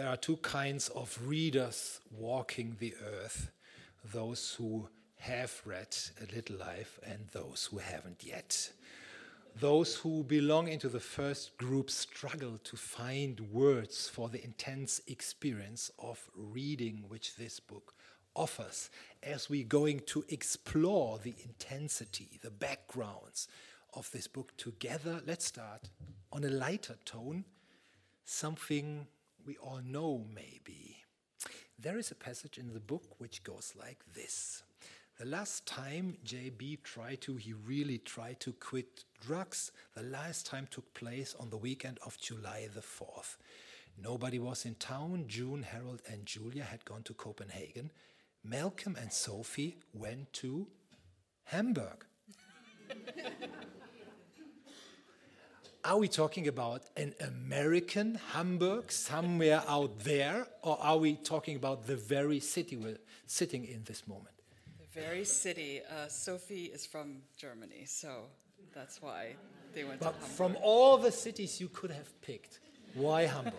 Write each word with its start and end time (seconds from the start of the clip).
there 0.00 0.08
are 0.08 0.16
two 0.16 0.38
kinds 0.38 0.88
of 0.88 1.18
readers 1.26 2.00
walking 2.10 2.74
the 2.80 2.94
earth 3.06 3.50
those 4.14 4.54
who 4.54 4.88
have 5.18 5.60
read 5.66 5.94
A 6.22 6.34
Little 6.34 6.56
Life 6.56 6.98
and 7.04 7.28
those 7.32 7.68
who 7.70 7.76
haven't 7.76 8.24
yet. 8.24 8.72
Those 9.60 9.96
who 9.96 10.24
belong 10.24 10.68
into 10.68 10.88
the 10.88 11.00
first 11.00 11.54
group 11.58 11.90
struggle 11.90 12.56
to 12.64 12.76
find 12.78 13.40
words 13.52 14.08
for 14.08 14.30
the 14.30 14.42
intense 14.42 15.02
experience 15.06 15.90
of 15.98 16.30
reading 16.34 17.04
which 17.08 17.36
this 17.36 17.60
book 17.60 17.92
offers 18.34 18.88
as 19.22 19.50
we're 19.50 19.64
going 19.64 20.00
to 20.06 20.24
explore 20.30 21.18
the 21.18 21.34
intensity, 21.44 22.40
the 22.42 22.50
backgrounds 22.50 23.48
of 23.92 24.10
this 24.12 24.28
book 24.28 24.56
together. 24.56 25.20
Let's 25.26 25.44
start 25.44 25.90
on 26.32 26.44
a 26.44 26.48
lighter 26.48 26.96
tone, 27.04 27.44
something 28.24 29.06
we 29.46 29.56
all 29.56 29.80
know 29.84 30.24
maybe. 30.34 30.96
There 31.78 31.98
is 31.98 32.10
a 32.10 32.14
passage 32.14 32.58
in 32.58 32.72
the 32.72 32.80
book 32.80 33.04
which 33.18 33.42
goes 33.42 33.72
like 33.78 34.00
this. 34.14 34.62
The 35.18 35.26
last 35.26 35.66
time 35.66 36.16
JB 36.24 36.82
tried 36.82 37.20
to, 37.22 37.36
he 37.36 37.52
really 37.52 37.98
tried 37.98 38.40
to 38.40 38.52
quit 38.52 39.04
drugs, 39.20 39.70
the 39.94 40.02
last 40.02 40.46
time 40.46 40.66
took 40.70 40.92
place 40.94 41.34
on 41.38 41.50
the 41.50 41.56
weekend 41.56 41.98
of 42.04 42.18
July 42.18 42.68
the 42.74 42.80
4th. 42.80 43.36
Nobody 44.02 44.38
was 44.38 44.64
in 44.64 44.76
town. 44.76 45.24
June, 45.28 45.62
Harold, 45.62 46.00
and 46.10 46.24
Julia 46.24 46.64
had 46.64 46.84
gone 46.84 47.02
to 47.02 47.12
Copenhagen. 47.12 47.90
Malcolm 48.42 48.96
and 48.98 49.12
Sophie 49.12 49.76
went 49.92 50.32
to 50.34 50.66
Hamburg. 51.44 52.06
are 55.84 55.98
we 55.98 56.08
talking 56.08 56.46
about 56.46 56.82
an 56.96 57.14
American 57.20 58.18
Hamburg 58.32 58.92
somewhere 58.92 59.62
out 59.66 60.00
there, 60.00 60.46
or 60.62 60.78
are 60.80 60.98
we 60.98 61.14
talking 61.14 61.56
about 61.56 61.86
the 61.86 61.96
very 61.96 62.40
city 62.40 62.76
we're 62.76 62.98
sitting 63.26 63.64
in 63.64 63.84
this 63.84 64.06
moment? 64.06 64.34
The 64.78 65.00
very 65.00 65.24
city. 65.24 65.80
Uh, 65.88 66.08
Sophie 66.08 66.66
is 66.66 66.84
from 66.84 67.22
Germany, 67.36 67.84
so 67.86 68.24
that's 68.74 69.00
why 69.00 69.36
they 69.74 69.84
went 69.84 70.00
but 70.00 70.12
to 70.12 70.20
Hamburg. 70.20 70.36
From 70.36 70.56
all 70.62 70.98
the 70.98 71.12
cities 71.12 71.60
you 71.60 71.68
could 71.68 71.90
have 71.90 72.20
picked, 72.20 72.60
why 72.94 73.22
Hamburg? 73.22 73.54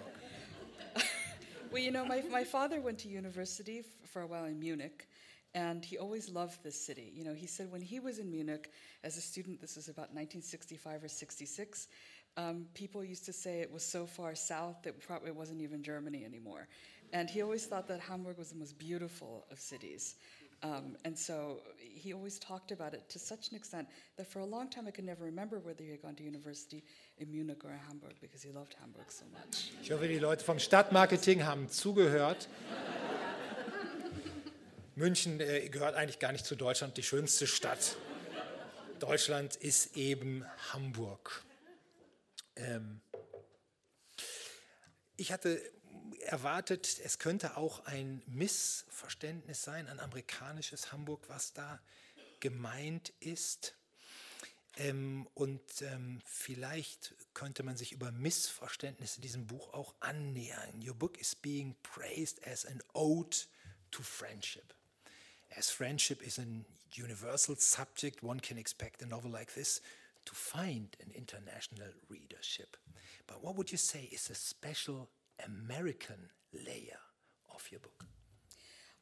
well, 1.72 1.82
you 1.82 1.92
know, 1.92 2.06
my, 2.06 2.22
my 2.32 2.44
father 2.44 2.82
went 2.82 3.00
to 3.00 3.08
university 3.08 3.84
for 4.06 4.22
a 4.22 4.28
while 4.28 4.46
in 4.46 4.60
Munich, 4.60 5.08
and 5.54 5.84
he 5.84 5.98
always 5.98 6.30
loved 6.30 6.64
this 6.64 6.80
city. 6.80 7.12
You 7.14 7.26
know, 7.26 7.34
he 7.34 7.48
said 7.48 7.72
when 7.72 7.82
he 7.82 8.00
was 8.00 8.20
in 8.20 8.30
Munich 8.32 8.72
as 9.04 9.18
a 9.18 9.22
student, 9.22 9.60
this 9.60 9.76
was 9.76 9.88
about 9.88 10.14
1965 10.14 11.04
or 11.04 11.08
66, 11.08 11.88
um, 12.38 12.66
people 12.74 13.04
used 13.04 13.26
to 13.26 13.34
say 13.34 13.62
it 13.62 13.72
was 13.72 13.84
so 13.84 14.06
far 14.06 14.36
south 14.36 14.84
that 14.84 15.00
probably 15.00 15.30
it 15.30 15.36
wasn't 15.36 15.62
even 15.62 15.84
Germany 15.84 16.24
anymore. 16.26 16.68
And 17.14 17.30
he 17.30 17.42
always 17.42 17.66
thought 17.66 17.88
that 17.90 18.00
Hamburg 18.00 18.38
was 18.38 18.50
the 18.52 18.58
most 18.58 18.78
beautiful 18.78 19.46
of 19.52 19.60
cities. 19.60 20.16
Um, 20.64 20.96
and 21.06 21.18
so 21.18 21.62
he 21.80 22.14
always 22.14 22.38
talked 22.38 22.72
about 22.72 22.94
it 22.94 23.10
to 23.10 23.20
such 23.20 23.50
an 23.50 23.56
extent 23.56 23.88
that 24.18 24.28
for 24.28 24.40
a 24.40 24.46
long 24.46 24.70
time 24.70 24.88
I 24.88 24.92
could 24.92 25.06
never 25.06 25.26
remember 25.26 25.60
whether 25.60 25.84
he 25.84 25.90
had 25.90 26.02
gone 26.02 26.16
to 26.16 26.24
university 26.24 26.84
in 27.18 27.32
Munich 27.32 27.66
or 27.66 27.72
Hamburg 27.88 28.14
because 28.22 28.44
he 28.44 28.52
loved 28.52 28.76
Hamburg 28.80 29.12
so 29.12 29.26
much. 29.34 29.72
Ich 29.82 29.92
hoffe, 29.92 30.08
die 30.08 30.20
Leute 30.20 30.46
vom 30.46 30.60
Stadtmarketing 30.60 31.46
haben 31.46 31.68
zugehört. 31.68 32.48
München 34.96 35.40
äh, 35.40 35.68
gehört 35.70 35.96
eigentlich 35.96 36.20
gar 36.20 36.32
nicht 36.32 36.46
zu 36.46 36.56
Deutschland, 36.56 36.96
die 36.96 37.04
schönste 37.04 37.48
Stadt. 37.48 37.98
Deutschland 39.00 39.56
ist 39.56 39.98
eben 39.98 40.46
Hamburg. 40.72 41.44
Ähm 42.62 43.02
ich 45.18 45.32
hatte 45.32 45.62
erwartet, 46.22 47.00
es 47.04 47.20
könnte 47.20 47.58
auch 47.58 47.86
ein 47.86 48.22
Missverständnis 48.28 49.62
sein, 49.62 49.88
ein 49.88 50.00
amerikanisches 50.00 50.92
Hamburg, 50.92 51.28
was 51.28 51.54
da 51.54 51.80
gemeint 52.40 53.10
ist. 53.20 53.76
Ähm, 54.78 55.28
und 55.34 55.62
ähm, 55.82 56.22
vielleicht 56.26 57.14
könnte 57.34 57.64
man 57.64 57.76
sich 57.76 57.92
über 57.92 58.12
Missverständnisse 58.12 59.22
diesem 59.22 59.46
Buch 59.46 59.74
auch 59.74 59.94
annähern. 60.00 60.82
Your 60.82 60.96
book 60.96 61.20
is 61.20 61.36
being 61.36 61.76
praised 61.84 62.46
as 62.48 62.66
an 62.66 62.82
ode 62.94 63.38
to 63.92 64.02
friendship. 64.02 64.74
As 65.50 65.70
friendship 65.70 66.26
is 66.26 66.40
an 66.40 66.66
universal 66.96 67.58
subject, 67.58 68.24
one 68.24 68.40
can 68.40 68.58
expect 68.58 69.04
a 69.04 69.06
novel 69.06 69.32
like 69.32 69.54
this 69.54 69.82
to 70.26 70.36
find 70.36 70.96
an 71.04 71.12
international 71.16 71.90
readership. 72.10 72.78
But 73.28 73.44
what 73.44 73.56
would 73.56 73.72
you 73.72 73.78
say 73.78 74.10
is 74.12 74.30
a 74.30 74.36
special 74.36 75.10
American 75.46 76.30
layer 76.54 77.00
of 77.54 77.68
your 77.72 77.80
book? 77.80 78.06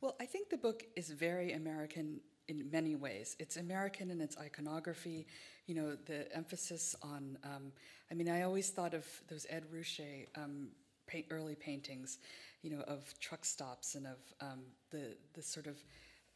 Well, 0.02 0.16
I 0.22 0.26
think 0.26 0.50
the 0.50 0.58
book 0.58 0.84
is 0.96 1.10
very 1.10 1.54
American 1.54 2.22
in 2.48 2.70
many 2.72 2.96
ways. 2.96 3.36
It's 3.40 3.58
American 3.58 4.10
in 4.10 4.22
its 4.22 4.38
iconography, 4.38 5.28
you 5.68 5.76
know, 5.76 5.96
the 6.06 6.34
emphasis 6.36 6.96
on, 7.04 7.38
um, 7.44 7.72
I 8.12 8.16
mean, 8.16 8.30
I 8.30 8.42
always 8.42 8.70
thought 8.70 8.94
of 8.94 9.06
those 9.30 9.46
Ed 9.50 9.66
Ruscha 9.72 10.28
um, 10.36 10.70
early 11.32 11.56
paintings, 11.56 12.20
you 12.62 12.70
know, 12.70 12.82
of 12.82 13.14
truck 13.20 13.46
stops 13.46 13.96
and 13.96 14.06
of 14.08 14.18
um, 14.42 14.62
the, 14.92 15.16
the 15.34 15.42
sort 15.42 15.68
of 15.68 15.78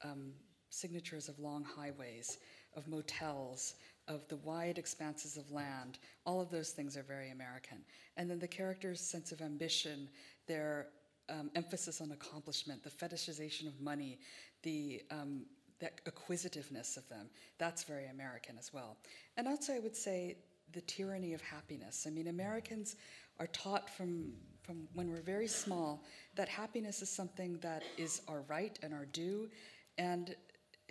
um, 0.03 0.33
signatures 0.69 1.29
of 1.29 1.39
long 1.39 1.63
highways, 1.63 2.38
of 2.75 2.88
motels, 2.88 3.75
of 4.08 4.28
the 4.28 4.38
wide 4.38 4.78
expanses 4.78 5.38
of 5.38 5.52
land. 5.52 6.00
All 6.25 6.41
of 6.41 6.50
those 6.50 6.72
things 6.72 6.97
are 6.97 7.03
very 7.03 7.31
American. 7.31 7.78
And 8.18 8.30
then 8.30 8.40
the 8.40 8.47
characters' 8.47 9.00
sense 9.00 9.31
of 9.31 9.41
ambition, 9.41 10.09
their 10.47 10.88
um, 11.30 11.50
emphasis 11.56 12.02
on 12.02 12.12
accomplishment, 12.12 12.84
the 12.84 12.90
fetishization 12.90 13.68
of 13.68 13.80
money, 13.80 14.19
the 14.64 15.02
um, 15.09 15.46
that 15.80 16.00
acquisitiveness 16.08 16.96
of 16.96 17.08
them, 17.09 17.28
that's 17.58 17.84
very 17.84 18.08
American 18.08 18.58
as 18.58 18.74
well. 18.74 18.96
And 19.36 19.47
also, 19.47 19.74
I 19.74 19.80
would 19.80 19.96
say 19.96 20.38
the 20.72 20.81
tyranny 20.81 21.34
of 21.34 21.41
happiness. 21.41 22.06
I 22.08 22.09
mean, 22.09 22.28
Americans 22.28 22.96
are 23.40 23.47
taught 23.47 23.90
from, 23.90 24.31
from 24.62 24.88
when 24.94 25.09
we're 25.09 25.22
very 25.22 25.47
small 25.47 26.03
that 26.35 26.47
happiness 26.47 27.02
is 27.02 27.09
something 27.09 27.58
that 27.62 27.84
is 27.97 28.22
our 28.28 28.41
right 28.47 28.80
and 28.81 28.94
our 28.94 29.06
due, 29.06 29.50
and 29.97 30.35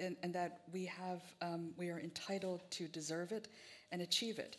and, 0.02 0.16
and 0.22 0.34
that 0.34 0.60
we 0.72 0.84
have 0.86 1.22
um, 1.40 1.70
we 1.76 1.88
are 1.88 1.98
entitled 1.98 2.60
to 2.72 2.88
deserve 2.88 3.32
it 3.32 3.48
and 3.90 4.02
achieve 4.02 4.38
it. 4.38 4.56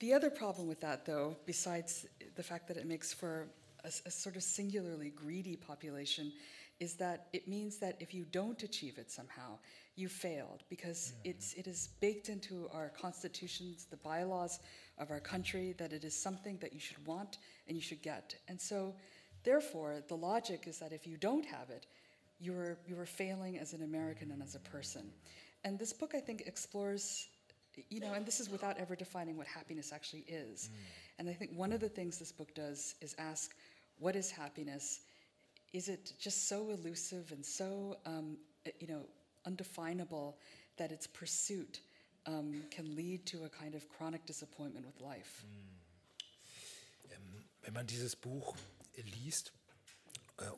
The 0.00 0.12
other 0.12 0.30
problem 0.30 0.66
with 0.66 0.80
that, 0.80 1.04
though, 1.04 1.36
besides 1.46 2.06
the 2.34 2.42
fact 2.42 2.68
that 2.68 2.76
it 2.76 2.86
makes 2.86 3.12
for 3.12 3.48
a, 3.84 3.88
a 4.06 4.10
sort 4.10 4.36
of 4.36 4.42
singularly 4.42 5.10
greedy 5.10 5.56
population, 5.56 6.32
is 6.80 6.94
that 6.94 7.28
it 7.32 7.46
means 7.46 7.78
that 7.78 7.96
if 8.00 8.14
you 8.14 8.24
don't 8.32 8.62
achieve 8.62 8.96
it 8.98 9.10
somehow, 9.10 9.58
you 9.96 10.08
failed 10.08 10.64
because 10.70 11.12
mm-hmm. 11.12 11.30
it's 11.30 11.52
it 11.54 11.66
is 11.66 11.90
baked 12.00 12.28
into 12.28 12.68
our 12.72 12.88
constitutions, 12.88 13.86
the 13.90 13.98
bylaws 13.98 14.60
of 14.98 15.10
our 15.10 15.20
country, 15.20 15.74
that 15.78 15.92
it 15.92 16.04
is 16.04 16.14
something 16.14 16.56
that 16.60 16.72
you 16.72 16.80
should 16.80 17.04
want 17.06 17.38
and 17.68 17.76
you 17.76 17.82
should 17.82 18.02
get. 18.02 18.34
And 18.48 18.60
so, 18.60 18.94
therefore, 19.44 20.02
the 20.08 20.16
logic 20.16 20.64
is 20.66 20.78
that 20.78 20.92
if 20.92 21.06
you 21.06 21.16
don't 21.16 21.44
have 21.44 21.68
it, 21.70 21.86
you 22.40 22.52
were, 22.52 22.78
you 22.86 22.96
were 22.96 23.06
failing 23.06 23.58
as 23.58 23.72
an 23.72 23.82
American 23.82 24.30
and 24.30 24.42
as 24.42 24.54
a 24.54 24.60
person. 24.60 25.10
And 25.64 25.78
this 25.78 25.92
book, 25.92 26.14
I 26.14 26.20
think, 26.20 26.44
explores, 26.46 27.28
you 27.90 28.00
know, 28.00 28.14
and 28.14 28.24
this 28.24 28.40
is 28.40 28.50
without 28.50 28.78
ever 28.78 28.96
defining 28.96 29.36
what 29.36 29.46
happiness 29.46 29.92
actually 29.92 30.24
is. 30.26 30.68
Mm. 30.68 30.76
And 31.18 31.28
I 31.28 31.32
think 31.32 31.50
one 31.54 31.72
of 31.72 31.80
the 31.80 31.88
things 31.88 32.18
this 32.18 32.32
book 32.32 32.54
does 32.54 32.94
is 33.00 33.14
ask, 33.18 33.54
what 33.98 34.16
is 34.16 34.30
happiness? 34.30 35.00
Is 35.72 35.88
it 35.88 36.14
just 36.18 36.48
so 36.48 36.70
elusive 36.70 37.30
and 37.32 37.44
so, 37.44 37.98
um, 38.06 38.38
you 38.80 38.86
know, 38.86 39.02
undefinable 39.46 40.38
that 40.78 40.90
its 40.90 41.06
pursuit 41.06 41.80
um, 42.26 42.62
can 42.70 42.96
lead 42.96 43.26
to 43.26 43.44
a 43.44 43.48
kind 43.48 43.74
of 43.74 43.88
chronic 43.88 44.24
disappointment 44.26 44.86
with 44.86 45.00
life? 45.00 45.44
Mm. 45.46 45.80
Wenn 47.62 47.74
man 47.74 47.86
dieses 47.86 48.16
Buch 48.16 48.56
liest, 48.96 49.52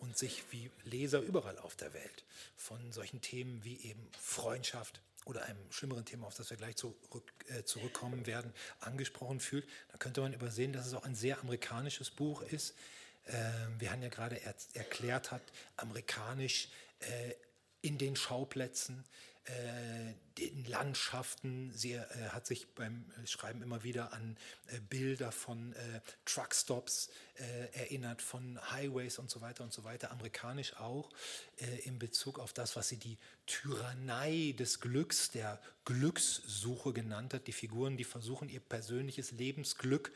und 0.00 0.16
sich 0.16 0.44
wie 0.50 0.70
Leser 0.84 1.20
überall 1.20 1.58
auf 1.58 1.76
der 1.76 1.92
Welt 1.94 2.24
von 2.56 2.92
solchen 2.92 3.20
Themen 3.20 3.64
wie 3.64 3.80
eben 3.82 4.08
Freundschaft 4.20 5.00
oder 5.24 5.44
einem 5.44 5.70
schlimmeren 5.70 6.04
Thema, 6.04 6.26
auf 6.26 6.34
das 6.34 6.50
wir 6.50 6.56
gleich 6.56 6.76
zurück, 6.76 7.32
äh, 7.48 7.62
zurückkommen 7.64 8.26
werden, 8.26 8.52
angesprochen 8.80 9.40
fühlt, 9.40 9.66
dann 9.88 9.98
könnte 9.98 10.20
man 10.20 10.32
übersehen, 10.32 10.72
dass 10.72 10.86
es 10.86 10.94
auch 10.94 11.04
ein 11.04 11.14
sehr 11.14 11.40
amerikanisches 11.40 12.10
Buch 12.10 12.42
ist. 12.42 12.74
Äh, 13.24 13.34
wir 13.78 13.92
haben 13.92 14.02
ja 14.02 14.08
gerade 14.08 14.40
er 14.40 14.54
erklärt 14.74 15.30
hat, 15.30 15.42
amerikanisch 15.76 16.68
äh, 17.00 17.34
in 17.82 17.98
den 17.98 18.16
Schauplätzen. 18.16 19.04
Äh, 19.44 20.14
den 20.38 20.64
Landschaften. 20.64 21.72
Sie 21.74 21.92
äh, 21.92 22.06
hat 22.30 22.46
sich 22.46 22.68
beim 22.74 23.04
äh, 23.22 23.26
Schreiben 23.26 23.62
immer 23.62 23.82
wieder 23.82 24.12
an 24.12 24.36
äh, 24.68 24.80
Bilder 24.80 25.32
von 25.32 25.72
äh, 25.72 26.00
Truckstops 26.24 27.10
äh, 27.34 27.78
erinnert, 27.78 28.22
von 28.22 28.58
Highways 28.70 29.18
und 29.18 29.30
so 29.30 29.40
weiter 29.40 29.64
und 29.64 29.72
so 29.72 29.84
weiter, 29.84 30.10
amerikanisch 30.10 30.76
auch, 30.76 31.10
äh, 31.56 31.80
in 31.84 31.98
Bezug 31.98 32.38
auf 32.38 32.52
das, 32.52 32.76
was 32.76 32.88
sie 32.88 32.98
die 32.98 33.18
Tyrannei 33.46 34.54
des 34.58 34.80
Glücks, 34.80 35.30
der 35.30 35.60
Glückssuche 35.84 36.92
genannt 36.92 37.34
hat. 37.34 37.48
Die 37.48 37.52
Figuren, 37.52 37.96
die 37.96 38.04
versuchen, 38.04 38.48
ihr 38.48 38.60
persönliches 38.60 39.32
Lebensglück 39.32 40.12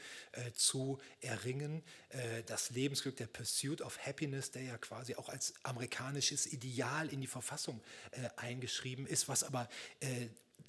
zu 0.54 1.00
erringen. 1.20 1.82
das 2.46 2.70
Lebensglück, 2.70 3.16
der 3.16 3.26
Pursuit 3.26 3.82
of 3.82 3.98
Happiness, 3.98 4.52
der 4.52 4.62
ja 4.62 4.78
quasi 4.78 5.16
auch 5.16 5.28
als 5.28 5.54
amerikanisches 5.64 6.46
Ideal 6.46 7.08
in 7.08 7.20
die 7.20 7.26
Verfassung 7.26 7.82
eingeschrieben 8.36 9.08
ist, 9.08 9.26
was 9.26 9.42
aber 9.42 9.68
äh, 9.98 10.05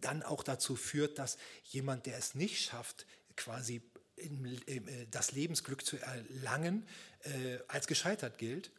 dann 0.01 0.24
auch 0.24 0.44
dazu 0.44 0.75
führt, 0.75 1.19
dass 1.19 1.38
jemand, 1.66 2.06
der 2.06 2.18
es 2.18 2.36
nicht 2.36 2.63
schafft, 2.63 3.06
quasi 3.36 3.81
im, 4.16 4.45
äh, 4.45 5.07
das 5.12 5.31
Lebensglück 5.31 5.86
zu 5.86 5.98
erlangen, 5.98 6.88
äh, 7.24 7.60
als 7.68 7.88
gescheitert 7.88 8.38
gilt. 8.38 8.72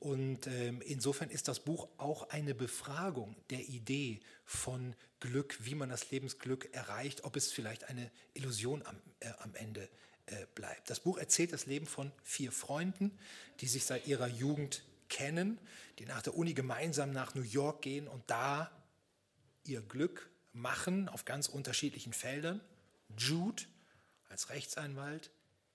Und 0.00 0.46
ähm, 0.46 0.80
insofern 0.82 1.28
ist 1.28 1.48
das 1.48 1.60
Buch 1.60 1.88
auch 1.96 2.30
eine 2.30 2.54
Befragung 2.54 3.34
der 3.50 3.60
Idee 3.68 4.20
von 4.44 4.94
Glück, 5.18 5.58
wie 5.60 5.74
man 5.74 5.88
das 5.88 6.10
Lebensglück 6.10 6.72
erreicht, 6.72 7.24
ob 7.24 7.34
es 7.34 7.50
vielleicht 7.50 7.84
eine 7.84 8.10
Illusion 8.34 8.84
am, 8.86 8.96
äh, 9.20 9.30
am 9.40 9.54
Ende 9.56 9.88
äh, 10.26 10.46
bleibt. 10.54 10.88
Das 10.88 11.00
Buch 11.00 11.18
erzählt 11.18 11.52
das 11.52 11.66
Leben 11.66 11.86
von 11.86 12.12
vier 12.22 12.52
Freunden, 12.52 13.18
die 13.60 13.66
sich 13.66 13.84
seit 13.84 14.06
ihrer 14.06 14.28
Jugend 14.28 14.84
kennen, 15.08 15.58
die 15.98 16.06
nach 16.06 16.22
der 16.22 16.36
Uni 16.36 16.54
gemeinsam 16.54 17.10
nach 17.10 17.34
New 17.34 17.42
York 17.42 17.82
gehen 17.82 18.06
und 18.06 18.22
da 18.28 18.70
ihr 19.68 19.82
Glück 19.82 20.30
machen 20.52 21.08
auf 21.08 21.24
ganz 21.24 21.48
unterschiedlichen 21.48 22.12
Feldern. 22.12 22.60
Jude 23.16 23.62
als 24.28 24.50
Rechtsanwalt, 24.50 25.30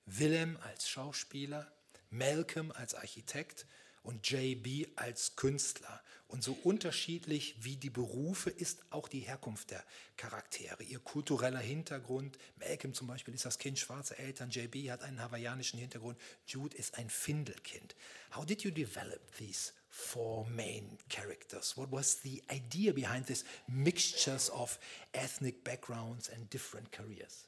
Willem 0.06 0.58
als 0.62 0.90
Schauspieler, 0.90 1.72
Malcolm 2.10 2.72
als 2.72 2.94
Architekt 2.94 3.66
und 4.04 4.30
JB 4.30 4.90
als 4.98 5.36
Künstler. 5.36 6.02
Und 6.28 6.44
so 6.44 6.58
unterschiedlich 6.64 7.56
wie 7.60 7.78
die 7.78 7.90
Berufe 7.90 8.50
ist 8.50 8.84
auch 8.90 9.08
die 9.08 9.20
Herkunft 9.20 9.72
der 9.72 9.84
Charaktere, 10.18 10.84
ihr 10.84 11.00
kultureller 11.00 11.60
Hintergrund. 11.60 12.38
Malcolm 12.58 12.94
zum 12.94 13.08
Beispiel 13.08 13.34
ist 13.34 13.46
das 13.46 13.60
Kind 13.60 13.80
schwarzer 13.80 14.20
Eltern, 14.20 14.50
JB 14.50 14.90
hat 14.90 15.04
einen 15.04 15.22
hawaiianischen 15.22 15.80
Hintergrund, 15.80 16.20
Jude 16.46 16.76
ist 16.76 16.98
ein 16.98 17.10
Findelkind. 17.10 17.96
How 18.36 18.46
did 18.46 18.64
you 18.64 18.72
develop 18.72 19.22
these 19.38 19.74
four 19.94 20.48
main 20.50 20.98
characters? 21.08 21.74
What 21.76 21.92
was 21.92 22.16
the 22.16 22.42
idea 22.52 22.92
behind 22.92 23.26
this 23.26 23.44
mixtures 23.72 24.50
of 24.50 24.80
ethnic 25.14 25.64
backgrounds 25.64 26.30
and 26.34 26.50
different 26.50 26.92
careers? 26.92 27.46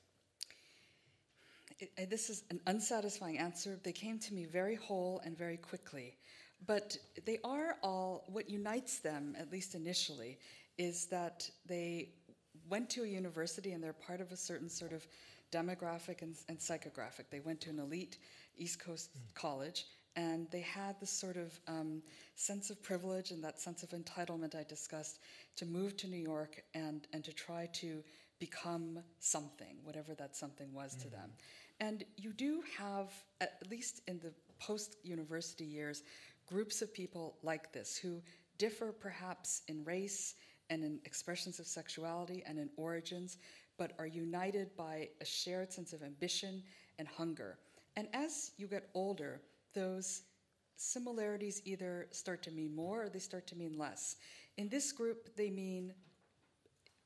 It, 1.79 2.07
this 2.09 2.29
is 2.29 2.43
an 2.51 2.61
unsatisfying 2.67 3.39
answer. 3.39 3.79
They 3.83 3.91
came 3.91 4.19
to 4.19 4.33
me 4.33 4.45
very 4.45 4.75
whole 4.75 5.21
and 5.25 5.35
very 5.35 5.57
quickly. 5.57 6.17
But 6.67 6.95
they 7.25 7.39
are 7.43 7.77
all, 7.81 8.25
what 8.27 8.47
unites 8.47 8.99
them, 8.99 9.35
at 9.39 9.51
least 9.51 9.73
initially, 9.73 10.37
is 10.77 11.07
that 11.07 11.49
they 11.65 12.09
went 12.69 12.91
to 12.91 13.03
a 13.03 13.07
university 13.07 13.71
and 13.71 13.83
they're 13.83 13.93
part 13.93 14.21
of 14.21 14.31
a 14.31 14.37
certain 14.37 14.69
sort 14.69 14.93
of 14.93 15.07
demographic 15.51 16.21
and, 16.21 16.35
and 16.47 16.59
psychographic. 16.59 17.25
They 17.31 17.39
went 17.39 17.59
to 17.61 17.71
an 17.71 17.79
elite 17.79 18.19
East 18.55 18.79
Coast 18.79 19.09
mm. 19.17 19.33
college 19.33 19.85
and 20.15 20.47
they 20.51 20.61
had 20.61 20.99
this 20.99 21.11
sort 21.11 21.35
of 21.35 21.59
um, 21.67 22.01
sense 22.35 22.69
of 22.69 22.81
privilege 22.81 23.31
and 23.31 23.43
that 23.43 23.59
sense 23.59 23.83
of 23.83 23.89
entitlement 23.89 24.55
I 24.55 24.63
discussed 24.63 25.19
to 25.57 25.65
move 25.65 25.97
to 25.97 26.07
New 26.07 26.21
York 26.21 26.63
and, 26.73 27.07
and 27.13 27.23
to 27.23 27.33
try 27.33 27.69
to 27.73 28.03
become 28.39 28.99
something, 29.19 29.77
whatever 29.83 30.13
that 30.15 30.35
something 30.35 30.73
was 30.73 30.93
mm-hmm. 30.93 31.03
to 31.03 31.09
them. 31.09 31.29
And 31.79 32.03
you 32.17 32.31
do 32.31 32.63
have, 32.77 33.11
at 33.41 33.59
least 33.69 34.01
in 34.07 34.19
the 34.19 34.31
post 34.59 34.97
university 35.03 35.65
years, 35.65 36.03
groups 36.47 36.81
of 36.81 36.93
people 36.93 37.37
like 37.43 37.73
this 37.73 37.97
who 37.97 38.21
differ 38.57 38.93
perhaps 38.93 39.63
in 39.67 39.83
race 39.83 40.35
and 40.69 40.83
in 40.83 40.99
expressions 41.05 41.59
of 41.59 41.67
sexuality 41.67 42.43
and 42.47 42.57
in 42.57 42.69
origins, 42.77 43.37
but 43.77 43.91
are 43.99 44.07
united 44.07 44.75
by 44.77 45.09
a 45.21 45.25
shared 45.25 45.71
sense 45.71 45.91
of 45.91 46.01
ambition 46.01 46.63
and 46.97 47.07
hunger. 47.07 47.57
And 47.97 48.07
as 48.13 48.51
you 48.57 48.67
get 48.67 48.89
older, 48.93 49.41
those 49.75 50.23
similarities 50.77 51.61
either 51.65 52.07
start 52.11 52.41
to 52.43 52.51
mean 52.51 52.75
more 52.75 53.03
or 53.03 53.09
they 53.09 53.19
start 53.19 53.45
to 53.47 53.55
mean 53.55 53.77
less. 53.77 54.15
In 54.57 54.67
this 54.69 54.91
group, 54.91 55.35
they 55.35 55.49
mean 55.49 55.93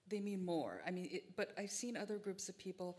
they 0.08 0.20
mean 0.20 0.44
more. 0.44 0.82
I 0.88 0.92
mean, 0.92 1.08
it, 1.12 1.36
but 1.36 1.52
I've 1.58 1.70
seen 1.70 1.96
other 1.96 2.18
groups 2.18 2.50
of 2.50 2.58
people 2.58 2.98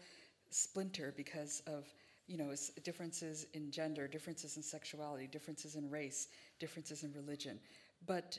splinter 0.50 1.12
because 1.16 1.62
of 1.66 1.92
you 2.26 2.36
know 2.36 2.54
differences 2.84 3.46
in 3.54 3.70
gender, 3.70 4.06
differences 4.06 4.56
in 4.56 4.62
sexuality, 4.62 5.26
differences 5.26 5.74
in 5.74 5.90
race, 5.90 6.28
differences 6.58 7.02
in 7.02 7.12
religion. 7.12 7.58
But 8.06 8.38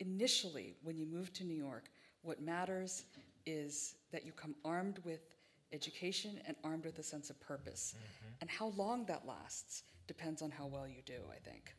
initially, 0.00 0.74
when 0.82 0.96
you 0.96 1.06
move 1.06 1.32
to 1.34 1.44
New 1.44 1.56
York, 1.56 1.90
what 2.22 2.40
matters 2.40 3.04
is 3.46 3.96
that 4.10 4.24
you 4.24 4.32
come 4.32 4.54
armed 4.64 4.98
with 5.04 5.33
education 5.74 6.40
and 6.46 6.56
armed 6.64 6.84
with 6.84 6.98
a 6.98 7.02
sense 7.02 7.30
of 7.30 7.38
purpose. 7.40 7.94
Mm-hmm. 7.96 8.34
And 8.40 8.50
how 8.50 8.68
long 8.76 9.04
that 9.06 9.26
lasts 9.26 9.82
depends 10.06 10.42
on 10.42 10.50
how 10.50 10.66
well 10.66 10.86
you 10.86 11.02
do, 11.04 11.20
I 11.30 11.38
think. 11.48 11.74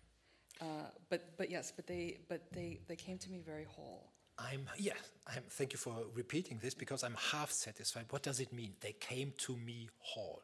Uh, 0.62 0.90
but 1.10 1.38
but 1.38 1.50
yes, 1.50 1.72
but 1.76 1.88
they 1.88 2.20
but 2.30 2.42
they 2.54 2.80
they 2.88 2.96
came 2.96 3.18
to 3.18 3.30
me 3.30 3.42
very 3.46 3.66
whole. 3.66 4.12
I'm 4.38 4.70
yeah. 4.78 4.94
I'm, 5.28 5.44
thank 5.50 5.74
you 5.74 5.80
for 5.80 5.96
repeating 6.14 6.60
this 6.62 6.74
because 6.74 7.04
I'm 7.04 7.16
half 7.32 7.52
satisfied. 7.52 8.06
What 8.10 8.24
does 8.24 8.40
it 8.40 8.54
mean? 8.54 8.74
They 8.82 8.94
came 8.94 9.34
to 9.40 9.58
me 9.58 9.90
whole. 9.98 10.44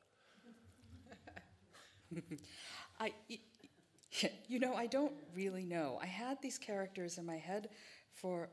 I, 3.00 3.14
you 4.48 4.60
know, 4.60 4.74
I 4.76 4.88
don't 4.88 5.14
really 5.36 5.66
know. 5.66 6.00
I 6.02 6.08
had 6.08 6.42
these 6.42 6.58
characters 6.58 7.18
in 7.18 7.26
my 7.26 7.38
head 7.38 7.70
for 8.14 8.50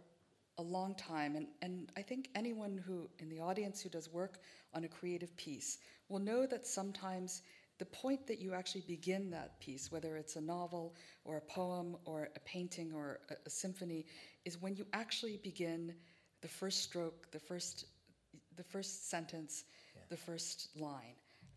a 0.58 0.62
long 0.62 0.94
time, 0.94 1.36
and, 1.36 1.46
and 1.62 1.90
I 1.96 2.02
think 2.02 2.28
anyone 2.34 2.82
who 2.84 3.08
in 3.18 3.28
the 3.28 3.40
audience 3.40 3.80
who 3.80 3.88
does 3.88 4.12
work 4.12 4.40
on 4.74 4.84
a 4.84 4.88
creative 4.88 5.36
piece 5.36 5.78
will 6.08 6.18
know 6.18 6.46
that 6.46 6.66
sometimes 6.66 7.42
the 7.78 7.84
point 7.84 8.26
that 8.26 8.40
you 8.40 8.54
actually 8.54 8.82
begin 8.88 9.30
that 9.30 9.60
piece, 9.60 9.90
whether 9.92 10.16
it's 10.16 10.36
a 10.36 10.40
novel 10.40 10.96
or 11.24 11.36
a 11.36 11.40
poem 11.40 11.96
or 12.04 12.28
a 12.34 12.40
painting 12.40 12.92
or 12.92 13.20
a, 13.30 13.34
a 13.46 13.50
symphony, 13.50 14.04
is 14.44 14.60
when 14.60 14.74
you 14.74 14.84
actually 14.92 15.38
begin 15.42 15.94
the 16.40 16.48
first 16.48 16.82
stroke, 16.82 17.30
the 17.30 17.38
first, 17.38 17.84
the 18.56 18.64
first 18.64 19.08
sentence, 19.08 19.64
yeah. 19.94 20.02
the 20.10 20.16
first 20.16 20.70
line. 20.76 21.14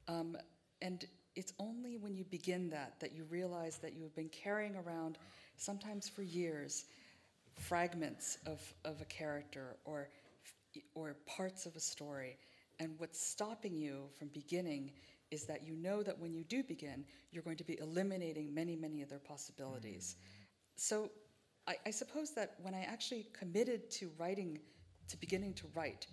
Um, 0.07 0.37
and 0.81 1.05
it's 1.35 1.53
only 1.59 1.97
when 1.97 2.15
you 2.15 2.25
begin 2.25 2.69
that 2.69 2.99
that 2.99 3.13
you 3.13 3.23
realize 3.25 3.77
that 3.77 3.93
you 3.93 4.03
have 4.03 4.15
been 4.15 4.29
carrying 4.29 4.75
around, 4.75 5.17
sometimes 5.57 6.09
for 6.09 6.23
years, 6.23 6.85
fragments 7.59 8.37
of, 8.45 8.61
of 8.85 9.01
a 9.01 9.05
character 9.05 9.77
or, 9.85 10.09
or 10.95 11.15
parts 11.25 11.65
of 11.65 11.75
a 11.75 11.79
story. 11.79 12.37
And 12.79 12.95
what's 12.97 13.21
stopping 13.21 13.75
you 13.75 14.05
from 14.17 14.29
beginning 14.29 14.91
is 15.29 15.45
that 15.45 15.63
you 15.63 15.75
know 15.75 16.03
that 16.03 16.19
when 16.19 16.33
you 16.33 16.43
do 16.43 16.63
begin, 16.63 17.05
you're 17.31 17.43
going 17.43 17.57
to 17.57 17.63
be 17.63 17.79
eliminating 17.79 18.53
many, 18.53 18.75
many 18.75 19.01
other 19.03 19.19
possibilities. 19.19 20.15
Mm-hmm. 20.17 20.43
So 20.75 21.09
I, 21.67 21.75
I, 21.85 21.91
suppose 21.91 22.31
that 22.31 22.55
when 22.61 22.73
I 22.73 22.81
actually 22.81 23.27
committed 23.37 23.89
to 23.91 24.11
writing, 24.17 24.59
to 25.07 25.17
beginning 25.17 25.53
to 25.55 25.67
write, 25.73 26.07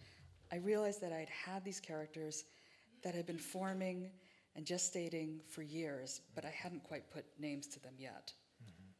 I 0.52 0.56
realized 0.56 1.00
that 1.00 1.12
I'd 1.12 1.30
had 1.30 1.64
these 1.64 1.80
characters 1.80 2.44
that 3.02 3.14
had 3.14 3.26
been 3.26 3.38
forming 3.38 4.10
and 4.54 4.64
gestating 4.66 5.38
for 5.48 5.62
years, 5.62 6.20
but 6.34 6.44
I 6.44 6.50
hadn't 6.50 6.82
quite 6.84 7.10
put 7.10 7.24
names 7.38 7.66
to 7.68 7.80
them 7.80 7.94
yet. 7.98 8.32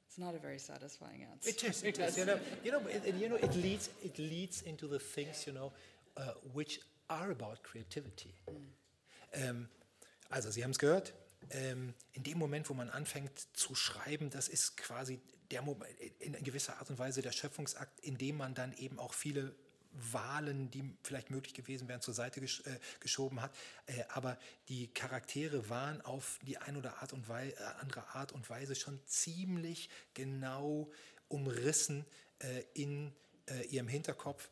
It's 0.08 0.18
not 0.18 0.34
a 0.34 0.38
very 0.38 0.58
satisfying 0.58 1.24
answer. 1.30 1.50
It 1.50 1.62
is. 1.64 1.82
It 1.82 1.98
is. 1.98 2.16
You 2.16 2.24
know, 2.24 2.38
you 2.64 2.72
know, 2.72 2.80
it, 2.88 3.14
you 3.14 3.28
know, 3.28 3.36
it 3.36 3.54
leads. 3.54 3.90
It 4.02 4.18
leads 4.18 4.62
into 4.62 4.88
the 4.88 4.98
things 4.98 5.46
you 5.46 5.52
know, 5.52 5.72
uh, 6.16 6.32
which 6.52 6.80
are 7.08 7.30
about 7.30 7.62
creativity. 7.62 8.34
Mm. 8.48 9.50
Um, 9.50 9.68
Also, 10.30 10.50
Sie 10.50 10.62
haben 10.62 10.72
es 10.72 10.78
gehört. 10.78 11.14
Ähm, 11.50 11.94
in 12.12 12.22
dem 12.22 12.38
Moment, 12.38 12.68
wo 12.68 12.74
man 12.74 12.90
anfängt 12.90 13.46
zu 13.56 13.74
schreiben, 13.74 14.28
das 14.30 14.48
ist 14.48 14.76
quasi 14.76 15.20
der 15.50 15.62
Moment, 15.62 15.90
in 16.18 16.32
gewisser 16.44 16.76
Art 16.78 16.90
und 16.90 16.98
Weise 16.98 17.22
der 17.22 17.32
Schöpfungsakt, 17.32 18.00
in 18.00 18.18
dem 18.18 18.36
man 18.36 18.54
dann 18.54 18.74
eben 18.74 18.98
auch 18.98 19.14
viele 19.14 19.54
Wahlen, 20.12 20.70
die 20.70 20.96
vielleicht 21.02 21.30
möglich 21.30 21.54
gewesen 21.54 21.88
wären, 21.88 22.00
zur 22.00 22.14
Seite 22.14 22.40
gesch 22.40 22.60
äh, 22.66 22.78
geschoben 23.00 23.40
hat. 23.40 23.54
Äh, 23.86 24.04
aber 24.08 24.38
die 24.68 24.88
Charaktere 24.88 25.68
waren 25.68 26.00
auf 26.02 26.38
die 26.46 26.58
eine 26.58 26.78
oder 26.78 27.02
Art 27.02 27.12
und 27.12 27.28
äh, 27.28 27.54
andere 27.80 28.06
Art 28.14 28.32
und 28.32 28.48
Weise 28.50 28.74
schon 28.74 29.00
ziemlich 29.06 29.90
genau 30.14 30.90
umrissen 31.28 32.04
äh, 32.38 32.62
in 32.74 33.12
äh, 33.46 33.66
ihrem 33.66 33.88
Hinterkopf 33.88 34.48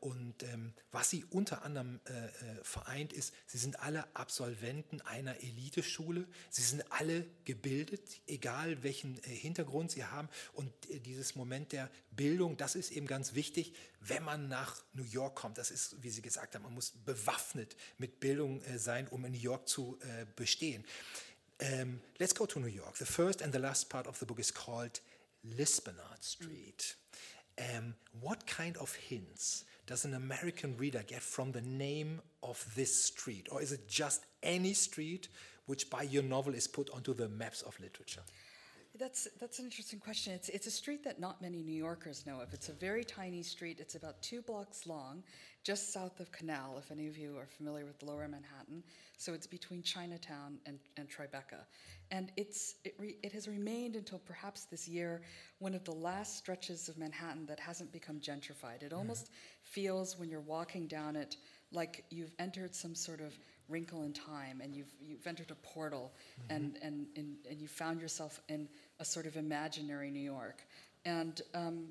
und 0.00 0.42
ähm, 0.42 0.72
was 0.90 1.10
sie 1.10 1.24
unter 1.24 1.62
anderem 1.62 2.00
äh, 2.06 2.12
äh, 2.12 2.30
vereint 2.62 3.12
ist, 3.12 3.32
sie 3.46 3.58
sind 3.58 3.80
alle 3.80 4.04
Absolventen 4.16 5.00
einer 5.02 5.36
Eliteschule. 5.42 6.26
Sie 6.50 6.62
sind 6.62 6.90
alle 6.90 7.26
gebildet, 7.44 8.20
egal 8.26 8.82
welchen 8.82 9.16
Hintergrund 9.22 9.92
sie 9.92 10.04
haben. 10.04 10.28
Und 10.52 10.72
dieses 11.06 11.34
Moment 11.34 11.72
der 11.72 11.90
Bildung, 12.10 12.56
das 12.56 12.74
ist 12.74 12.90
eben 12.90 13.06
ganz 13.06 13.34
wichtig, 13.34 13.74
wenn 14.00 14.24
man 14.24 14.48
nach 14.48 14.82
New 14.92 15.04
York 15.04 15.36
kommt. 15.36 15.58
Das 15.58 15.70
ist, 15.70 16.02
wie 16.02 16.10
Sie 16.10 16.22
gesagt 16.22 16.54
haben, 16.54 16.62
man 16.62 16.74
muss 16.74 16.90
bewaffnet 16.90 17.76
mit 17.98 18.20
Bildung 18.20 18.62
sein, 18.76 19.08
um 19.08 19.24
in 19.24 19.32
New 19.32 19.38
York 19.38 19.68
zu 19.68 19.98
bestehen. 20.36 20.84
Um, 21.60 21.68
ähm, 21.68 22.00
let's 22.18 22.34
go 22.34 22.46
to 22.46 22.58
New 22.58 22.66
York. 22.66 22.96
The 22.96 23.04
first 23.04 23.40
and 23.42 23.52
the 23.52 23.60
last 23.60 23.88
part 23.88 24.08
of 24.08 24.18
the 24.18 24.26
book 24.26 24.40
is 24.40 24.52
called 24.52 25.00
Lisbonard 25.44 26.22
Street. 26.22 26.96
Um, 27.58 27.94
what 28.20 28.46
kind 28.46 28.76
of 28.78 28.94
hints 28.94 29.64
does 29.86 30.04
an 30.04 30.14
American 30.14 30.76
reader 30.76 31.02
get 31.06 31.22
from 31.22 31.52
the 31.52 31.60
name 31.60 32.20
of 32.42 32.64
this 32.74 33.04
street? 33.04 33.48
Or 33.50 33.62
is 33.62 33.72
it 33.72 33.88
just 33.88 34.24
any 34.42 34.72
street 34.72 35.28
which, 35.66 35.90
by 35.90 36.02
your 36.02 36.22
novel, 36.22 36.54
is 36.54 36.66
put 36.66 36.90
onto 36.90 37.14
the 37.14 37.28
maps 37.28 37.62
of 37.62 37.78
literature? 37.80 38.22
That's, 38.96 39.26
that's 39.40 39.58
an 39.58 39.64
interesting 39.64 39.98
question. 39.98 40.32
It's, 40.32 40.48
it's 40.48 40.68
a 40.68 40.70
street 40.70 41.02
that 41.02 41.18
not 41.18 41.42
many 41.42 41.62
New 41.62 41.74
Yorkers 41.74 42.26
know 42.26 42.40
of. 42.40 42.54
It's 42.54 42.68
a 42.68 42.72
very 42.72 43.02
tiny 43.02 43.42
street. 43.42 43.78
It's 43.80 43.96
about 43.96 44.22
two 44.22 44.40
blocks 44.40 44.86
long, 44.86 45.24
just 45.64 45.92
south 45.92 46.20
of 46.20 46.30
Canal, 46.30 46.76
if 46.78 46.92
any 46.92 47.08
of 47.08 47.18
you 47.18 47.36
are 47.36 47.46
familiar 47.46 47.86
with 47.86 48.00
lower 48.04 48.28
Manhattan. 48.28 48.84
So 49.16 49.32
it's 49.32 49.48
between 49.48 49.82
Chinatown 49.82 50.58
and, 50.66 50.78
and 50.96 51.08
Tribeca. 51.08 51.64
And 52.12 52.30
it's, 52.36 52.76
it, 52.84 52.94
re, 52.96 53.16
it 53.24 53.32
has 53.32 53.48
remained 53.48 53.96
until 53.96 54.20
perhaps 54.20 54.66
this 54.66 54.86
year 54.86 55.22
one 55.58 55.74
of 55.74 55.82
the 55.82 55.94
last 55.94 56.36
stretches 56.38 56.88
of 56.88 56.96
Manhattan 56.96 57.46
that 57.46 57.58
hasn't 57.58 57.90
become 57.90 58.20
gentrified. 58.20 58.82
It 58.82 58.92
almost 58.92 59.24
mm-hmm. 59.24 59.32
feels 59.64 60.16
when 60.16 60.28
you're 60.28 60.40
walking 60.40 60.86
down 60.86 61.16
it 61.16 61.36
like 61.72 62.04
you've 62.10 62.34
entered 62.38 62.74
some 62.74 62.94
sort 62.94 63.20
of 63.20 63.36
wrinkle 63.68 64.04
in 64.04 64.12
time 64.12 64.60
and 64.62 64.74
you've, 64.74 64.92
you've 65.00 65.26
entered 65.26 65.50
a 65.50 65.54
portal 65.56 66.12
mm-hmm. 66.38 66.56
and, 66.56 66.78
and, 66.82 67.06
and, 67.16 67.36
and 67.50 67.60
you 67.60 67.68
found 67.68 68.00
yourself 68.00 68.40
in 68.48 68.68
a 69.00 69.04
sort 69.04 69.26
of 69.26 69.36
imaginary 69.36 70.10
New 70.10 70.20
York. 70.20 70.62
And 71.04 71.40
um, 71.54 71.88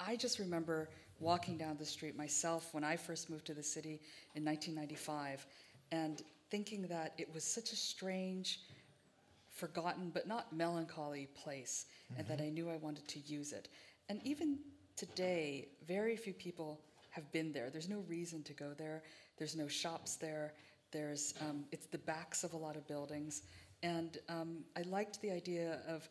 I 0.00 0.16
just 0.16 0.38
remember 0.38 0.88
walking 1.20 1.58
down 1.58 1.76
the 1.76 1.84
street 1.84 2.16
myself 2.16 2.68
when 2.72 2.84
I 2.84 2.96
first 2.96 3.28
moved 3.28 3.46
to 3.46 3.54
the 3.54 3.62
city 3.62 4.00
in 4.34 4.44
1995 4.44 5.46
and 5.90 6.22
thinking 6.50 6.82
that 6.82 7.14
it 7.18 7.32
was 7.34 7.44
such 7.44 7.72
a 7.72 7.76
strange, 7.76 8.60
forgotten, 9.50 10.10
but 10.12 10.26
not 10.26 10.54
melancholy 10.54 11.28
place, 11.34 11.86
mm-hmm. 12.10 12.20
and 12.20 12.28
that 12.28 12.38
mm-hmm. 12.38 12.46
I 12.46 12.50
knew 12.50 12.70
I 12.70 12.76
wanted 12.76 13.06
to 13.08 13.18
use 13.20 13.52
it. 13.52 13.68
And 14.08 14.20
even 14.24 14.58
today, 14.96 15.68
very 15.86 16.16
few 16.16 16.32
people 16.32 16.80
have 17.10 17.30
been 17.32 17.52
there. 17.52 17.70
There's 17.70 17.88
no 17.88 18.04
reason 18.08 18.42
to 18.44 18.52
go 18.52 18.72
there. 18.76 19.02
There's 19.36 19.56
no 19.56 19.68
shops 19.68 20.16
there. 20.16 20.52
There's 20.90 21.34
um, 21.40 21.64
it's 21.72 21.86
the 21.86 21.98
backs 21.98 22.44
of 22.44 22.54
a 22.54 22.56
lot 22.56 22.76
of 22.76 22.86
buildings, 22.86 23.42
and 23.82 24.16
um, 24.28 24.64
I 24.76 24.82
liked 24.82 25.20
the 25.20 25.30
idea 25.30 25.80
of 25.86 26.08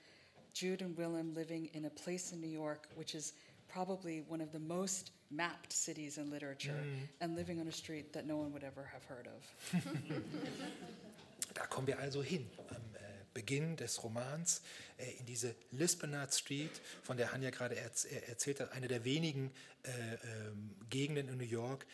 Jude 0.58 0.82
and 0.82 0.98
Willem 0.98 1.36
living 1.36 1.70
in 1.74 1.86
a 1.86 1.90
place 1.90 2.32
in 2.34 2.42
New 2.42 2.50
York 2.50 2.88
which 2.96 3.14
is 3.14 3.34
probably 3.68 4.24
one 4.28 4.42
of 4.42 4.52
the 4.52 4.60
most 4.60 5.12
mapped 5.30 5.72
cities 5.72 6.18
in 6.18 6.32
literature 6.32 6.82
mm. 6.84 7.08
and 7.22 7.36
living 7.36 7.60
on 7.60 7.68
a 7.68 7.72
street 7.72 8.12
that 8.14 8.26
no 8.26 8.38
one 8.38 8.52
would 8.54 8.64
ever 8.64 8.84
have 8.92 9.04
heard 9.06 9.28
of. 9.28 9.42
da 11.54 11.66
kommen 11.68 11.88
wir 11.88 12.00
also 12.00 12.24
hin 12.24 12.48
am 12.70 12.76
äh, 12.96 13.00
Beginn 13.34 13.76
des 13.76 14.04
Romans 14.04 14.64
äh, 14.98 15.12
in 15.20 15.26
diese 15.28 15.54
Lisbonard 15.72 16.34
Street, 16.34 16.82
von 17.04 17.18
der 17.18 17.32
Hanja 17.34 17.52
gerade 17.52 17.76
erz 17.76 18.06
erzählt 18.06 18.60
hat, 18.60 18.72
eine 18.72 18.88
der 18.88 19.06
wenigen 19.06 19.52
äh, 19.84 19.90
ähm, 19.90 20.76
Gegenden 20.90 21.30
in 21.30 21.38
New 21.38 21.44
York, 21.44 21.86
äh, 21.86 21.88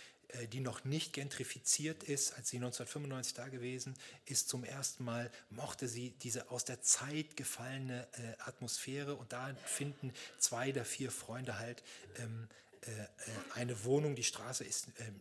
die 0.51 0.61
noch 0.61 0.83
nicht 0.83 1.13
gentrifiziert 1.13 2.03
ist, 2.03 2.33
als 2.33 2.49
sie 2.49 2.57
1995 2.57 3.33
da 3.33 3.47
gewesen 3.49 3.93
ist, 4.25 4.49
zum 4.49 4.63
ersten 4.63 5.03
Mal 5.03 5.31
mochte 5.49 5.87
sie 5.87 6.11
diese 6.11 6.49
aus 6.49 6.65
der 6.65 6.81
Zeit 6.81 7.37
gefallene 7.37 8.07
äh, 8.13 8.41
Atmosphäre 8.41 9.15
und 9.15 9.31
da 9.31 9.55
finden 9.65 10.11
zwei 10.39 10.71
der 10.71 10.85
vier 10.85 11.11
Freunde 11.11 11.59
halt 11.59 11.83
ähm, 12.17 12.47
äh, 12.81 12.91
äh, 12.91 13.07
eine 13.53 13.83
Wohnung. 13.83 14.15
Die 14.15 14.23
Straße 14.23 14.63
ist 14.63 14.87
ähm, 14.99 15.19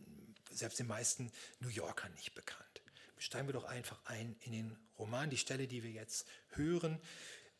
selbst 0.51 0.79
den 0.79 0.87
meisten 0.87 1.31
New 1.59 1.69
Yorkern 1.69 2.13
nicht 2.15 2.33
bekannt. 2.33 2.81
Steigen 3.17 3.47
wir 3.47 3.53
doch 3.53 3.63
einfach 3.63 3.99
ein 4.05 4.35
in 4.41 4.51
den 4.51 4.77
Roman. 4.99 5.29
Die 5.29 5.37
Stelle, 5.37 5.67
die 5.67 5.83
wir 5.83 5.91
jetzt 5.91 6.27
hören, 6.49 6.99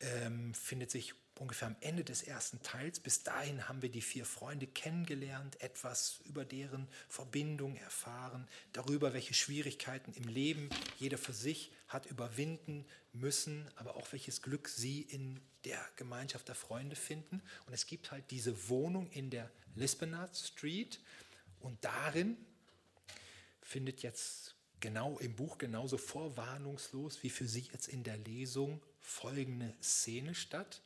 ähm, 0.00 0.52
findet 0.52 0.90
sich 0.90 1.14
ungefähr 1.38 1.68
am 1.68 1.76
Ende 1.80 2.04
des 2.04 2.22
ersten 2.22 2.62
Teils. 2.62 3.00
Bis 3.00 3.22
dahin 3.22 3.68
haben 3.68 3.82
wir 3.82 3.90
die 3.90 4.02
vier 4.02 4.24
Freunde 4.24 4.66
kennengelernt, 4.66 5.60
etwas 5.60 6.20
über 6.24 6.44
deren 6.44 6.88
Verbindung 7.08 7.76
erfahren, 7.76 8.48
darüber, 8.72 9.12
welche 9.12 9.34
Schwierigkeiten 9.34 10.12
im 10.12 10.28
Leben 10.28 10.70
jeder 10.98 11.18
für 11.18 11.32
sich 11.32 11.72
hat 11.88 12.06
überwinden 12.06 12.84
müssen, 13.12 13.68
aber 13.76 13.96
auch 13.96 14.12
welches 14.12 14.42
Glück 14.42 14.68
sie 14.68 15.02
in 15.02 15.40
der 15.64 15.84
Gemeinschaft 15.96 16.48
der 16.48 16.54
Freunde 16.54 16.96
finden. 16.96 17.42
Und 17.66 17.72
es 17.72 17.86
gibt 17.86 18.10
halt 18.10 18.30
diese 18.30 18.68
Wohnung 18.68 19.10
in 19.10 19.30
der 19.30 19.50
Lisbonard 19.74 20.36
Street 20.36 21.00
und 21.60 21.84
darin 21.84 22.36
findet 23.60 24.02
jetzt 24.02 24.54
genau 24.80 25.18
im 25.18 25.34
Buch 25.34 25.56
genauso 25.56 25.96
vorwarnungslos 25.96 27.22
wie 27.22 27.30
für 27.30 27.48
Sie 27.48 27.68
jetzt 27.72 27.88
in 27.88 28.04
der 28.04 28.18
Lesung 28.18 28.82
folgende 29.00 29.74
Szene 29.82 30.34
statt. 30.34 30.82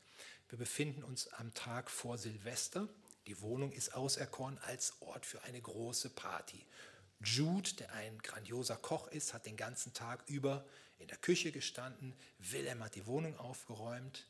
Wir 0.49 0.59
befinden 0.59 1.03
uns 1.03 1.29
am 1.35 1.53
Tag 1.53 1.91
vor 1.91 2.17
Silvester. 2.17 2.89
Die 3.27 3.41
Wohnung 3.43 3.71
ist 3.71 3.95
auserkoren 3.95 4.59
als 4.59 4.95
Ort 5.01 5.27
für 5.27 5.43
eine 5.43 5.61
große 5.61 6.09
Party. 6.11 6.65
Jude, 7.23 7.75
der 7.75 7.93
ein 7.93 8.19
grandioser 8.19 8.77
Koch 8.77 9.09
ist, 9.09 9.35
hat 9.35 9.45
den 9.45 9.59
ganzen 9.59 9.93
Tag 9.93 10.25
über 10.27 10.65
in 10.99 11.09
der 11.09 11.19
Küche 11.19 11.53
gestanden. 11.53 12.15
Willem 12.39 12.83
hat 12.83 12.95
die 12.95 13.07
Wohnung 13.07 13.37
aufgeräumt. 13.37 14.27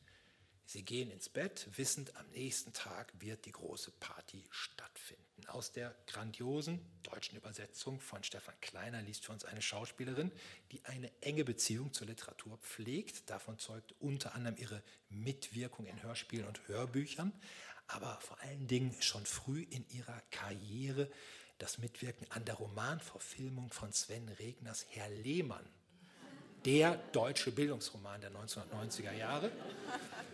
Sie 0.70 0.82
gehen 0.82 1.10
ins 1.10 1.30
Bett, 1.30 1.66
wissend, 1.76 2.14
am 2.16 2.28
nächsten 2.28 2.74
Tag 2.74 3.10
wird 3.20 3.46
die 3.46 3.52
große 3.52 3.90
Party 4.00 4.44
stattfinden. 4.50 5.46
Aus 5.46 5.72
der 5.72 5.96
grandiosen 6.06 6.78
deutschen 7.04 7.38
Übersetzung 7.38 8.00
von 8.00 8.22
Stefan 8.22 8.54
Kleiner 8.60 9.00
liest 9.00 9.24
für 9.24 9.32
uns 9.32 9.46
eine 9.46 9.62
Schauspielerin, 9.62 10.30
die 10.70 10.84
eine 10.84 11.10
enge 11.22 11.46
Beziehung 11.46 11.94
zur 11.94 12.08
Literatur 12.08 12.58
pflegt. 12.58 13.30
Davon 13.30 13.58
zeugt 13.58 13.94
unter 13.98 14.34
anderem 14.34 14.58
ihre 14.58 14.82
Mitwirkung 15.08 15.86
in 15.86 16.02
Hörspielen 16.02 16.46
und 16.46 16.68
Hörbüchern, 16.68 17.32
aber 17.86 18.20
vor 18.20 18.38
allen 18.42 18.66
Dingen 18.66 18.94
schon 19.00 19.24
früh 19.24 19.62
in 19.62 19.88
ihrer 19.88 20.20
Karriere 20.30 21.10
das 21.56 21.78
Mitwirken 21.78 22.30
an 22.30 22.44
der 22.44 22.56
Romanverfilmung 22.56 23.70
von 23.70 23.94
Sven 23.94 24.28
Regners 24.28 24.84
Herr 24.90 25.08
Lehmann 25.08 25.66
der 26.64 26.96
deutsche 27.12 27.52
Bildungsroman 27.52 28.20
der 28.20 28.30
1990er 28.30 29.12
Jahre. 29.12 29.50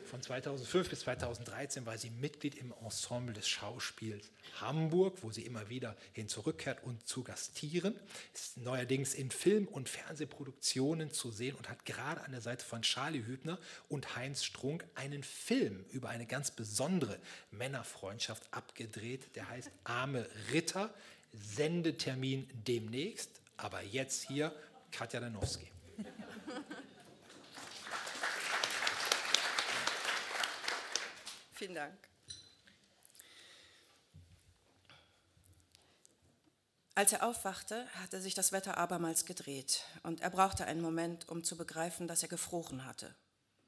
Von 0.05 0.23
2005 0.23 0.91
bis 0.91 1.01
2013 1.01 1.87
war 1.87 1.99
sie 1.99 2.11
Mitglied 2.11 2.55
im 2.55 2.73
Ensemble 2.85 3.35
des 3.35 3.49
Schauspiels 3.49 4.31
Hamburg, 4.61 5.19
wo 5.23 5.33
sie 5.33 5.43
immer 5.43 5.69
wieder 5.69 5.97
hin 6.13 6.29
zurückkehrt 6.29 6.85
und 6.85 7.07
zu 7.07 7.25
gastieren. 7.25 7.95
Ist 8.33 8.59
neuerdings 8.59 9.15
in 9.15 9.31
Film- 9.31 9.67
und 9.67 9.89
Fernsehproduktionen 9.89 11.11
zu 11.11 11.31
sehen 11.31 11.57
und 11.57 11.69
hat 11.69 11.85
gerade 11.85 12.21
an 12.21 12.33
der 12.33 12.41
Seite 12.41 12.65
von 12.65 12.83
Charlie 12.83 13.25
Hübner 13.25 13.59
und 13.89 14.15
Heinz 14.15 14.45
Strunk 14.45 14.85
einen 14.95 15.25
Film 15.25 15.85
über 15.91 16.11
eine 16.11 16.27
ganz 16.27 16.51
besondere 16.51 17.19
Männerfreundschaft 17.51 18.43
abgedreht. 18.53 19.35
Der 19.35 19.49
heißt 19.49 19.71
Arme 19.83 20.29
Ritter. 20.53 20.95
Sendetermin 21.33 22.49
demnächst. 22.69 23.31
Aber 23.57 23.83
jetzt 23.83 24.29
hier 24.29 24.55
Katja 24.93 25.19
Danowski. 25.19 25.74
Vielen 31.55 31.75
Dank. 31.75 31.97
Als 36.97 37.13
er 37.13 37.27
aufwachte, 37.27 37.87
hatte 37.95 38.21
sich 38.21 38.35
das 38.35 38.51
Wetter 38.51 38.77
abermals 38.77 39.25
gedreht 39.25 39.85
und 40.03 40.21
er 40.21 40.31
brauchte 40.31 40.65
einen 40.65 40.81
Moment, 40.81 41.29
um 41.29 41.45
zu 41.45 41.57
begreifen, 41.57 42.09
dass 42.09 42.23
er 42.23 42.29
gefroren 42.29 42.85
hatte 42.85 43.15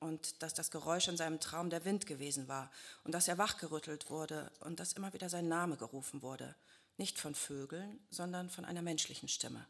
und 0.01 0.43
dass 0.43 0.53
das 0.53 0.73
Geräusch 0.73 1.07
in 1.07 1.17
seinem 1.17 1.39
Traum 1.39 1.71
der 1.71 1.85
Wind 1.85 2.07
gewesen 2.07 2.49
war 2.49 2.73
und 3.05 3.13
dass 3.13 3.29
er 3.29 3.39
wachgerüttelt 3.39 4.11
wurde 4.11 4.51
und 4.61 4.81
dass 4.81 4.93
immer 4.93 5.13
wieder 5.13 5.29
sein 5.29 5.47
Name 5.49 5.77
gerufen 5.77 6.23
wurde, 6.23 6.57
nicht 6.97 7.21
von 7.21 7.37
Vögeln, 7.37 8.01
sondern 8.11 8.51
von 8.51 8.65
einer 8.65 8.83
menschlichen 8.83 9.29
Stimme. 9.29 9.65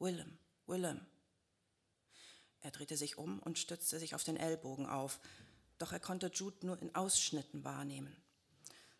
Willem, 0.00 0.36
Willem. 0.66 1.00
Er 2.60 2.72
drehte 2.72 2.96
sich 2.96 3.18
um 3.18 3.38
und 3.40 3.58
stützte 3.58 4.00
sich 4.00 4.16
auf 4.16 4.24
den 4.24 4.36
Ellbogen 4.36 4.86
auf, 4.86 5.20
doch 5.78 5.92
er 5.92 6.00
konnte 6.00 6.30
Jude 6.32 6.66
nur 6.66 6.80
in 6.80 6.94
Ausschnitten 6.94 7.64
wahrnehmen. 7.64 8.16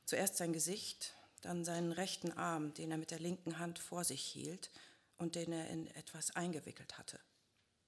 Zuerst 0.04 0.36
sein 0.36 0.52
Gesicht, 0.52 1.14
dann 1.42 1.64
seinen 1.64 1.92
rechten 1.92 2.32
Arm, 2.32 2.74
den 2.74 2.90
er 2.90 2.98
mit 2.98 3.10
der 3.10 3.18
linken 3.18 3.58
Hand 3.58 3.78
vor 3.78 4.04
sich 4.04 4.22
hielt 4.22 4.70
und 5.16 5.34
den 5.34 5.52
er 5.52 5.68
in 5.68 5.86
etwas 5.94 6.34
eingewickelt 6.36 6.98
hatte. 6.98 7.20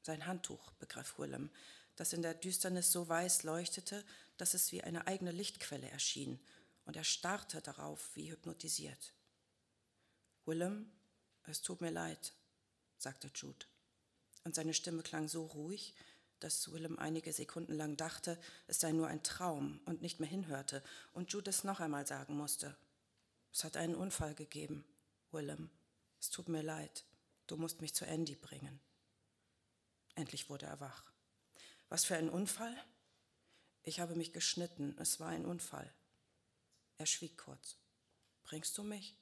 Sein 0.02 0.26
Handtuch, 0.26 0.72
begriff 0.72 1.18
Willem, 1.18 1.50
das 1.96 2.12
in 2.12 2.22
der 2.22 2.34
Düsternis 2.34 2.92
so 2.92 3.08
weiß 3.08 3.42
leuchtete, 3.42 4.04
dass 4.36 4.54
es 4.54 4.72
wie 4.72 4.82
eine 4.82 5.06
eigene 5.06 5.32
Lichtquelle 5.32 5.90
erschien, 5.90 6.38
und 6.86 6.96
er 6.96 7.04
starrte 7.04 7.60
darauf 7.60 8.14
wie 8.14 8.30
hypnotisiert. 8.30 9.12
Willem, 10.46 10.90
es 11.44 11.60
tut 11.60 11.82
mir 11.82 11.90
leid, 11.90 12.32
sagte 12.96 13.30
Jude. 13.34 13.66
Und 14.44 14.54
seine 14.54 14.72
Stimme 14.72 15.02
klang 15.02 15.28
so 15.28 15.44
ruhig, 15.44 15.94
dass 16.40 16.70
Willem 16.72 16.98
einige 16.98 17.32
Sekunden 17.32 17.74
lang 17.74 17.96
dachte, 17.96 18.38
es 18.66 18.80
sei 18.80 18.92
nur 18.92 19.08
ein 19.08 19.22
Traum 19.22 19.80
und 19.84 20.02
nicht 20.02 20.20
mehr 20.20 20.28
hinhörte 20.28 20.82
und 21.12 21.32
Jude 21.32 21.50
es 21.50 21.64
noch 21.64 21.80
einmal 21.80 22.06
sagen 22.06 22.36
musste. 22.36 22.76
Es 23.52 23.64
hat 23.64 23.76
einen 23.76 23.94
Unfall 23.94 24.34
gegeben, 24.34 24.84
Willem. 25.30 25.70
Es 26.20 26.30
tut 26.30 26.48
mir 26.48 26.62
leid. 26.62 27.04
Du 27.46 27.56
musst 27.56 27.80
mich 27.80 27.94
zu 27.94 28.04
Andy 28.04 28.34
bringen. 28.34 28.80
Endlich 30.14 30.50
wurde 30.50 30.66
er 30.66 30.80
wach. 30.80 31.12
Was 31.88 32.04
für 32.04 32.16
ein 32.16 32.28
Unfall? 32.28 32.76
Ich 33.82 34.00
habe 34.00 34.14
mich 34.14 34.32
geschnitten. 34.32 34.96
Es 34.98 35.20
war 35.20 35.28
ein 35.28 35.46
Unfall. 35.46 35.92
Er 36.98 37.06
schwieg 37.06 37.38
kurz. 37.38 37.78
Bringst 38.42 38.76
du 38.76 38.82
mich? 38.82 39.16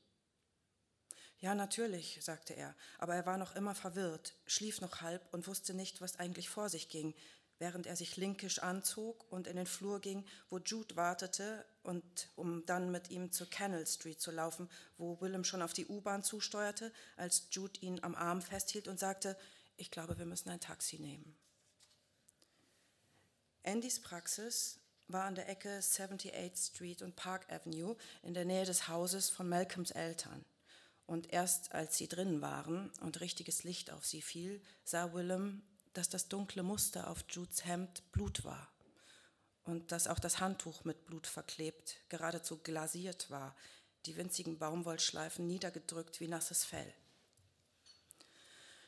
Ja, 1.41 1.55
natürlich, 1.55 2.19
sagte 2.23 2.55
er, 2.55 2.75
aber 2.99 3.15
er 3.15 3.27
war 3.27 3.37
noch 3.37 3.55
immer 3.55 3.75
verwirrt, 3.75 4.35
schlief 4.47 4.81
noch 4.81 5.03
halb 5.03 5.23
und 5.33 5.47
wusste 5.47 5.75
nicht, 5.75 6.01
was 6.01 6.19
eigentlich 6.19 6.49
vor 6.49 6.71
sich 6.71 6.89
ging, 6.89 7.15
während 7.59 7.87
er 7.87 7.97
sich 7.97 8.17
linkisch 8.17 8.59
anzog 8.61 9.31
und 9.31 9.47
in 9.47 9.57
den 9.57 9.67
Flur 9.67 10.01
ging, 10.01 10.25
wo 10.49 10.59
Jude 10.59 10.97
wartete, 10.97 11.65
und 11.83 12.31
um 12.35 12.67
dann 12.67 12.91
mit 12.91 13.11
ihm 13.11 13.31
zur 13.31 13.49
Canal 13.49 13.87
Street 13.87 14.21
zu 14.21 14.33
laufen, 14.33 14.69
wo 14.99 15.21
Willem 15.21 15.45
schon 15.45 15.63
auf 15.63 15.73
die 15.73 15.87
U-Bahn 15.87 16.25
zusteuerte, 16.25 16.93
als 17.17 17.47
Jude 17.53 17.79
ihn 17.81 18.03
am 18.03 18.15
Arm 18.15 18.43
festhielt 18.43 18.89
und 18.89 18.99
sagte, 18.99 19.37
ich 19.77 19.91
glaube, 19.91 20.19
wir 20.19 20.27
müssen 20.27 20.49
ein 20.49 20.59
Taxi 20.59 20.99
nehmen. 20.99 21.37
Andys 23.63 24.01
Praxis 24.01 24.81
war 25.09 25.25
an 25.25 25.35
der 25.35 25.49
Ecke 25.49 25.79
78th 25.79 26.73
Street 26.73 27.03
und 27.03 27.15
Park 27.15 27.47
Avenue 27.53 27.97
in 28.23 28.35
der 28.35 28.45
Nähe 28.45 28.65
des 28.65 28.89
Hauses 28.89 29.29
von 29.29 29.49
Malcolms 29.49 29.93
Eltern. 29.93 30.45
Und 31.07 31.33
erst 31.33 31.73
als 31.73 31.97
sie 31.97 32.09
drin 32.09 32.41
waren 32.43 32.91
und 33.01 33.21
richtiges 33.21 33.63
Licht 33.63 33.91
auf 33.93 34.05
sie 34.05 34.23
fiel, 34.23 34.61
sah 34.85 35.13
Willem, 35.13 35.63
dass 35.93 36.09
das 36.09 36.29
dunkle 36.29 36.63
Muster 36.63 37.09
auf 37.09 37.25
Judes 37.29 37.65
Hemd 37.65 38.03
Blut 38.13 38.45
war 38.45 38.69
und 39.65 39.93
dass 39.93 40.09
auch 40.09 40.19
das 40.19 40.41
Handtuch 40.41 40.85
mit 40.85 41.07
Blut 41.07 41.27
verklebt, 41.27 41.97
geradezu 42.09 42.59
glasiert 42.59 43.31
war, 43.31 43.57
die 44.05 44.17
winzigen 44.17 44.59
Baumwollschleifen 44.59 45.47
niedergedrückt 45.47 46.21
wie 46.21 46.29
nasses 46.29 46.65
Fell. 46.65 46.93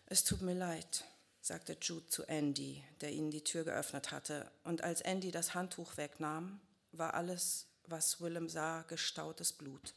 Es 0.06 0.24
tut 0.24 0.42
mir 0.42 0.54
leid, 0.54 1.04
sagte 1.40 1.76
Jude 1.80 2.06
zu 2.06 2.24
Andy, 2.24 2.84
der 3.00 3.12
ihnen 3.12 3.30
die 3.30 3.44
Tür 3.44 3.64
geöffnet 3.64 4.10
hatte, 4.10 4.50
und 4.64 4.82
als 4.82 5.00
Andy 5.00 5.30
das 5.30 5.54
Handtuch 5.54 5.96
wegnahm, 5.96 6.60
war 6.92 7.14
alles, 7.14 7.66
was 7.86 8.20
Willem 8.20 8.48
sah, 8.48 8.82
gestautes 8.82 9.52
Blut 9.52 9.94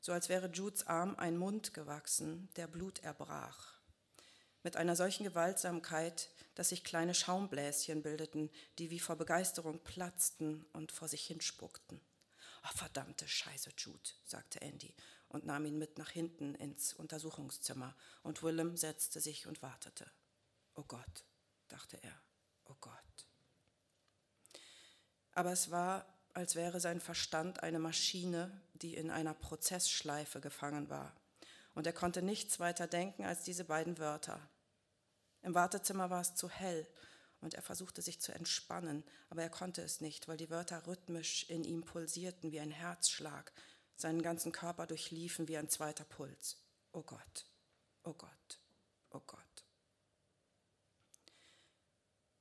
so 0.00 0.12
als 0.12 0.28
wäre 0.28 0.48
Judes 0.48 0.86
Arm 0.86 1.14
ein 1.16 1.36
Mund 1.36 1.74
gewachsen, 1.74 2.48
der 2.56 2.66
Blut 2.66 3.00
erbrach. 3.00 3.74
Mit 4.62 4.76
einer 4.76 4.96
solchen 4.96 5.24
Gewaltsamkeit, 5.24 6.30
dass 6.54 6.70
sich 6.70 6.84
kleine 6.84 7.14
Schaumbläschen 7.14 8.02
bildeten, 8.02 8.50
die 8.78 8.90
wie 8.90 9.00
vor 9.00 9.16
Begeisterung 9.16 9.82
platzten 9.82 10.64
und 10.72 10.92
vor 10.92 11.08
sich 11.08 11.26
hinspuckten. 11.26 12.00
Oh, 12.64 12.76
verdammte 12.76 13.26
Scheiße, 13.26 13.70
Jude, 13.76 14.10
sagte 14.24 14.60
Andy 14.60 14.94
und 15.28 15.46
nahm 15.46 15.64
ihn 15.64 15.78
mit 15.78 15.96
nach 15.96 16.10
hinten 16.10 16.54
ins 16.56 16.92
Untersuchungszimmer, 16.92 17.96
und 18.22 18.42
Willem 18.42 18.76
setzte 18.76 19.20
sich 19.20 19.46
und 19.46 19.62
wartete. 19.62 20.10
Oh 20.74 20.82
Gott, 20.82 21.24
dachte 21.68 22.02
er, 22.02 22.20
oh 22.64 22.74
Gott. 22.80 22.94
Aber 25.32 25.52
es 25.52 25.70
war 25.70 26.04
als 26.34 26.54
wäre 26.54 26.80
sein 26.80 27.00
Verstand 27.00 27.62
eine 27.62 27.78
Maschine, 27.78 28.50
die 28.82 28.94
in 28.94 29.10
einer 29.10 29.34
Prozessschleife 29.34 30.40
gefangen 30.40 30.88
war. 30.90 31.14
Und 31.74 31.86
er 31.86 31.92
konnte 31.92 32.22
nichts 32.22 32.60
weiter 32.60 32.86
denken 32.86 33.24
als 33.24 33.42
diese 33.42 33.64
beiden 33.64 33.98
Wörter. 33.98 34.40
Im 35.42 35.54
Wartezimmer 35.54 36.10
war 36.10 36.20
es 36.20 36.34
zu 36.34 36.50
hell 36.50 36.86
und 37.40 37.54
er 37.54 37.62
versuchte 37.62 38.02
sich 38.02 38.20
zu 38.20 38.32
entspannen, 38.32 39.04
aber 39.30 39.42
er 39.42 39.50
konnte 39.50 39.82
es 39.82 40.00
nicht, 40.00 40.28
weil 40.28 40.36
die 40.36 40.50
Wörter 40.50 40.86
rhythmisch 40.86 41.48
in 41.48 41.64
ihm 41.64 41.82
pulsierten 41.82 42.52
wie 42.52 42.60
ein 42.60 42.70
Herzschlag, 42.70 43.52
seinen 43.96 44.22
ganzen 44.22 44.52
Körper 44.52 44.86
durchliefen 44.86 45.48
wie 45.48 45.56
ein 45.56 45.68
zweiter 45.68 46.04
Puls. 46.04 46.58
Oh 46.92 47.02
Gott, 47.02 47.46
oh 48.02 48.14
Gott, 48.14 48.60
oh 49.10 49.20
Gott. 49.26 49.40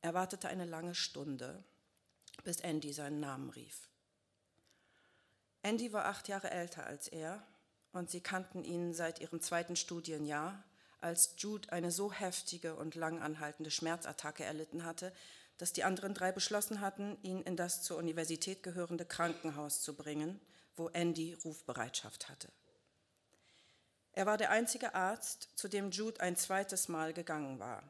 Er 0.01 0.13
wartete 0.13 0.47
eine 0.47 0.65
lange 0.65 0.95
Stunde 0.95 1.63
bis 2.43 2.61
Andy 2.61 2.93
seinen 2.93 3.19
Namen 3.19 3.49
rief. 3.49 3.88
Andy 5.61 5.91
war 5.91 6.05
acht 6.05 6.27
Jahre 6.27 6.51
älter 6.51 6.85
als 6.85 7.07
er 7.07 7.45
und 7.91 8.09
sie 8.09 8.21
kannten 8.21 8.63
ihn 8.63 8.93
seit 8.93 9.19
ihrem 9.19 9.41
zweiten 9.41 9.75
Studienjahr, 9.75 10.63
als 11.01 11.35
Jude 11.37 11.71
eine 11.71 11.91
so 11.91 12.11
heftige 12.11 12.75
und 12.75 12.95
lang 12.95 13.21
anhaltende 13.21 13.71
Schmerzattacke 13.71 14.43
erlitten 14.43 14.83
hatte, 14.85 15.13
dass 15.57 15.73
die 15.73 15.83
anderen 15.83 16.13
drei 16.13 16.31
beschlossen 16.31 16.81
hatten, 16.81 17.17
ihn 17.21 17.41
in 17.41 17.55
das 17.55 17.83
zur 17.83 17.97
Universität 17.97 18.63
gehörende 18.63 19.05
Krankenhaus 19.05 19.81
zu 19.81 19.95
bringen, 19.95 20.39
wo 20.75 20.87
Andy 20.89 21.33
Rufbereitschaft 21.33 22.29
hatte. 22.29 22.49
Er 24.13 24.25
war 24.25 24.37
der 24.37 24.51
einzige 24.51 24.95
Arzt, 24.95 25.49
zu 25.55 25.67
dem 25.67 25.91
Jude 25.91 26.21
ein 26.21 26.35
zweites 26.35 26.87
Mal 26.87 27.13
gegangen 27.13 27.59
war, 27.59 27.83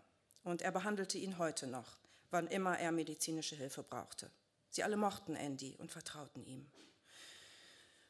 und 0.43 0.61
er 0.61 0.71
behandelte 0.71 1.17
ihn 1.17 1.37
heute 1.37 1.67
noch, 1.67 1.97
wann 2.31 2.47
immer 2.47 2.77
er 2.77 2.91
medizinische 2.91 3.55
Hilfe 3.55 3.83
brauchte. 3.83 4.31
Sie 4.69 4.83
alle 4.83 4.97
mochten 4.97 5.35
Andy 5.35 5.75
und 5.77 5.91
vertrauten 5.91 6.43
ihm. 6.45 6.71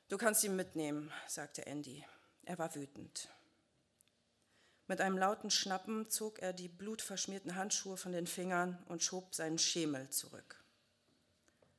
Du 0.10 0.18
kannst 0.18 0.44
ihn 0.44 0.56
mitnehmen, 0.56 1.12
sagte 1.28 1.68
Andy. 1.68 2.04
Er 2.44 2.58
war 2.58 2.74
wütend. 2.74 3.30
Mit 4.88 5.02
einem 5.02 5.20
lauten 5.20 5.52
Schnappen 5.52 6.10
zog 6.10 6.40
er 6.40 6.52
die 6.52 6.68
blutverschmierten 6.68 7.56
Handschuhe 7.56 7.96
von 7.96 8.12
den 8.12 8.26
Fingern 8.26 8.84
und 8.88 9.04
schob 9.04 9.36
seinen 9.36 9.60
Schemel 9.60 10.10
zurück. 10.10 10.64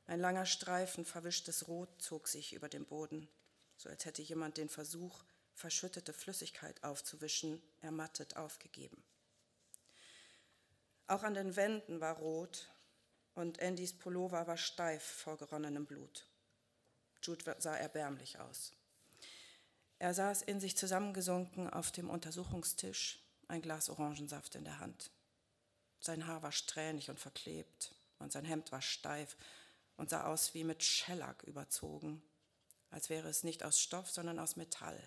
Ein 0.07 0.21
langer 0.21 0.45
Streifen 0.45 1.03
verwischtes 1.03 1.67
Rot 1.67 1.89
zog 2.01 2.29
sich 2.29 2.53
über 2.53 2.69
den 2.69 2.85
Boden, 2.85 3.27
so 3.75 3.89
als 3.89 4.05
hätte 4.05 4.21
jemand 4.21 4.55
den 4.55 4.69
Versuch, 4.69 5.25
verschüttete 5.53 6.13
Flüssigkeit 6.13 6.85
aufzuwischen, 6.85 7.61
ermattet 7.81 8.37
aufgegeben. 8.37 9.03
Auch 11.07 11.23
an 11.23 11.33
den 11.33 11.57
Wänden 11.57 11.99
war 11.99 12.15
rot 12.15 12.71
und 13.35 13.61
Andys 13.61 13.91
Pullover 13.91 14.47
war 14.47 14.57
steif 14.57 15.03
vor 15.03 15.37
geronnenem 15.37 15.85
Blut. 15.85 16.30
Jude 17.21 17.55
sah 17.59 17.75
erbärmlich 17.75 18.39
aus. 18.39 18.73
Er 19.99 20.13
saß 20.13 20.41
in 20.41 20.59
sich 20.59 20.75
zusammengesunken 20.75 21.69
auf 21.69 21.91
dem 21.91 22.09
Untersuchungstisch, 22.09 23.19
ein 23.47 23.61
Glas 23.61 23.89
Orangensaft 23.89 24.55
in 24.55 24.63
der 24.63 24.79
Hand. 24.79 25.11
Sein 25.99 26.25
Haar 26.25 26.41
war 26.41 26.51
strähnig 26.51 27.09
und 27.09 27.19
verklebt 27.19 27.93
und 28.17 28.31
sein 28.31 28.45
Hemd 28.45 28.71
war 28.71 28.81
steif 28.81 29.37
und 29.97 30.09
sah 30.09 30.25
aus 30.25 30.53
wie 30.53 30.63
mit 30.63 30.83
Schellack 30.83 31.43
überzogen, 31.43 32.23
als 32.89 33.09
wäre 33.09 33.29
es 33.29 33.43
nicht 33.43 33.63
aus 33.63 33.79
Stoff, 33.79 34.09
sondern 34.09 34.39
aus 34.39 34.55
Metall. 34.55 34.99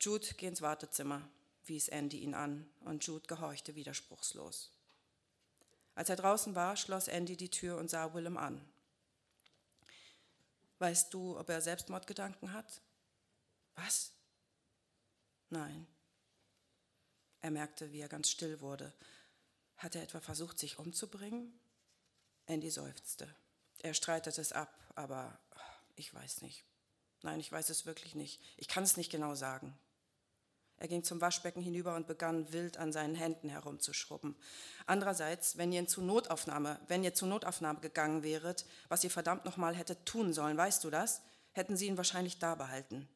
Jude, 0.00 0.26
geh 0.36 0.46
ins 0.46 0.62
Wartezimmer, 0.62 1.28
wies 1.64 1.88
Andy 1.88 2.18
ihn 2.18 2.34
an, 2.34 2.68
und 2.80 3.04
Jude 3.06 3.26
gehorchte 3.26 3.74
widerspruchslos. 3.74 4.72
Als 5.94 6.08
er 6.08 6.16
draußen 6.16 6.54
war, 6.54 6.76
schloss 6.76 7.08
Andy 7.08 7.36
die 7.36 7.50
Tür 7.50 7.78
und 7.78 7.90
sah 7.90 8.14
Willem 8.14 8.36
an. 8.36 8.64
Weißt 10.78 11.12
du, 11.12 11.38
ob 11.38 11.48
er 11.48 11.60
Selbstmordgedanken 11.60 12.52
hat? 12.52 12.80
Was? 13.74 14.12
Nein. 15.50 15.86
Er 17.40 17.50
merkte, 17.50 17.92
wie 17.92 18.00
er 18.00 18.08
ganz 18.08 18.30
still 18.30 18.60
wurde. 18.60 18.92
Hat 19.76 19.94
er 19.94 20.02
etwa 20.02 20.20
versucht, 20.20 20.58
sich 20.58 20.78
umzubringen? 20.78 21.58
Andy 22.46 22.70
seufzte. 22.70 23.32
Er 23.78 23.94
streitete 23.94 24.40
es 24.40 24.52
ab, 24.52 24.74
aber 24.94 25.38
ich 25.94 26.12
weiß 26.12 26.42
nicht. 26.42 26.64
Nein, 27.22 27.40
ich 27.40 27.50
weiß 27.50 27.68
es 27.70 27.86
wirklich 27.86 28.14
nicht. 28.14 28.40
Ich 28.56 28.68
kann 28.68 28.84
es 28.84 28.96
nicht 28.96 29.10
genau 29.10 29.34
sagen. 29.34 29.78
Er 30.80 30.86
ging 30.86 31.02
zum 31.02 31.20
Waschbecken 31.20 31.60
hinüber 31.60 31.96
und 31.96 32.06
begann 32.06 32.52
wild 32.52 32.76
an 32.76 32.92
seinen 32.92 33.16
Händen 33.16 33.48
herumzuschrubben. 33.48 34.36
Andererseits, 34.86 35.56
wenn 35.56 35.72
ihr 35.72 35.86
zur 35.88 36.04
Notaufnahme, 36.04 36.80
wenn 36.86 37.02
ihr 37.02 37.14
zur 37.14 37.28
Notaufnahme 37.28 37.80
gegangen 37.80 38.22
wäret, 38.22 38.64
was 38.88 39.02
ihr 39.02 39.10
verdammt 39.10 39.44
nochmal 39.44 39.74
hättet 39.74 40.06
tun 40.06 40.32
sollen, 40.32 40.56
weißt 40.56 40.84
du 40.84 40.90
das? 40.90 41.20
Hätten 41.52 41.76
sie 41.76 41.86
ihn 41.86 41.96
wahrscheinlich 41.96 42.38
da 42.38 42.54
behalten. 42.54 43.08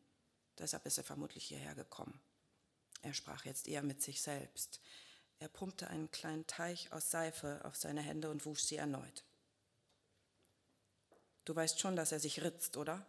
Deshalb 0.59 0.85
ist 0.87 0.99
er 0.99 1.05
vermutlich 1.05 1.45
hierher 1.45 1.75
gekommen. 1.77 2.21
Er 3.03 3.15
sprach 3.15 3.45
jetzt 3.45 3.69
eher 3.69 3.83
mit 3.83 4.03
sich 4.03 4.23
selbst. 4.23 4.81
Er 5.39 5.49
pumpte 5.49 5.89
einen 5.89 6.11
kleinen 6.11 6.47
Teich 6.47 6.93
aus 6.93 7.11
Seife 7.11 7.61
auf 7.65 7.77
seine 7.77 8.01
Hände 8.01 8.31
und 8.31 8.45
wusch 8.45 8.63
sie 8.63 8.77
erneut. 8.77 9.25
Du 11.45 11.55
weißt 11.55 11.81
schon, 11.81 11.97
dass 11.97 12.13
er 12.13 12.21
sich 12.21 12.43
ritzt, 12.43 12.77
oder? 12.77 13.05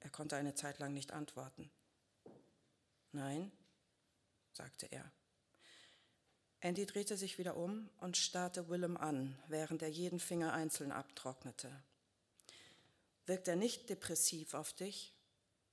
Er 0.00 0.10
konnte 0.10 0.36
eine 0.36 0.54
Zeit 0.54 0.78
lang 0.78 0.92
nicht 0.94 1.12
antworten. 1.12 1.70
Nein, 3.12 3.50
sagte 4.52 4.86
er. 4.90 5.10
Andy 6.60 6.84
drehte 6.84 7.16
sich 7.16 7.38
wieder 7.38 7.56
um 7.56 7.88
und 7.98 8.16
starrte 8.16 8.68
Willem 8.68 8.96
an, 8.96 9.38
während 9.48 9.82
er 9.82 9.88
jeden 9.88 10.20
Finger 10.20 10.52
einzeln 10.52 10.92
abtrocknete. 10.92 11.70
Wirkt 13.26 13.48
er 13.48 13.56
nicht 13.56 13.88
depressiv 13.88 14.54
auf 14.54 14.72
dich? 14.72 15.14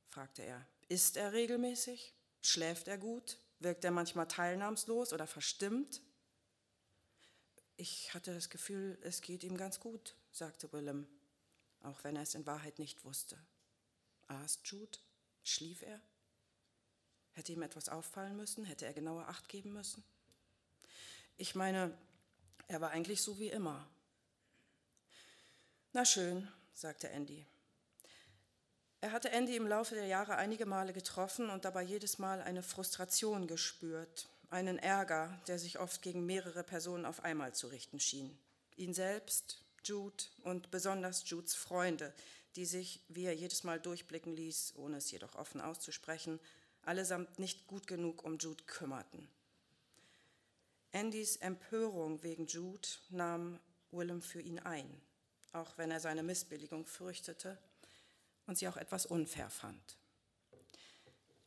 fragte 0.07 0.43
er. 0.43 0.65
Isst 0.87 1.17
er 1.17 1.33
regelmäßig? 1.33 2.13
Schläft 2.41 2.87
er 2.87 2.97
gut? 2.97 3.37
Wirkt 3.59 3.83
er 3.83 3.91
manchmal 3.91 4.27
teilnahmslos 4.27 5.11
oder 5.11 5.27
verstimmt? 5.27 6.01
Ich 7.75 8.13
hatte 8.13 8.33
das 8.33 8.49
Gefühl, 8.49 8.97
es 9.01 9.21
geht 9.21 9.43
ihm 9.43 9.57
ganz 9.57 9.79
gut, 9.79 10.15
sagte 10.31 10.71
Willem, 10.71 11.07
auch 11.81 12.03
wenn 12.03 12.15
er 12.15 12.23
es 12.23 12.35
in 12.35 12.45
Wahrheit 12.45 12.79
nicht 12.79 13.03
wusste. 13.03 13.37
Aß 14.27 14.61
Jude? 14.63 14.97
Schlief 15.43 15.81
er? 15.81 16.01
Hätte 17.37 17.53
ihm 17.53 17.61
etwas 17.61 17.87
auffallen 17.87 18.35
müssen? 18.35 18.65
Hätte 18.65 18.87
er 18.87 18.93
genauer 18.93 19.27
Acht 19.27 19.47
geben 19.47 19.71
müssen? 19.71 20.03
Ich 21.37 21.53
meine, 21.53 21.95
er 22.67 22.81
war 22.81 22.89
eigentlich 22.89 23.21
so 23.21 23.37
wie 23.37 23.49
immer. 23.49 23.87
Na 25.93 26.03
schön, 26.03 26.47
sagte 26.73 27.09
Andy. 27.09 27.45
Er 29.01 29.11
hatte 29.11 29.29
Andy 29.29 29.55
im 29.55 29.67
Laufe 29.67 29.93
der 29.93 30.07
Jahre 30.07 30.37
einige 30.37 30.65
Male 30.65 30.93
getroffen 30.93 31.51
und 31.51 31.63
dabei 31.63 31.83
jedes 31.83 32.17
Mal 32.17 32.41
eine 32.41 32.63
Frustration 32.63 33.45
gespürt, 33.45 34.27
einen 34.49 34.79
Ärger, 34.79 35.39
der 35.45 35.59
sich 35.59 35.77
oft 35.77 36.01
gegen 36.01 36.25
mehrere 36.25 36.63
Personen 36.63 37.05
auf 37.05 37.23
einmal 37.23 37.53
zu 37.53 37.67
richten 37.67 37.99
schien. 37.99 38.35
Ihn 38.77 38.95
selbst, 38.95 39.61
Jude 39.83 40.23
und 40.41 40.71
besonders 40.71 41.29
Judes 41.29 41.53
Freunde, 41.53 42.15
die 42.55 42.65
sich, 42.65 42.99
wie 43.09 43.25
er 43.25 43.35
jedes 43.35 43.63
Mal 43.63 43.79
durchblicken 43.79 44.35
ließ, 44.35 44.73
ohne 44.77 44.97
es 44.97 45.11
jedoch 45.11 45.35
offen 45.35 45.61
auszusprechen, 45.61 46.39
allesamt 46.87 47.37
nicht 47.37 47.67
gut 47.67 47.85
genug 47.85 48.23
um 48.23 48.37
Jude 48.37 48.63
kümmerten. 48.63 49.27
Andys 50.93 51.35
Empörung 51.35 52.23
wegen 52.23 52.47
Jude 52.47 52.87
nahm 53.09 53.59
Willem 53.91 54.21
für 54.21 54.41
ihn 54.41 54.59
ein, 54.59 55.01
auch 55.51 55.77
wenn 55.77 55.91
er 55.91 55.99
seine 55.99 56.23
Missbilligung 56.23 56.85
fürchtete 56.85 57.57
und 58.45 58.57
sie 58.57 58.67
auch 58.67 58.77
etwas 58.77 59.05
unfair 59.05 59.49
fand. 59.49 59.97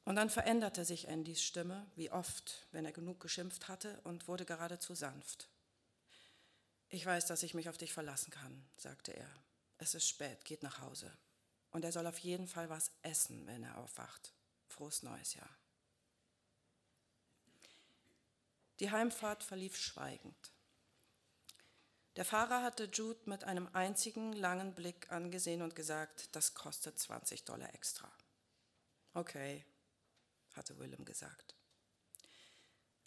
Und 0.05 0.17
dann 0.17 0.31
veränderte 0.31 0.85
sich 0.85 1.09
Andys 1.09 1.43
Stimme, 1.43 1.87
wie 1.97 2.11
oft, 2.11 2.67
wenn 2.73 2.85
er 2.85 2.93
genug 2.93 3.21
geschimpft 3.21 3.69
hatte, 3.69 4.01
und 4.05 4.29
wurde 4.29 4.45
geradezu 4.45 4.95
sanft. 4.95 5.49
Ich 6.89 7.07
weiß, 7.07 7.27
dass 7.27 7.43
ich 7.43 7.55
mich 7.55 7.69
auf 7.69 7.79
dich 7.79 7.93
verlassen 7.93 8.31
kann, 8.31 8.65
sagte 8.77 9.13
er. 9.13 9.31
Es 9.79 9.95
ist 9.95 10.09
spät, 10.09 10.45
geht 10.45 10.63
nach 10.63 10.81
Hause. 10.81 11.11
Und 11.71 11.85
er 11.85 11.93
soll 11.93 12.07
auf 12.07 12.19
jeden 12.19 12.49
Fall 12.49 12.69
was 12.69 12.91
essen, 13.03 13.47
wenn 13.47 13.63
er 13.63 13.79
aufwacht. 13.79 14.35
Frohes 14.81 15.03
neues 15.03 15.35
Jahr. 15.35 15.59
Die 18.79 18.91
Heimfahrt 18.91 19.45
verlief 19.45 19.77
schweigend. 19.77 20.53
Der 22.17 22.25
Fahrer 22.25 22.63
hatte 22.63 22.85
Jude 22.85 23.21
mit 23.27 23.45
einem 23.45 23.69
einzigen 23.75 24.33
langen 24.33 24.75
Blick 24.75 25.13
angesehen 25.13 25.61
und 25.61 25.77
gesagt, 25.77 26.35
das 26.35 26.55
kostet 26.55 26.99
20 26.99 27.45
Dollar 27.45 27.75
extra. 27.75 28.11
Okay, 29.13 29.67
hatte 30.55 30.79
Willem 30.79 31.05
gesagt. 31.05 31.55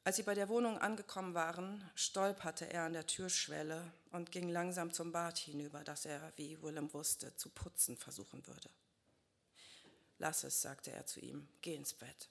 Als 0.04 0.18
sie 0.18 0.24
bei 0.24 0.36
der 0.36 0.50
Wohnung 0.50 0.78
angekommen 0.78 1.34
waren, 1.34 1.90
stolperte 1.96 2.72
er 2.72 2.84
an 2.84 2.94
der 2.94 3.08
Türschwelle 3.08 3.92
und 4.12 4.32
ging 4.32 4.48
langsam 4.48 4.94
zum 4.94 5.12
Bad 5.12 5.40
hinüber, 5.40 5.84
das 5.84 6.06
er, 6.06 6.34
wie 6.36 6.62
Willem 6.62 6.94
wusste, 6.94 7.36
zu 7.36 7.50
putzen 7.50 7.98
versuchen 7.98 8.46
würde. 8.46 8.70
Lass 10.20 10.44
es, 10.44 10.62
sagte 10.62 10.92
er 10.92 11.06
zu 11.06 11.20
ihm, 11.20 11.48
geh 11.62 11.76
ins 11.76 11.94
Bett. 11.94 12.30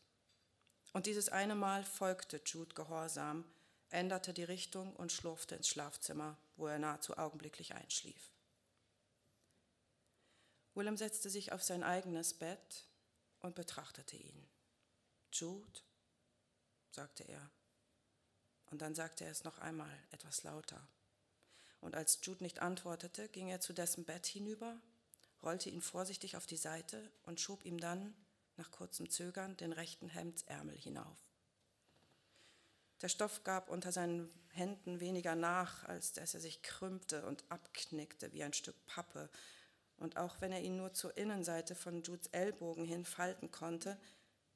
Und 0.93 1.07
dieses 1.07 1.29
eine 1.29 1.55
Mal 1.55 1.85
folgte 1.85 2.41
Jude 2.45 2.75
gehorsam, 2.75 3.45
änderte 3.91 4.33
die 4.33 4.45
Richtung 4.45 4.95
und 4.97 5.13
schlurfte 5.13 5.55
ins 5.55 5.69
Schlafzimmer, 5.69 6.37
wo 6.57 6.67
er 6.67 6.79
nahezu 6.79 7.17
augenblicklich 7.17 7.75
einschlief. 7.75 8.31
Willem 10.75 10.97
setzte 10.97 11.29
sich 11.29 11.53
auf 11.53 11.63
sein 11.63 11.83
eigenes 11.83 12.35
Bett 12.35 12.87
und 13.41 13.55
betrachtete 13.55 14.17
ihn. 14.17 14.49
Jude, 15.33 15.81
sagte 16.91 17.25
er. 17.25 17.51
Und 18.71 18.81
dann 18.81 18.95
sagte 18.95 19.25
er 19.25 19.31
es 19.31 19.45
noch 19.45 19.59
einmal 19.59 19.99
etwas 20.13 20.45
lauter. 20.45 20.87
Und 21.81 21.95
als 21.95 22.19
Jude 22.23 22.43
nicht 22.43 22.61
antwortete, 22.61 23.29
ging 23.29 23.49
er 23.49 23.61
zu 23.61 23.73
dessen 23.73 24.05
Bett 24.05 24.25
hinüber, 24.27 24.81
rollte 25.43 25.71
ihn 25.71 25.83
vorsichtig 25.83 26.37
auf 26.37 26.47
die 26.47 26.57
Seite 26.57 27.11
und 27.23 27.41
schob 27.41 27.65
ihm 27.65 27.79
dann, 27.79 28.15
nach 28.57 28.71
kurzem 28.71 29.11
Zögern, 29.11 29.57
den 29.57 29.73
rechten 29.73 30.09
Hemdsärmel 30.09 30.77
hinauf. 30.77 31.19
Der 33.01 33.09
Stoff 33.09 33.43
gab 33.43 33.69
unter 33.69 33.91
seinen 33.91 34.31
Händen 34.51 35.01
weniger 35.01 35.35
nach, 35.35 35.85
als 35.85 36.13
dass 36.13 36.35
er 36.35 36.41
sich 36.41 36.63
krümmte 36.63 37.27
und 37.27 37.45
abknickte 37.49 38.33
wie 38.33 38.45
ein 38.45 38.53
Stück 38.53 38.77
Pappe. 38.87 39.29
Und 39.97 40.17
auch 40.17 40.41
wenn 40.41 40.53
er 40.53 40.61
ihn 40.61 40.77
nur 40.77 40.93
zur 40.93 41.17
Innenseite 41.17 41.75
von 41.75 42.03
Judes 42.03 42.29
Ellbogen 42.29 42.85
hin 42.85 43.05
falten 43.05 43.51
konnte, 43.51 43.99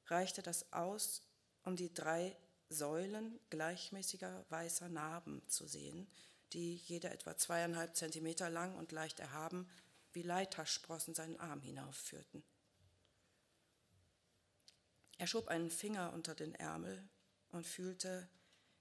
reichte 0.05 0.41
das 0.41 0.71
aus, 0.71 1.21
um 1.63 1.75
die 1.75 1.93
drei 1.93 2.37
Säulen 2.69 3.39
gleichmäßiger 3.49 4.45
weißer 4.49 4.87
Narben 4.87 5.41
zu 5.49 5.67
sehen, 5.67 6.07
die 6.53 6.75
jeder 6.75 7.11
etwa 7.11 7.35
zweieinhalb 7.35 7.95
Zentimeter 7.97 8.49
lang 8.49 8.75
und 8.75 8.93
leicht 8.93 9.19
erhaben 9.19 9.67
wie 10.13 10.21
Leitersprossen 10.21 11.13
seinen 11.13 11.39
Arm 11.39 11.61
hinaufführten. 11.61 12.43
Er 15.17 15.27
schob 15.27 15.47
einen 15.47 15.71
Finger 15.71 16.13
unter 16.13 16.35
den 16.35 16.53
Ärmel 16.55 17.09
und 17.49 17.65
fühlte, 17.65 18.29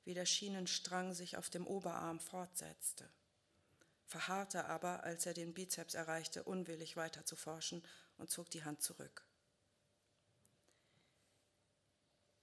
wie 0.04 0.14
der 0.14 0.26
Schienenstrang 0.26 1.14
sich 1.14 1.36
auf 1.36 1.50
dem 1.50 1.66
Oberarm 1.66 2.20
fortsetzte, 2.20 3.10
verharrte 4.04 4.66
aber, 4.66 5.04
als 5.04 5.26
er 5.26 5.34
den 5.34 5.54
Bizeps 5.54 5.94
erreichte, 5.94 6.44
unwillig 6.44 6.96
weiter 6.96 7.24
zu 7.24 7.36
forschen 7.36 7.82
und 8.18 8.30
zog 8.30 8.50
die 8.50 8.64
Hand 8.64 8.82
zurück. 8.82 9.26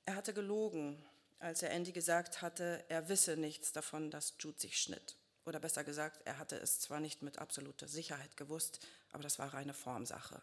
Er 0.05 0.15
hatte 0.15 0.33
gelogen, 0.33 1.03
als 1.39 1.61
er 1.61 1.71
Andy 1.71 1.91
gesagt 1.91 2.41
hatte, 2.41 2.83
er 2.89 3.07
wisse 3.09 3.37
nichts 3.37 3.71
davon, 3.71 4.11
dass 4.11 4.35
Jude 4.39 4.59
sich 4.59 4.81
schnitt. 4.81 5.17
Oder 5.45 5.59
besser 5.59 5.83
gesagt, 5.83 6.21
er 6.25 6.37
hatte 6.37 6.57
es 6.57 6.79
zwar 6.79 6.99
nicht 6.99 7.21
mit 7.21 7.37
absoluter 7.37 7.87
Sicherheit 7.87 8.37
gewusst, 8.37 8.79
aber 9.11 9.23
das 9.23 9.39
war 9.39 9.53
reine 9.53 9.73
Formsache. 9.73 10.41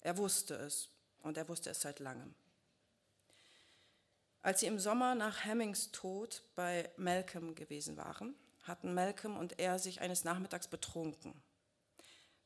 Er 0.00 0.16
wusste 0.16 0.54
es 0.54 0.88
und 1.20 1.36
er 1.36 1.48
wusste 1.48 1.70
es 1.70 1.80
seit 1.80 1.98
langem. 1.98 2.34
Als 4.42 4.60
sie 4.60 4.66
im 4.66 4.80
Sommer 4.80 5.14
nach 5.14 5.44
Hemmings 5.44 5.92
Tod 5.92 6.42
bei 6.54 6.90
Malcolm 6.96 7.54
gewesen 7.54 7.96
waren, 7.96 8.34
hatten 8.64 8.94
Malcolm 8.94 9.36
und 9.36 9.58
er 9.58 9.78
sich 9.78 10.00
eines 10.00 10.24
Nachmittags 10.24 10.66
betrunken. 10.66 11.40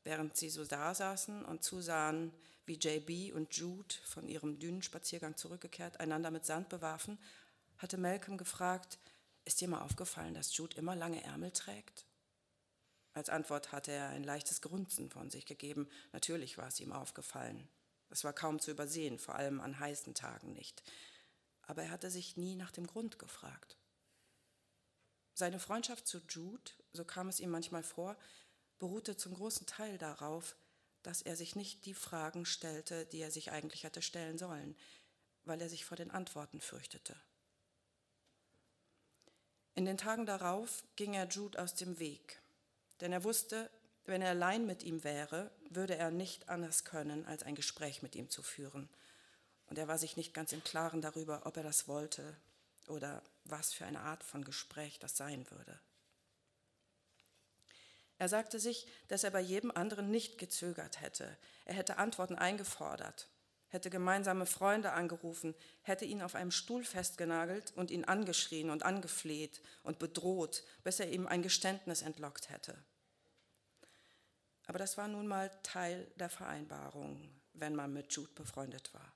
Während 0.03 0.37
sie 0.37 0.49
so 0.49 0.63
da 0.63 0.93
saßen 0.93 1.43
und 1.45 1.63
zusahen, 1.63 2.31
wie 2.65 2.75
JB 2.77 3.33
und 3.33 3.55
Jude 3.55 3.95
von 4.05 4.27
ihrem 4.27 4.59
Dünenspaziergang 4.59 5.37
zurückgekehrt 5.37 5.99
einander 5.99 6.31
mit 6.31 6.45
Sand 6.45 6.69
bewarfen, 6.69 7.17
hatte 7.77 7.97
Malcolm 7.97 8.37
gefragt, 8.37 8.99
ist 9.47 9.61
dir 9.61 9.67
mal 9.67 9.81
aufgefallen, 9.81 10.33
dass 10.33 10.55
Jude 10.55 10.77
immer 10.77 10.95
lange 10.95 11.23
Ärmel 11.23 11.51
trägt? 11.51 12.05
Als 13.13 13.29
Antwort 13.29 13.71
hatte 13.71 13.91
er 13.91 14.09
ein 14.09 14.23
leichtes 14.23 14.61
Grunzen 14.61 15.09
von 15.09 15.31
sich 15.31 15.45
gegeben. 15.45 15.89
Natürlich 16.11 16.57
war 16.57 16.67
es 16.67 16.79
ihm 16.79 16.91
aufgefallen. 16.91 17.67
Es 18.09 18.23
war 18.23 18.33
kaum 18.33 18.59
zu 18.59 18.71
übersehen, 18.71 19.17
vor 19.17 19.35
allem 19.35 19.59
an 19.59 19.79
heißen 19.79 20.13
Tagen 20.13 20.53
nicht 20.53 20.83
aber 21.67 21.83
er 21.83 21.91
hatte 21.91 22.09
sich 22.09 22.37
nie 22.37 22.55
nach 22.55 22.71
dem 22.71 22.87
Grund 22.87 23.19
gefragt. 23.19 23.77
Seine 25.33 25.59
Freundschaft 25.59 26.07
zu 26.07 26.19
Jude, 26.27 26.71
so 26.93 27.05
kam 27.05 27.27
es 27.27 27.39
ihm 27.39 27.51
manchmal 27.51 27.83
vor, 27.83 28.17
beruhte 28.79 29.17
zum 29.17 29.35
großen 29.35 29.67
Teil 29.67 29.97
darauf, 29.97 30.55
dass 31.03 31.21
er 31.21 31.35
sich 31.35 31.55
nicht 31.55 31.85
die 31.85 31.93
Fragen 31.93 32.45
stellte, 32.45 33.05
die 33.05 33.19
er 33.19 33.31
sich 33.31 33.51
eigentlich 33.51 33.83
hätte 33.83 34.01
stellen 34.01 34.37
sollen, 34.37 34.75
weil 35.43 35.61
er 35.61 35.69
sich 35.69 35.85
vor 35.85 35.97
den 35.97 36.09
Antworten 36.09 36.59
fürchtete. 36.59 37.15
In 39.77 39.85
den 39.85 39.97
Tagen 39.97 40.25
darauf 40.25 40.83
ging 40.97 41.13
er 41.13 41.27
Jude 41.27 41.61
aus 41.61 41.73
dem 41.73 41.99
Weg, 41.99 42.41
denn 42.99 43.13
er 43.13 43.23
wusste, 43.23 43.69
wenn 44.03 44.21
er 44.21 44.31
allein 44.31 44.65
mit 44.65 44.83
ihm 44.83 45.05
wäre, 45.05 45.49
würde 45.69 45.95
er 45.95 46.11
nicht 46.11 46.49
anders 46.49 46.83
können, 46.83 47.25
als 47.25 47.43
ein 47.43 47.55
Gespräch 47.55 48.01
mit 48.01 48.15
ihm 48.15 48.29
zu 48.29 48.41
führen– 48.43 48.89
und 49.69 49.77
er 49.77 49.87
war 49.87 49.97
sich 49.97 50.17
nicht 50.17 50.33
ganz 50.33 50.51
im 50.53 50.63
Klaren 50.63 51.01
darüber, 51.01 51.45
ob 51.45 51.57
er 51.57 51.63
das 51.63 51.87
wollte 51.87 52.35
oder 52.87 53.21
was 53.43 53.73
für 53.73 53.85
eine 53.85 53.99
Art 53.99 54.23
von 54.23 54.43
Gespräch 54.43 54.99
das 54.99 55.17
sein 55.17 55.49
würde. 55.51 55.79
Er 58.17 58.29
sagte 58.29 58.59
sich, 58.59 58.87
dass 59.09 59.23
er 59.23 59.31
bei 59.31 59.41
jedem 59.41 59.69
anderen 59.71 60.09
nicht 60.09 60.37
gezögert 60.37 61.01
hätte. 61.01 61.37
Er 61.65 61.75
hätte 61.75 61.97
Antworten 61.97 62.35
eingefordert, 62.35 63.27
hätte 63.69 63.89
gemeinsame 63.89 64.45
Freunde 64.45 64.93
angerufen, 64.93 65.53
hätte 65.81 66.05
ihn 66.05 66.21
auf 66.21 66.35
einem 66.35 66.51
Stuhl 66.51 66.83
festgenagelt 66.83 67.73
und 67.75 67.91
ihn 67.91 68.05
angeschrien 68.05 68.69
und 68.69 68.83
angefleht 68.83 69.61
und 69.83 69.99
bedroht, 69.99 70.63
bis 70.83 70.99
er 70.99 71.09
ihm 71.11 71.27
ein 71.27 71.43
Geständnis 71.43 72.01
entlockt 72.01 72.49
hätte. 72.49 72.77
Aber 74.65 74.79
das 74.79 74.97
war 74.97 75.07
nun 75.07 75.27
mal 75.27 75.49
Teil 75.63 76.11
der 76.15 76.29
Vereinbarung, 76.29 77.29
wenn 77.53 77.75
man 77.75 77.93
mit 77.93 78.11
Jude 78.13 78.33
befreundet 78.33 78.93
war. 78.93 79.13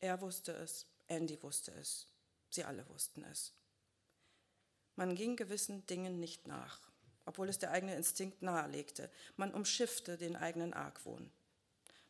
Er 0.00 0.20
wusste 0.20 0.52
es, 0.52 0.86
Andy 1.08 1.40
wusste 1.42 1.72
es, 1.72 2.08
sie 2.50 2.64
alle 2.64 2.88
wussten 2.88 3.24
es. 3.24 3.52
Man 4.96 5.14
ging 5.14 5.36
gewissen 5.36 5.86
Dingen 5.86 6.20
nicht 6.20 6.46
nach, 6.46 6.80
obwohl 7.24 7.48
es 7.48 7.58
der 7.58 7.70
eigene 7.70 7.94
Instinkt 7.96 8.42
nahelegte. 8.42 9.10
Man 9.36 9.54
umschiffte 9.54 10.16
den 10.16 10.36
eigenen 10.36 10.74
Argwohn. 10.74 11.32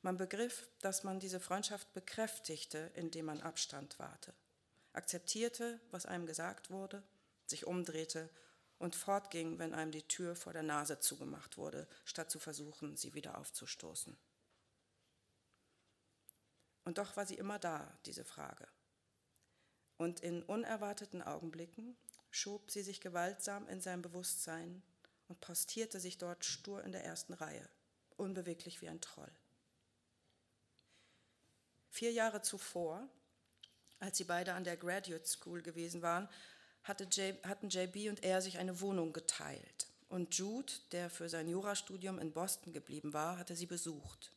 Man 0.02 0.16
begriff, 0.16 0.68
dass 0.80 1.04
man 1.04 1.20
diese 1.20 1.38
Freundschaft 1.38 1.92
bekräftigte, 1.92 2.90
indem 2.94 3.26
man 3.26 3.40
Abstand 3.40 3.98
wahrte, 4.00 4.34
akzeptierte, 4.92 5.80
was 5.92 6.06
einem 6.06 6.26
gesagt 6.26 6.70
wurde, 6.70 7.02
sich 7.46 7.66
umdrehte 7.66 8.28
und 8.78 8.96
fortging, 8.96 9.60
wenn 9.60 9.74
einem 9.74 9.92
die 9.92 10.02
Tür 10.02 10.34
vor 10.34 10.52
der 10.52 10.64
Nase 10.64 10.98
zugemacht 10.98 11.56
wurde, 11.56 11.86
statt 12.04 12.32
zu 12.32 12.40
versuchen, 12.40 12.96
sie 12.96 13.14
wieder 13.14 13.38
aufzustoßen. 13.38 14.16
Und 16.84 16.98
doch 16.98 17.16
war 17.16 17.24
sie 17.24 17.36
immer 17.36 17.60
da, 17.60 17.96
diese 18.06 18.24
Frage. 18.24 18.66
Und 19.98 20.18
in 20.18 20.42
unerwarteten 20.42 21.22
Augenblicken 21.22 21.96
schob 22.32 22.72
sie 22.72 22.82
sich 22.82 23.00
gewaltsam 23.00 23.68
in 23.68 23.80
sein 23.80 24.02
Bewusstsein 24.02 24.82
und 25.28 25.40
postierte 25.40 26.00
sich 26.00 26.18
dort 26.18 26.44
stur 26.44 26.82
in 26.82 26.90
der 26.90 27.04
ersten 27.04 27.34
Reihe, 27.34 27.68
unbeweglich 28.16 28.82
wie 28.82 28.88
ein 28.88 29.00
Troll. 29.00 29.30
Vier 31.92 32.10
Jahre 32.10 32.40
zuvor, 32.40 33.06
als 33.98 34.16
sie 34.16 34.24
beide 34.24 34.54
an 34.54 34.64
der 34.64 34.78
Graduate 34.78 35.26
School 35.26 35.60
gewesen 35.60 36.00
waren, 36.00 36.26
hatte 36.84 37.04
J, 37.04 37.36
hatten 37.44 37.68
JB 37.68 38.08
und 38.08 38.24
er 38.24 38.40
sich 38.40 38.56
eine 38.56 38.80
Wohnung 38.80 39.12
geteilt. 39.12 39.88
Und 40.08 40.34
Jude, 40.34 40.72
der 40.92 41.10
für 41.10 41.28
sein 41.28 41.48
Jurastudium 41.48 42.18
in 42.18 42.32
Boston 42.32 42.72
geblieben 42.72 43.12
war, 43.12 43.36
hatte 43.36 43.54
sie 43.54 43.66
besucht. 43.66 44.32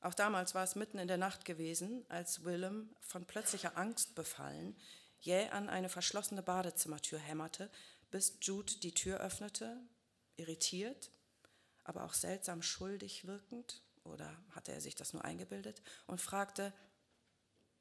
Auch 0.00 0.14
damals 0.14 0.54
war 0.54 0.62
es 0.62 0.76
mitten 0.76 0.98
in 0.98 1.08
der 1.08 1.18
Nacht 1.18 1.44
gewesen, 1.44 2.06
als 2.08 2.44
Willem, 2.44 2.94
von 3.00 3.24
plötzlicher 3.24 3.76
Angst 3.76 4.14
befallen, 4.14 4.76
jäh 5.18 5.48
an 5.48 5.68
eine 5.68 5.88
verschlossene 5.88 6.44
Badezimmertür 6.44 7.18
hämmerte, 7.18 7.72
bis 8.12 8.38
Jude 8.40 8.72
die 8.76 8.94
Tür 8.94 9.18
öffnete, 9.18 9.80
irritiert, 10.36 11.10
aber 11.82 12.04
auch 12.04 12.14
seltsam 12.14 12.62
schuldig 12.62 13.26
wirkend, 13.26 13.82
oder 14.06 14.36
hatte 14.50 14.72
er 14.72 14.80
sich 14.80 14.94
das 14.94 15.12
nur 15.12 15.24
eingebildet, 15.24 15.82
und 16.06 16.20
fragte, 16.20 16.72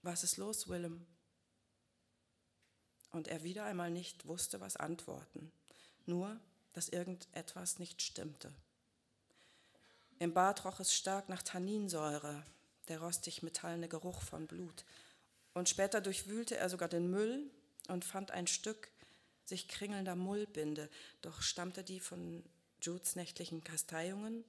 was 0.01 0.23
ist 0.23 0.37
los, 0.37 0.67
Willem? 0.67 1.05
Und 3.11 3.27
er 3.27 3.43
wieder 3.43 3.65
einmal 3.65 3.91
nicht 3.91 4.27
wusste, 4.27 4.59
was 4.59 4.75
antworten, 4.77 5.51
nur, 6.05 6.39
dass 6.73 6.89
irgendetwas 6.89 7.79
nicht 7.79 8.01
stimmte. 8.01 8.53
Im 10.19 10.33
Bad 10.33 10.63
roch 10.65 10.79
es 10.79 10.93
stark 10.93 11.29
nach 11.29 11.41
Tanninsäure, 11.41 12.45
der 12.87 12.99
rostig 12.99 13.43
metallene 13.43 13.87
Geruch 13.87 14.21
von 14.21 14.47
Blut. 14.47 14.85
Und 15.53 15.69
später 15.69 16.01
durchwühlte 16.01 16.57
er 16.57 16.69
sogar 16.69 16.89
den 16.89 17.09
Müll 17.09 17.49
und 17.87 18.05
fand 18.05 18.31
ein 18.31 18.47
Stück 18.47 18.91
sich 19.45 19.67
kringelnder 19.67 20.15
Mullbinde, 20.15 20.89
doch 21.21 21.41
stammte 21.41 21.83
die 21.83 21.99
von 21.99 22.43
Judes 22.81 23.15
nächtlichen 23.15 23.63
Kasteiungen 23.63 24.43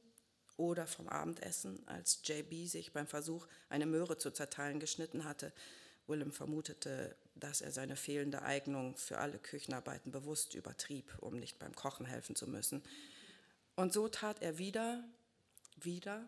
oder 0.57 0.87
vom 0.87 1.09
Abendessen, 1.09 1.87
als 1.87 2.21
JB 2.25 2.69
sich 2.69 2.93
beim 2.93 3.07
Versuch, 3.07 3.47
eine 3.69 3.87
Möhre 3.87 4.17
zu 4.17 4.31
zerteilen, 4.31 4.81
geschnitten 4.81 5.25
hatte. 5.25 5.53
Willem 6.07 6.33
vermutete, 6.33 7.17
dass 7.35 7.61
er 7.61 7.73
seine 7.73 7.97
fehlende 7.97 8.43
Eignung 8.43 8.97
für 8.97 9.19
alle 9.19 9.39
Küchenarbeiten 9.39 10.13
bewusst 10.13 10.55
übertrieb, 10.55 11.13
um 11.21 11.39
nicht 11.39 11.59
beim 11.59 11.75
Kochen 11.75 12.07
helfen 12.07 12.37
zu 12.37 12.49
müssen. 12.49 12.83
Und 13.75 13.93
so 13.93 14.09
tat 14.09 14.41
er 14.41 14.59
wieder, 14.59 15.05
wieder 15.77 16.27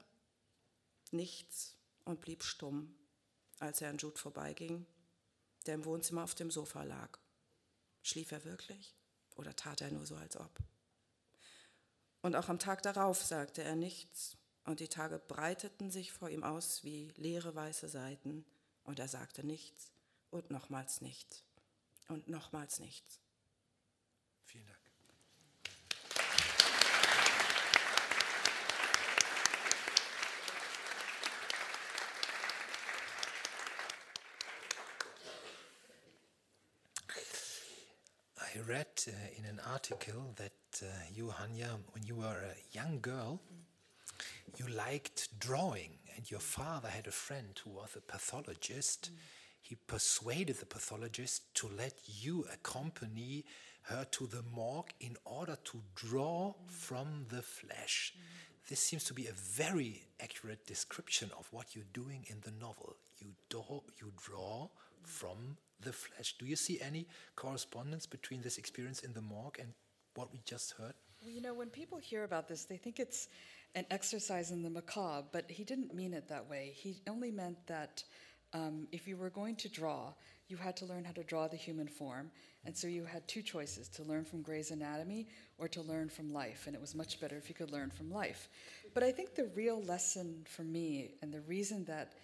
nichts 1.10 1.76
und 2.04 2.20
blieb 2.20 2.42
stumm, 2.42 2.94
als 3.58 3.80
er 3.80 3.90
an 3.90 3.98
Jude 3.98 4.18
vorbeiging, 4.18 4.84
der 5.66 5.74
im 5.74 5.84
Wohnzimmer 5.84 6.24
auf 6.24 6.34
dem 6.34 6.50
Sofa 6.50 6.82
lag. 6.82 7.18
Schlief 8.02 8.32
er 8.32 8.44
wirklich 8.44 8.94
oder 9.36 9.54
tat 9.56 9.80
er 9.80 9.90
nur 9.90 10.04
so, 10.04 10.16
als 10.16 10.36
ob? 10.36 10.50
Und 12.28 12.36
auch 12.36 12.50
am 12.50 12.58
Tag 12.58 12.82
darauf 12.82 13.22
sagte 13.22 13.62
er 13.62 13.74
nichts, 13.74 14.36
und 14.64 14.80
die 14.80 14.88
Tage 14.88 15.18
breiteten 15.18 15.90
sich 15.90 16.12
vor 16.12 16.28
ihm 16.28 16.44
aus 16.44 16.84
wie 16.84 17.10
leere 17.16 17.54
weiße 17.54 17.88
Seiten, 17.88 18.44
und 18.84 18.98
er 18.98 19.08
sagte 19.08 19.46
nichts 19.46 19.90
und 20.30 20.50
nochmals 20.50 21.00
nichts 21.00 21.42
und 22.08 22.28
nochmals 22.28 22.80
nichts. 22.80 23.22
Vielen 24.44 24.66
Dank. 24.66 24.77
Read 38.68 38.86
uh, 39.08 39.12
in 39.38 39.46
an 39.46 39.60
article 39.72 40.34
that 40.36 40.52
uh, 40.82 40.86
you, 41.14 41.32
Hanya, 41.40 41.70
when 41.92 42.04
you 42.04 42.16
were 42.16 42.26
a 42.26 42.76
young 42.76 43.00
girl, 43.00 43.40
you 44.56 44.66
liked 44.68 45.28
drawing, 45.40 45.92
and 46.14 46.30
your 46.30 46.40
father 46.40 46.88
had 46.88 47.06
a 47.06 47.10
friend 47.12 47.58
who 47.64 47.70
was 47.70 47.96
a 47.96 48.00
pathologist. 48.00 49.10
He 49.62 49.76
persuaded 49.86 50.56
the 50.56 50.66
pathologist 50.66 51.54
to 51.54 51.70
let 51.78 51.94
you 52.04 52.44
accompany 52.52 53.44
her 53.82 54.06
to 54.12 54.26
the 54.26 54.42
morgue 54.54 54.92
in 55.00 55.16
order 55.24 55.56
to 55.64 55.80
draw 55.94 56.52
from 56.66 57.24
the 57.30 57.40
flesh. 57.40 58.14
This 58.68 58.80
seems 58.80 59.04
to 59.04 59.14
be 59.14 59.28
a 59.28 59.32
very 59.32 60.02
accurate 60.20 60.66
description 60.66 61.30
of 61.38 61.48
what 61.52 61.74
you're 61.74 61.94
doing 61.94 62.26
in 62.28 62.36
the 62.42 62.52
novel. 62.60 62.96
You, 63.18 63.28
draw, 63.48 63.80
you 63.98 64.12
draw 64.22 64.68
from 65.04 65.56
the 65.80 65.92
flesh. 65.92 66.34
Do 66.38 66.46
you 66.46 66.56
see 66.56 66.80
any 66.80 67.06
correspondence 67.36 68.06
between 68.06 68.42
this 68.42 68.58
experience 68.58 69.00
in 69.00 69.12
the 69.12 69.20
morgue 69.20 69.58
and 69.60 69.72
what 70.14 70.32
we 70.32 70.40
just 70.44 70.72
heard? 70.72 70.94
Well, 71.22 71.30
you 71.30 71.40
know, 71.40 71.54
when 71.54 71.68
people 71.68 71.98
hear 71.98 72.24
about 72.24 72.48
this, 72.48 72.64
they 72.64 72.76
think 72.76 72.98
it's 72.98 73.28
an 73.74 73.86
exercise 73.90 74.50
in 74.50 74.62
the 74.62 74.70
macabre, 74.70 75.26
but 75.32 75.50
he 75.50 75.64
didn't 75.64 75.94
mean 75.94 76.14
it 76.14 76.28
that 76.28 76.48
way. 76.48 76.72
He 76.74 77.02
only 77.08 77.30
meant 77.30 77.58
that 77.66 78.02
um, 78.52 78.88
if 78.92 79.06
you 79.06 79.16
were 79.16 79.30
going 79.30 79.56
to 79.56 79.68
draw, 79.68 80.12
you 80.48 80.56
had 80.56 80.76
to 80.78 80.86
learn 80.86 81.04
how 81.04 81.12
to 81.12 81.22
draw 81.22 81.46
the 81.46 81.56
human 81.56 81.86
form. 81.86 82.30
And 82.64 82.76
so 82.76 82.86
you 82.86 83.04
had 83.04 83.26
two 83.28 83.42
choices 83.42 83.88
to 83.90 84.02
learn 84.02 84.24
from 84.24 84.42
Gray's 84.42 84.70
Anatomy 84.70 85.28
or 85.58 85.68
to 85.68 85.82
learn 85.82 86.08
from 86.08 86.32
life. 86.32 86.64
And 86.66 86.74
it 86.74 86.80
was 86.80 86.94
much 86.94 87.20
better 87.20 87.36
if 87.36 87.48
you 87.48 87.54
could 87.54 87.70
learn 87.70 87.90
from 87.90 88.10
life. 88.10 88.48
But 88.94 89.02
I 89.02 89.12
think 89.12 89.34
the 89.34 89.50
real 89.54 89.82
lesson 89.82 90.44
for 90.48 90.62
me 90.62 91.12
and 91.20 91.32
the 91.32 91.42
reason 91.42 91.84
that 91.84 92.14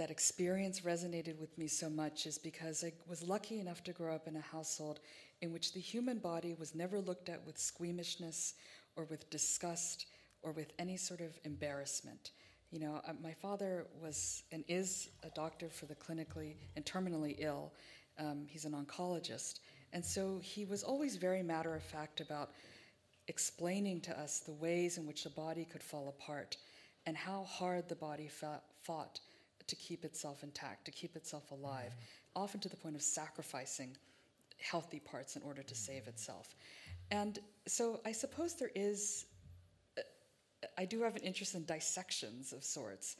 that 0.00 0.10
experience 0.10 0.80
resonated 0.80 1.38
with 1.38 1.58
me 1.58 1.66
so 1.66 1.90
much 1.90 2.24
is 2.24 2.38
because 2.38 2.82
I 2.82 2.90
was 3.06 3.22
lucky 3.22 3.60
enough 3.60 3.84
to 3.84 3.92
grow 3.92 4.14
up 4.14 4.26
in 4.26 4.34
a 4.34 4.40
household 4.40 4.98
in 5.42 5.52
which 5.52 5.74
the 5.74 5.80
human 5.80 6.16
body 6.16 6.56
was 6.58 6.74
never 6.74 6.98
looked 7.02 7.28
at 7.28 7.44
with 7.46 7.58
squeamishness 7.58 8.54
or 8.96 9.04
with 9.04 9.28
disgust 9.28 10.06
or 10.42 10.52
with 10.52 10.72
any 10.78 10.96
sort 10.96 11.20
of 11.20 11.38
embarrassment. 11.44 12.30
You 12.70 12.80
know, 12.80 13.02
uh, 13.06 13.12
my 13.22 13.34
father 13.34 13.88
was 14.02 14.44
and 14.52 14.64
is 14.68 15.10
a 15.22 15.28
doctor 15.34 15.68
for 15.68 15.84
the 15.84 15.96
clinically 15.96 16.54
and 16.76 16.84
terminally 16.86 17.34
ill. 17.38 17.70
Um, 18.18 18.46
he's 18.48 18.64
an 18.64 18.72
oncologist. 18.72 19.60
And 19.92 20.02
so 20.02 20.40
he 20.42 20.64
was 20.64 20.82
always 20.82 21.16
very 21.16 21.42
matter 21.42 21.74
of 21.74 21.82
fact 21.82 22.22
about 22.22 22.52
explaining 23.28 24.00
to 24.00 24.18
us 24.18 24.38
the 24.38 24.52
ways 24.52 24.96
in 24.96 25.06
which 25.06 25.24
the 25.24 25.30
body 25.30 25.66
could 25.70 25.82
fall 25.82 26.08
apart 26.08 26.56
and 27.04 27.18
how 27.18 27.44
hard 27.44 27.86
the 27.90 27.96
body 27.96 28.30
fought 28.82 29.20
to 29.70 29.76
keep 29.76 30.04
itself 30.04 30.42
intact, 30.42 30.84
to 30.84 30.90
keep 30.90 31.16
itself 31.16 31.50
alive, 31.50 31.92
mm-hmm. 31.92 32.42
often 32.42 32.60
to 32.60 32.68
the 32.68 32.76
point 32.76 32.96
of 32.96 33.02
sacrificing 33.02 33.96
healthy 34.58 35.00
parts 35.00 35.36
in 35.36 35.42
order 35.42 35.62
to 35.62 35.74
mm-hmm. 35.74 35.92
save 35.92 36.06
itself. 36.06 36.54
And 37.10 37.38
so 37.66 38.00
I 38.04 38.12
suppose 38.12 38.54
there 38.54 38.70
is, 38.74 39.26
uh, 39.98 40.02
I 40.78 40.84
do 40.84 41.02
have 41.02 41.16
an 41.16 41.22
interest 41.22 41.54
in 41.54 41.64
dissections 41.64 42.52
of 42.52 42.62
sorts, 42.62 43.16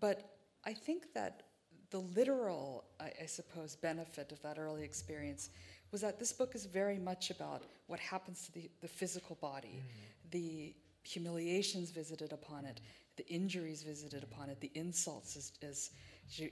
but 0.00 0.16
I 0.64 0.72
think 0.72 1.12
that 1.14 1.42
the 1.90 1.98
literal, 1.98 2.84
I, 3.00 3.10
I 3.22 3.26
suppose, 3.26 3.76
benefit 3.76 4.32
of 4.32 4.40
that 4.42 4.58
early 4.58 4.82
experience 4.82 5.50
was 5.92 6.00
that 6.00 6.18
this 6.18 6.32
book 6.32 6.54
is 6.54 6.64
very 6.66 6.98
much 6.98 7.30
about 7.30 7.62
what 7.86 8.00
happens 8.00 8.46
to 8.46 8.52
the, 8.52 8.70
the 8.80 8.88
physical 8.88 9.36
body, 9.40 9.76
mm-hmm. 9.78 10.30
the 10.30 10.74
humiliations 11.02 11.90
visited 11.90 12.32
upon 12.32 12.64
it, 12.64 12.80
the 13.16 13.26
injuries 13.28 13.82
visited 13.82 14.22
upon 14.22 14.48
it, 14.48 14.60
the 14.60 14.70
insults, 14.74 15.36
as, 15.36 15.52
as 15.62 15.90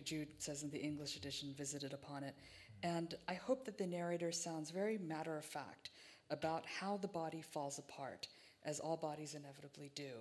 Jude 0.05 0.29
says 0.38 0.62
in 0.62 0.70
the 0.70 0.79
English 0.79 1.16
edition, 1.16 1.55
visited 1.57 1.92
upon 1.92 2.25
it. 2.25 2.35
And 2.83 3.14
I 3.29 3.35
hope 3.35 3.64
that 3.64 3.79
the 3.79 3.87
narrator 3.87 4.33
sounds 4.33 4.70
very 4.70 4.98
matter 4.98 5.37
of 5.37 5.44
fact 5.44 5.90
about 6.31 6.64
how 6.66 6.96
the 6.96 7.09
body 7.09 7.42
falls 7.42 7.79
apart, 7.79 8.29
as 8.64 8.81
all 8.81 8.96
bodies 8.96 9.35
inevitably 9.35 9.90
do, 9.94 10.12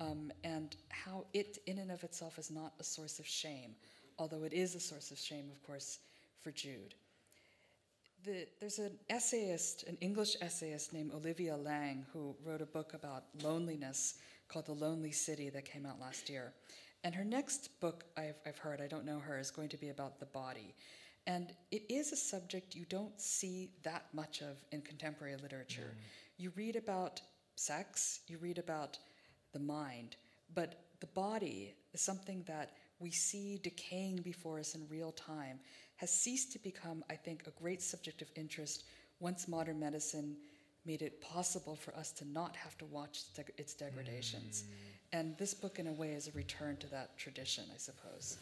um, 0.00 0.32
and 0.44 0.76
how 0.88 1.24
it, 1.32 1.58
in 1.66 1.78
and 1.78 1.90
of 1.90 2.04
itself, 2.04 2.38
is 2.38 2.50
not 2.50 2.74
a 2.80 2.84
source 2.84 3.18
of 3.18 3.26
shame, 3.26 3.74
although 4.18 4.42
it 4.44 4.52
is 4.52 4.74
a 4.74 4.80
source 4.80 5.10
of 5.10 5.18
shame, 5.18 5.50
of 5.50 5.62
course, 5.62 5.98
for 6.42 6.50
Jude. 6.50 6.94
The, 8.24 8.46
there's 8.60 8.78
an 8.78 8.98
essayist, 9.08 9.84
an 9.84 9.96
English 10.00 10.36
essayist 10.40 10.92
named 10.92 11.12
Olivia 11.12 11.56
Lang, 11.56 12.04
who 12.12 12.34
wrote 12.44 12.60
a 12.60 12.66
book 12.66 12.92
about 12.94 13.24
loneliness 13.42 14.14
called 14.48 14.66
The 14.66 14.72
Lonely 14.72 15.12
City 15.12 15.50
that 15.50 15.64
came 15.64 15.86
out 15.86 16.00
last 16.00 16.28
year. 16.28 16.52
And 17.04 17.14
her 17.14 17.24
next 17.24 17.80
book, 17.80 18.04
I've, 18.16 18.36
I've 18.46 18.58
heard, 18.58 18.80
I 18.80 18.86
don't 18.86 19.04
know 19.04 19.18
her, 19.18 19.38
is 19.38 19.50
going 19.50 19.68
to 19.70 19.76
be 19.76 19.88
about 19.90 20.18
the 20.18 20.26
body. 20.26 20.74
And 21.26 21.52
it 21.70 21.82
is 21.88 22.12
a 22.12 22.16
subject 22.16 22.74
you 22.74 22.84
don't 22.88 23.20
see 23.20 23.70
that 23.82 24.06
much 24.12 24.42
of 24.42 24.56
in 24.72 24.82
contemporary 24.82 25.36
literature. 25.36 25.90
Mm-hmm. 25.90 26.42
You 26.42 26.52
read 26.56 26.76
about 26.76 27.20
sex, 27.56 28.20
you 28.28 28.38
read 28.38 28.58
about 28.58 28.98
the 29.52 29.58
mind, 29.58 30.16
but 30.54 30.76
the 31.00 31.06
the 31.06 31.20
body 31.20 31.74
is 31.92 32.00
something 32.00 32.42
that 32.46 32.72
we 32.98 33.10
see 33.10 33.60
decaying 33.62 34.16
before 34.16 34.58
us 34.58 34.74
in 34.74 34.86
real 34.88 35.12
time 35.12 35.60
has 35.96 36.10
ceased 36.10 36.52
to 36.52 36.58
become, 36.58 37.04
I 37.10 37.14
think, 37.14 37.44
a 37.46 37.62
great 37.62 37.82
subject 37.82 38.22
of 38.22 38.28
interest 38.34 38.84
once 39.20 39.48
modern 39.48 39.78
medicine 39.78 40.36
made 40.86 41.02
it 41.02 41.20
possible 41.20 41.76
for 41.76 41.94
us 41.96 42.12
to 42.12 42.24
not 42.24 42.56
have 42.56 42.76
to 42.78 42.86
watch 42.86 43.24
its 43.58 43.74
degradations. 43.74 44.64
And 45.12 45.36
this 45.38 45.54
book, 45.54 45.78
in 45.78 45.86
a 45.86 45.92
way, 45.92 46.12
is 46.12 46.28
a 46.28 46.32
return 46.32 46.76
to 46.78 46.86
that 46.88 47.16
tradition, 47.18 47.64
I 47.74 47.78
suppose. 47.78 48.38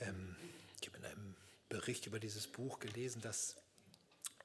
Ähm, 0.00 0.36
ich 0.80 0.88
habe 0.88 0.98
in 0.98 1.04
einem 1.04 1.36
Bericht 1.68 2.06
über 2.06 2.20
dieses 2.20 2.46
Buch 2.46 2.78
gelesen, 2.78 3.20
dass 3.22 3.56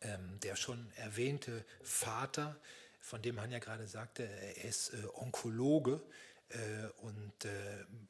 ähm, 0.01 0.39
der 0.41 0.55
schon 0.55 0.91
erwähnte 0.95 1.65
Vater, 1.83 2.55
von 2.99 3.21
dem 3.21 3.39
Hanja 3.39 3.59
gerade 3.59 3.87
sagte, 3.87 4.23
er 4.23 4.63
ist 4.63 4.93
äh, 4.93 4.97
Onkologe 5.15 6.01
äh, 6.49 6.57
und 7.01 7.45
äh, 7.45 7.49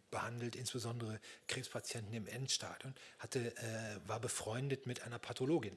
behandelt 0.10 0.56
insbesondere 0.56 1.20
Krebspatienten 1.48 2.14
im 2.14 2.28
Endstadium, 2.28 2.94
hatte, 3.20 3.56
äh, 3.58 4.08
war 4.08 4.20
befreundet 4.20 4.86
mit 4.88 5.04
einer 5.04 5.20
Pathologin 5.20 5.76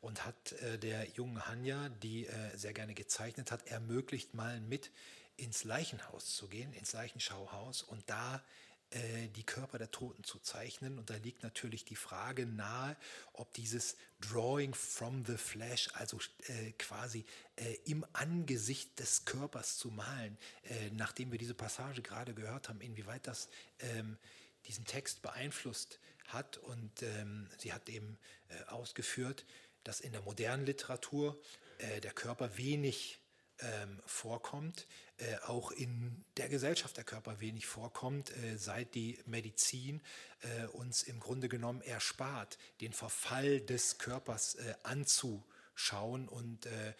und 0.00 0.24
hat 0.24 0.52
äh, 0.52 0.78
der 0.78 1.08
jungen 1.10 1.46
Hanja, 1.46 1.88
die 1.88 2.26
äh, 2.26 2.56
sehr 2.56 2.72
gerne 2.72 2.94
gezeichnet 2.94 3.52
hat, 3.52 3.66
ermöglicht, 3.66 4.34
mal 4.34 4.60
mit 4.60 4.90
ins 5.36 5.64
Leichenhaus 5.64 6.36
zu 6.36 6.48
gehen, 6.48 6.72
ins 6.72 6.92
Leichenschauhaus 6.92 7.82
und 7.82 8.08
da 8.08 8.42
äh, 8.90 9.28
die 9.28 9.44
Körper 9.44 9.78
der 9.78 9.92
Toten 9.92 10.24
zu 10.24 10.40
zeichnen. 10.40 10.98
Und 10.98 11.10
da 11.10 11.14
liegt 11.14 11.44
natürlich 11.44 11.84
die 11.84 11.94
Frage 11.94 12.44
nahe, 12.44 12.96
ob 13.34 13.52
dieses 13.54 13.96
Drawing 14.20 14.74
from 14.74 15.24
the 15.24 15.36
Flesh, 15.36 15.88
also 15.94 16.18
äh, 16.48 16.72
quasi 16.72 17.24
äh, 17.54 17.74
im 17.84 18.04
Angesicht 18.12 18.98
des 18.98 19.24
Körpers 19.24 19.78
zu 19.78 19.92
malen, 19.92 20.36
äh, 20.64 20.90
nachdem 20.90 21.30
wir 21.30 21.38
diese 21.38 21.54
Passage 21.54 22.02
gerade 22.02 22.34
gehört 22.34 22.68
haben, 22.68 22.80
inwieweit 22.80 23.28
das 23.28 23.48
ähm, 23.78 24.18
diesen 24.66 24.84
Text 24.84 25.22
beeinflusst 25.22 26.00
hat. 26.26 26.58
Und 26.58 27.02
ähm, 27.02 27.48
sie 27.58 27.72
hat 27.72 27.88
eben 27.88 28.18
ausgeführt, 28.66 29.46
dass 29.90 29.98
in 29.98 30.12
der 30.12 30.22
modernen 30.22 30.64
Literatur 30.64 31.36
äh, 31.78 32.00
der 32.00 32.12
Körper 32.12 32.56
wenig 32.56 33.18
ähm, 33.58 34.00
vorkommt, 34.06 34.86
äh, 35.16 35.36
auch 35.48 35.72
in 35.72 36.24
der 36.36 36.48
Gesellschaft 36.48 36.96
der 36.96 37.02
Körper 37.02 37.40
wenig 37.40 37.66
vorkommt, 37.66 38.30
äh, 38.36 38.56
seit 38.56 38.94
die 38.94 39.18
Medizin 39.26 40.00
äh, 40.42 40.66
uns 40.66 41.02
im 41.02 41.18
Grunde 41.18 41.48
genommen 41.48 41.82
erspart, 41.82 42.56
den 42.80 42.92
Verfall 42.92 43.60
des 43.62 43.98
Körpers 43.98 44.54
äh, 44.54 44.74
anzuschauen 44.84 46.28
und, 46.28 46.66
äh, 46.66 46.90
äh, 46.90 46.94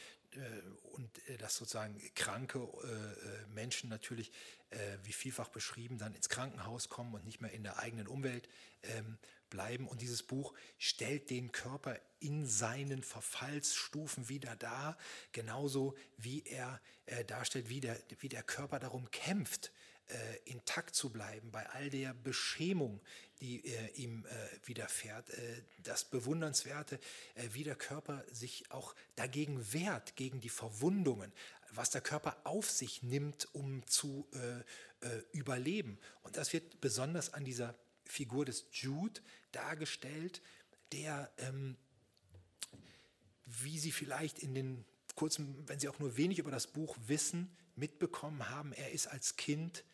und 0.91 1.09
dass 1.39 1.55
sozusagen 1.55 1.97
kranke 2.17 2.67
Menschen 3.55 3.89
natürlich, 3.89 4.33
wie 5.03 5.13
vielfach 5.13 5.49
beschrieben, 5.49 5.99
dann 5.99 6.15
ins 6.15 6.29
Krankenhaus 6.29 6.89
kommen 6.89 7.15
und 7.15 7.25
nicht 7.25 7.41
mehr 7.41 7.53
in 7.53 7.63
der 7.63 7.79
eigenen 7.79 8.07
Umwelt 8.07 8.49
ähm, 8.83 9.19
bleiben. 9.51 9.87
Und 9.87 10.01
dieses 10.01 10.23
Buch 10.23 10.55
stellt 10.79 11.31
den 11.31 11.53
Körper 11.53 11.99
in 12.21 12.47
seinen 12.47 13.03
Verfallsstufen 13.03 14.29
wieder 14.29 14.57
dar, 14.57 14.97
genauso 15.33 15.97
wie 16.17 16.43
er 16.45 16.81
äh, 17.07 17.25
darstellt, 17.25 17.69
wie 17.69 17.81
der, 17.81 17.99
wie 18.21 18.29
der 18.29 18.43
Körper 18.43 18.79
darum 18.79 19.11
kämpft, 19.11 19.73
äh, 20.11 20.51
intakt 20.51 20.95
zu 20.95 21.11
bleiben 21.11 21.51
bei 21.51 21.69
all 21.71 21.91
der 21.91 22.15
Beschämung, 22.15 23.01
die 23.41 23.65
äh, 23.65 23.91
ihm 23.95 24.27
äh, 24.27 24.69
widerfährt. 24.69 25.31
Äh, 25.31 25.63
das 25.83 26.05
Bewundernswerte, 26.05 26.99
äh, 27.35 27.49
wie 27.53 27.65
der 27.65 27.77
Körper 27.77 28.25
sich 28.31 28.71
auch 28.71 28.95
dagegen 29.17 29.73
wehrt, 29.73 30.17
gegen 30.17 30.41
die 30.41 30.49
Verwundungen, 30.49 31.33
was 31.73 31.91
der 31.91 32.01
Körper 32.01 32.37
auf 32.45 32.69
sich 32.69 33.03
nimmt, 33.03 33.49
um 33.55 33.87
zu 33.87 34.27
überleben. 35.31 36.01
Und 36.25 36.37
das 36.37 36.53
wird 36.53 36.81
besonders 36.81 37.33
an 37.33 37.45
dieser 37.45 37.77
Figur 38.11 38.45
des 38.45 38.67
Jude 38.73 39.21
dargestellt, 39.53 40.43
der, 40.93 41.33
ähm, 41.39 41.77
wie 43.45 43.79
Sie 43.79 43.93
vielleicht 43.93 44.39
in 44.39 44.55
den 44.55 44.85
kurzen, 45.15 45.69
wenn 45.69 45.81
Sie 45.81 45.89
auch 45.89 45.99
nur 45.99 46.17
wenig 46.17 46.39
über 46.39 46.51
das 46.51 46.67
Buch 46.67 46.97
wissen, 47.07 47.57
mitbekommen 47.75 48.49
haben, 48.49 48.73
er 48.73 48.93
ist 48.93 49.07
als 49.07 49.37
Kind, 49.37 49.85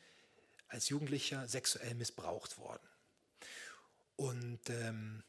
als 0.68 0.88
Jugendlicher 0.88 1.48
sexuell 1.48 1.94
missbraucht 1.94 2.58
worden. 2.58 2.86
Und 4.16 4.70
ähm, 4.70 5.22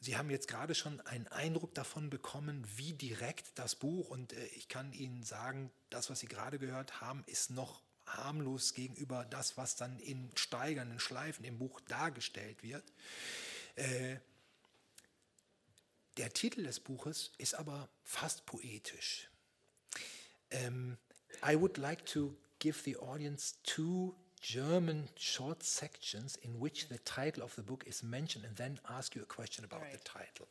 Sie 0.00 0.16
haben 0.18 0.28
jetzt 0.28 0.48
gerade 0.48 0.74
schon 0.74 1.00
einen 1.02 1.28
Eindruck 1.28 1.74
davon 1.74 2.10
bekommen, 2.10 2.66
wie 2.76 2.92
direkt 2.92 3.58
das 3.58 3.74
Buch, 3.74 4.10
und 4.10 4.32
äh, 4.32 4.46
ich 4.48 4.68
kann 4.68 4.92
Ihnen 4.92 5.22
sagen, 5.22 5.70
das, 5.88 6.10
was 6.10 6.20
Sie 6.20 6.28
gerade 6.28 6.58
gehört 6.58 7.00
haben, 7.00 7.24
ist 7.26 7.50
noch 7.50 7.83
harmlos 8.06 8.74
gegenüber 8.74 9.24
das, 9.24 9.56
was 9.56 9.76
dann 9.76 9.98
in 9.98 10.30
steigernden 10.36 11.00
Schleifen 11.00 11.44
im 11.44 11.58
Buch 11.58 11.80
dargestellt 11.82 12.62
wird. 12.62 12.84
Äh, 13.76 14.16
der 16.16 16.32
Titel 16.32 16.62
des 16.62 16.80
Buches 16.80 17.32
ist 17.38 17.54
aber 17.54 17.88
fast 18.04 18.46
poetisch. 18.46 19.28
Um, 20.52 20.96
I 21.42 21.56
would 21.56 21.76
like 21.78 22.06
to 22.06 22.36
give 22.60 22.82
the 22.84 22.96
audience 22.96 23.56
two 23.64 24.14
German 24.40 25.08
short 25.16 25.62
sections 25.62 26.36
in 26.36 26.60
which 26.60 26.88
the 26.88 26.98
title 27.04 27.42
of 27.42 27.54
the 27.54 27.62
book 27.62 27.84
is 27.86 28.02
mentioned 28.02 28.44
and 28.44 28.56
then 28.56 28.78
ask 28.84 29.16
you 29.16 29.22
a 29.22 29.26
question 29.26 29.64
about 29.64 29.84
the 29.90 29.98
title. 30.04 30.46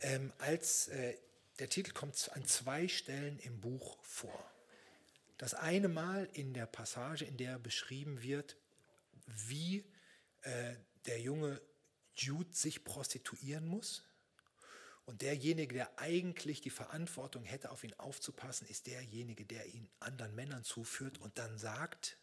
Ähm, 0.00 0.32
als 0.38 0.88
äh, 0.88 1.16
der 1.58 1.68
Titel 1.68 1.92
kommt 1.92 2.30
an 2.34 2.44
zwei 2.44 2.88
Stellen 2.88 3.38
im 3.40 3.60
Buch 3.60 3.98
vor. 4.02 4.50
Das 5.38 5.54
eine 5.54 5.88
Mal 5.88 6.28
in 6.32 6.52
der 6.52 6.66
Passage, 6.66 7.24
in 7.24 7.36
der 7.36 7.58
beschrieben 7.58 8.22
wird, 8.22 8.56
wie 9.26 9.84
äh, 10.42 10.74
der 11.06 11.20
junge 11.20 11.60
Jude 12.16 12.52
sich 12.52 12.84
prostituieren 12.84 13.64
muss. 13.64 14.04
Und 15.04 15.22
derjenige, 15.22 15.74
der 15.74 15.98
eigentlich 15.98 16.60
die 16.60 16.70
Verantwortung 16.70 17.44
hätte, 17.44 17.70
auf 17.70 17.82
ihn 17.82 17.94
aufzupassen, 17.94 18.66
ist 18.66 18.86
derjenige, 18.86 19.46
der 19.46 19.64
ihn 19.66 19.88
anderen 20.00 20.34
Männern 20.34 20.64
zuführt 20.64 21.18
und 21.18 21.38
dann 21.38 21.56
sagt, 21.56 22.18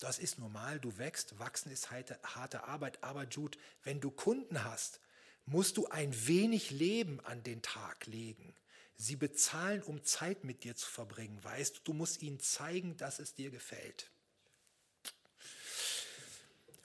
das 0.00 0.18
ist 0.18 0.38
normal, 0.38 0.78
du 0.78 0.98
wächst, 0.98 1.38
wachsen 1.38 1.70
ist 1.70 1.90
harte, 1.90 2.20
harte 2.22 2.64
Arbeit, 2.64 3.02
aber 3.02 3.24
Jude, 3.24 3.56
wenn 3.82 4.00
du 4.00 4.10
Kunden 4.10 4.64
hast, 4.64 5.00
musst 5.46 5.78
du 5.78 5.86
ein 5.86 6.12
wenig 6.26 6.70
Leben 6.70 7.20
an 7.20 7.42
den 7.42 7.62
Tag 7.62 8.04
legen. 8.06 8.54
Sie 8.96 9.16
bezahlen, 9.16 9.82
um 9.82 10.02
Zeit 10.04 10.44
mit 10.44 10.64
dir 10.64 10.74
zu 10.74 10.88
verbringen, 10.88 11.42
weißt 11.44 11.76
du, 11.76 11.80
du 11.84 11.92
musst 11.92 12.22
ihnen 12.22 12.40
zeigen, 12.40 12.96
dass 12.96 13.18
es 13.18 13.34
dir 13.34 13.50
gefällt. 13.50 14.10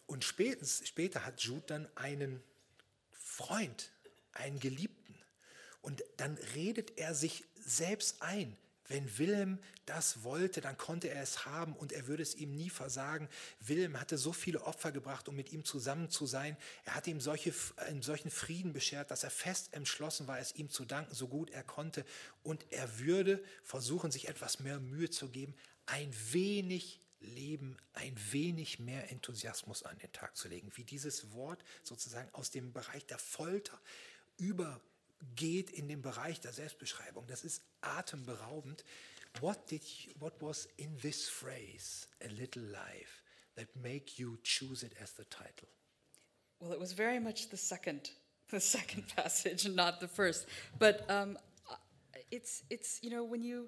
Und 0.07 0.25
spätens, 0.25 0.85
später 0.85 1.25
hat 1.25 1.41
Jude 1.41 1.63
dann 1.67 1.97
einen 1.97 2.43
Freund, 3.11 3.91
einen 4.33 4.59
Geliebten. 4.59 5.17
Und 5.81 6.03
dann 6.17 6.37
redet 6.53 6.97
er 6.97 7.15
sich 7.15 7.45
selbst 7.55 8.21
ein. 8.21 8.57
Wenn 8.91 9.17
Wilhelm 9.17 9.57
das 9.85 10.23
wollte, 10.23 10.59
dann 10.59 10.77
konnte 10.77 11.09
er 11.09 11.23
es 11.23 11.45
haben 11.45 11.73
und 11.77 11.93
er 11.93 12.07
würde 12.07 12.21
es 12.21 12.35
ihm 12.35 12.53
nie 12.53 12.69
versagen. 12.69 13.29
Wilhelm 13.61 13.97
hatte 13.97 14.17
so 14.17 14.33
viele 14.33 14.63
Opfer 14.63 14.91
gebracht, 14.91 15.29
um 15.29 15.35
mit 15.37 15.53
ihm 15.53 15.63
zusammen 15.63 16.09
zu 16.09 16.25
sein. 16.25 16.57
Er 16.83 16.95
hatte 16.95 17.09
ihm 17.09 17.21
solche, 17.21 17.53
einen 17.77 18.01
solchen 18.01 18.29
Frieden 18.29 18.73
beschert, 18.73 19.09
dass 19.09 19.23
er 19.23 19.31
fest 19.31 19.73
entschlossen 19.73 20.27
war, 20.27 20.39
es 20.39 20.55
ihm 20.55 20.69
zu 20.69 20.83
danken, 20.83 21.15
so 21.15 21.29
gut 21.29 21.51
er 21.51 21.63
konnte. 21.63 22.03
Und 22.43 22.65
er 22.69 22.99
würde 22.99 23.41
versuchen, 23.63 24.11
sich 24.11 24.27
etwas 24.27 24.59
mehr 24.59 24.81
Mühe 24.81 25.09
zu 25.09 25.29
geben, 25.29 25.55
ein 25.85 26.13
wenig 26.31 26.99
Leben, 27.21 27.77
ein 27.93 28.17
wenig 28.31 28.79
mehr 28.79 29.09
Enthusiasmus 29.09 29.83
an 29.83 29.97
den 29.99 30.11
Tag 30.11 30.35
zu 30.35 30.49
legen. 30.49 30.69
Wie 30.75 30.83
dieses 30.83 31.31
Wort 31.31 31.63
sozusagen 31.81 32.29
aus 32.33 32.51
dem 32.51 32.73
Bereich 32.73 33.05
der 33.05 33.19
Folter 33.19 33.79
über 34.37 34.81
geht 35.35 35.69
in 35.69 35.87
den 35.87 36.01
Bereich 36.01 36.39
der 36.39 36.53
Selbstbeschreibung. 36.53 37.25
Das 37.27 37.43
ist 37.43 37.61
atemberaubend. 37.81 38.83
What, 39.39 39.69
did 39.69 39.81
you, 39.83 40.13
what 40.19 40.33
was 40.41 40.67
in 40.77 40.97
this 40.99 41.29
phrase, 41.29 42.07
a 42.23 42.27
little 42.27 42.63
life, 42.63 43.23
that 43.55 43.67
make 43.81 44.19
you 44.19 44.37
choose 44.43 44.83
it 44.83 44.93
as 45.01 45.13
the 45.13 45.23
title? 45.25 45.69
Well, 46.59 46.73
it 46.73 46.79
was 46.79 46.93
very 46.93 47.19
much 47.19 47.49
the 47.49 47.57
second, 47.57 48.11
the 48.49 48.59
second 48.59 49.07
passage, 49.15 49.67
not 49.67 49.99
the 49.99 50.07
first. 50.07 50.47
But 50.77 51.09
um, 51.09 51.37
it's 52.29 52.63
it's 52.69 52.99
you 53.01 53.09
know 53.09 53.23
when 53.23 53.41
you 53.41 53.67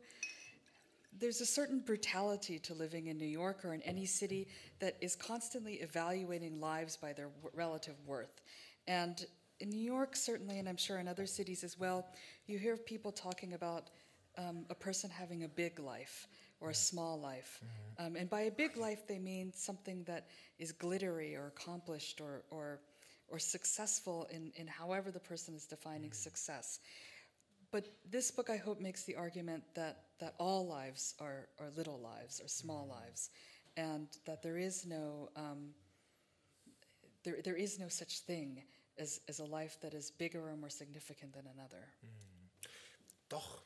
there's 1.20 1.42
a 1.42 1.46
certain 1.46 1.80
brutality 1.80 2.60
to 2.60 2.74
living 2.74 3.08
in 3.08 3.18
New 3.18 3.26
York 3.26 3.64
or 3.64 3.74
in 3.74 3.82
any 3.84 4.06
city 4.06 4.48
that 4.80 4.96
is 5.00 5.16
constantly 5.16 5.76
evaluating 5.76 6.60
lives 6.60 6.98
by 6.98 7.14
their 7.14 7.30
relative 7.54 7.96
worth, 8.06 8.42
and 8.88 9.26
in 9.64 9.70
New 9.70 9.80
York 9.96 10.14
certainly, 10.14 10.60
and 10.60 10.68
I'm 10.68 10.78
sure 10.78 10.98
in 11.00 11.08
other 11.08 11.26
cities 11.26 11.64
as 11.64 11.80
well, 11.80 12.06
you 12.48 12.60
hear 12.60 12.76
people 12.76 13.14
talking 13.14 13.54
about 13.54 13.90
um, 14.38 14.66
a 14.70 14.76
person 14.76 15.10
having 15.10 15.46
a 15.46 15.48
big 15.48 15.80
life 15.80 16.28
or 16.60 16.70
a 16.72 16.74
small 16.74 17.18
life. 17.18 17.62
Um, 17.98 18.18
and 18.18 18.30
by 18.30 18.42
a 18.42 18.52
big 18.52 18.76
life, 18.76 19.08
they 19.08 19.20
mean 19.20 19.54
something 19.54 20.04
that 20.04 20.28
is 20.60 20.74
glittery 20.74 21.34
or 21.36 21.48
accomplished 21.48 22.20
or, 22.20 22.44
or, 22.52 22.82
or 23.30 23.40
successful 23.40 24.28
in, 24.32 24.52
in 24.58 24.68
however 24.68 25.12
the 25.12 25.20
person 25.20 25.56
is 25.56 25.66
defining 25.66 26.12
success. 26.12 26.80
But 27.72 27.88
this 28.10 28.32
book, 28.32 28.50
I 28.50 28.58
hope, 28.58 28.82
makes 28.82 29.04
the 29.04 29.16
argument 29.16 29.64
that, 29.76 30.04
that 30.20 30.36
all 30.40 30.68
lives 30.68 31.16
are, 31.22 31.48
are 31.58 31.70
little 31.78 32.00
lives 32.02 32.42
or 32.44 32.50
small 32.50 32.86
lives. 32.88 33.30
and 33.78 34.08
that 34.26 34.44
there 34.44 34.58
is 34.58 34.86
no 34.86 35.30
um, 35.36 35.74
there, 37.24 37.38
there 37.44 37.56
is 37.56 37.80
no 37.80 37.88
such 37.88 38.20
thing 38.20 38.62
as, 38.98 39.22
as 39.28 39.40
a 39.40 39.46
life 39.46 39.80
that 39.80 39.94
is 39.94 40.12
bigger 40.12 40.42
or 40.42 40.56
more 40.56 40.70
significant 40.70 41.34
than 41.34 41.48
another. 41.48 41.82
Doch, 43.30 43.64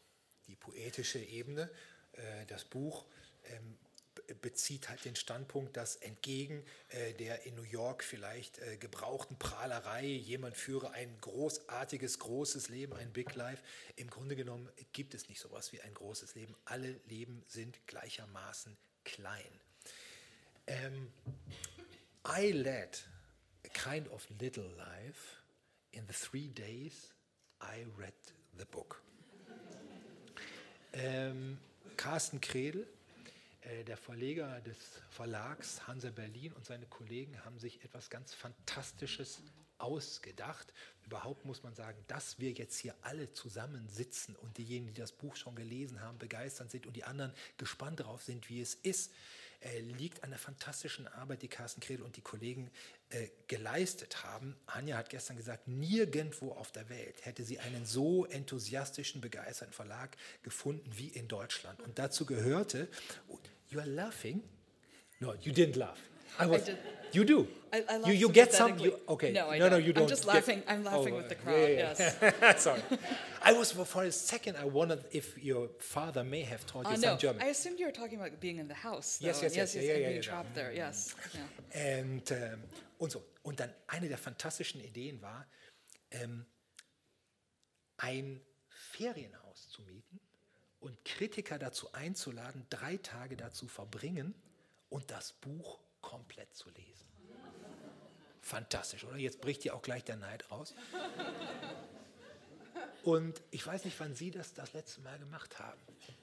die 0.48 0.56
poetische 0.56 1.20
Ebene, 1.20 1.70
äh, 2.14 2.46
das 2.46 2.64
Buch 2.66 3.06
ähm, 3.46 3.78
be- 4.16 4.36
bezieht 4.36 4.88
halt 4.88 5.04
den 5.04 5.16
Standpunkt, 5.16 5.76
dass 5.76 5.98
entgegen 5.98 6.64
äh, 6.90 7.14
der 7.14 7.46
in 7.46 7.56
New 7.56 7.64
York 7.64 8.04
vielleicht 8.04 8.60
äh, 8.60 8.78
gebrauchten 8.78 9.38
Prahlerei, 9.38 10.06
jemand 10.06 10.56
führe 10.56 10.92
ein 10.92 11.18
großartiges, 11.20 12.20
großes 12.20 12.70
Leben, 12.70 12.94
ein 12.94 13.12
Big 13.12 13.36
Life. 13.36 13.62
Im 13.98 14.10
Grunde 14.10 14.36
genommen 14.36 14.70
gibt 14.94 15.14
es 15.14 15.28
nicht 15.28 15.42
sowas 15.42 15.74
wie 15.74 15.82
ein 15.82 15.94
großes 15.94 16.36
Leben. 16.36 16.56
Alle 16.66 17.00
Leben 17.08 17.44
sind 17.48 17.86
gleichermaßen 17.88 18.78
klein. 19.04 19.60
Um, 20.70 21.12
I 22.26 22.52
led 22.52 23.08
a 23.68 23.70
kind 23.70 24.08
of 24.10 24.26
little 24.40 24.66
life 24.78 25.42
in 25.92 26.06
the 26.08 26.14
three 26.14 26.50
days 26.50 27.14
I 27.62 27.86
read 27.98 28.14
the 28.58 28.66
book. 28.66 29.02
Ähm, 30.94 31.60
Carsten 31.96 32.42
Kredel, 32.42 32.88
äh, 33.62 33.84
der 33.84 33.98
Verleger 33.98 34.62
des 34.62 34.78
Verlags 35.12 35.86
Hansa 35.86 36.10
Berlin 36.10 36.54
und 36.54 36.66
seine 36.66 36.88
Kollegen 36.88 37.44
haben 37.46 37.60
sich 37.60 37.84
etwas 37.84 38.10
ganz 38.10 38.34
Fantastisches 38.34 39.44
ausgedacht. 39.78 40.74
Überhaupt 41.06 41.46
muss 41.46 41.62
man 41.62 41.76
sagen, 41.76 42.04
dass 42.08 42.40
wir 42.40 42.52
jetzt 42.52 42.80
hier 42.80 42.96
alle 43.02 43.32
zusammensitzen 43.34 44.36
und 44.38 44.58
diejenigen, 44.58 44.94
die 44.94 45.02
das 45.02 45.12
Buch 45.12 45.36
schon 45.36 45.56
gelesen 45.56 46.02
haben, 46.02 46.18
begeistert 46.18 46.72
sind 46.72 46.88
und 46.88 46.96
die 46.96 47.04
anderen 47.04 47.34
gespannt 47.58 48.00
darauf 48.00 48.24
sind, 48.24 48.50
wie 48.50 48.62
es 48.62 48.74
ist, 48.74 49.12
äh, 49.62 49.80
liegt 49.80 50.24
an 50.24 50.30
der 50.30 50.40
fantastischen 50.40 51.08
Arbeit, 51.08 51.42
die 51.42 51.48
Carsten 51.48 51.82
Kredel 51.82 52.06
und 52.06 52.16
die 52.16 52.22
Kollegen 52.22 52.70
äh, 53.10 53.28
geleistet 53.48 54.24
haben. 54.24 54.56
Anja 54.66 54.98
hat 54.98 55.10
gestern 55.10 55.38
gesagt, 55.38 55.68
nirgendwo 55.68 56.52
auf 56.52 56.72
der 56.72 56.90
Welt 56.90 57.26
hätte 57.26 57.44
sie 57.44 57.60
einen 57.60 57.86
so 57.86 58.26
enthusiastischen, 58.26 59.22
begeisterten 59.22 59.74
Verlag 59.74 60.16
gefunden 60.44 60.90
wie 60.96 61.08
in 61.08 61.28
Deutschland. 61.28 61.82
Und 61.82 61.98
dazu 61.98 62.26
gehörte, 62.26 62.88
oh, 63.30 63.40
you 63.70 63.80
are 63.80 63.90
laughing? 63.90 64.44
No, 65.20 65.34
you 65.36 65.52
didn't 65.52 65.78
laugh. 65.78 65.98
I 66.40 66.46
was, 66.46 66.64
did. 66.64 66.78
You 67.14 67.24
do. 67.24 67.48
I, 67.72 67.84
I 67.90 67.98
laugh 67.98 68.08
you, 68.08 68.14
you 68.14 68.30
get 68.30 68.54
some. 68.54 68.78
You, 68.80 68.94
okay. 69.10 69.32
No, 69.32 69.50
I 69.50 69.58
no, 69.58 69.70
don't. 69.70 69.80
no, 69.80 69.86
you 69.86 69.94
don't. 69.94 70.04
I'm 70.04 70.10
just 70.10 70.26
get- 70.26 70.34
laughing. 70.36 70.64
I'm 70.68 70.84
laughing 70.84 71.14
Oh, 71.14 71.18
with 71.18 71.30
the 71.30 71.36
crowd. 71.36 71.56
yeah, 71.58 71.94
yeah. 71.98 72.32
Yes. 72.42 72.62
Sorry. 72.64 72.82
I 73.42 73.54
was 73.54 73.72
for 73.72 74.04
a 74.04 74.12
second. 74.12 74.58
I 74.58 74.66
wondered 74.66 75.04
if 75.12 75.42
your 75.42 75.70
father 75.80 76.24
may 76.24 76.42
have 76.42 76.66
taught 76.66 76.86
you 76.86 76.92
Uh, 76.94 76.96
some 76.96 77.10
no, 77.12 77.18
German. 77.18 77.42
I 77.42 77.48
assumed 77.48 77.80
you 77.80 77.86
were 77.86 77.92
talking 77.92 78.20
about 78.20 78.40
being 78.40 78.58
in 78.60 78.68
the 78.68 78.74
house. 78.74 79.20
Yes, 79.22 79.40
though, 79.40 79.48
yes, 79.48 79.54
and 79.54 79.56
yes, 79.56 79.76
yeah, 79.76 79.82
yeah, 79.82 79.92
and 79.94 80.02
yeah, 80.02 80.08
being 80.10 80.24
yeah. 80.24 80.30
trapped 80.30 80.54
there. 80.56 80.74
Yes. 80.74 81.16
Yeah. 81.34 82.02
Und, 82.02 82.32
ähm, 82.32 82.64
und 83.00 83.12
so. 83.12 83.24
Und 83.44 83.60
dann 83.60 83.74
eine 83.88 84.08
der 84.10 84.18
fantastischen 84.18 84.82
Ideen 84.82 85.22
war, 85.22 85.46
ähm, 86.12 86.46
ein 87.98 88.42
Ferienhaus 88.92 89.70
zu 89.70 89.82
mieten 89.84 90.20
und 90.80 91.04
Kritiker 91.06 91.58
dazu 91.58 91.92
einzuladen, 91.94 92.66
drei 92.70 92.98
Tage 92.98 93.36
dazu 93.36 93.68
verbringen 93.68 94.34
und 94.90 95.10
das 95.12 95.34
Buch 95.34 95.80
komplett 96.08 96.56
zu 96.56 96.70
lesen. 96.70 97.06
Fantastisch, 98.40 99.04
oder? 99.04 99.18
Jetzt 99.18 99.42
bricht 99.42 99.64
hier 99.64 99.76
auch 99.76 99.82
gleich 99.82 100.06
der 100.06 100.16
Neid 100.16 100.50
raus. 100.50 100.74
Und 103.04 103.42
ich 103.52 103.68
weiß 103.68 103.84
nicht, 103.84 104.00
wann 104.00 104.16
Sie 104.16 104.32
das 104.32 104.54
das 104.54 104.72
letzte 104.72 105.02
Mal 105.02 105.20
gemacht 105.20 105.60
haben. 105.60 105.80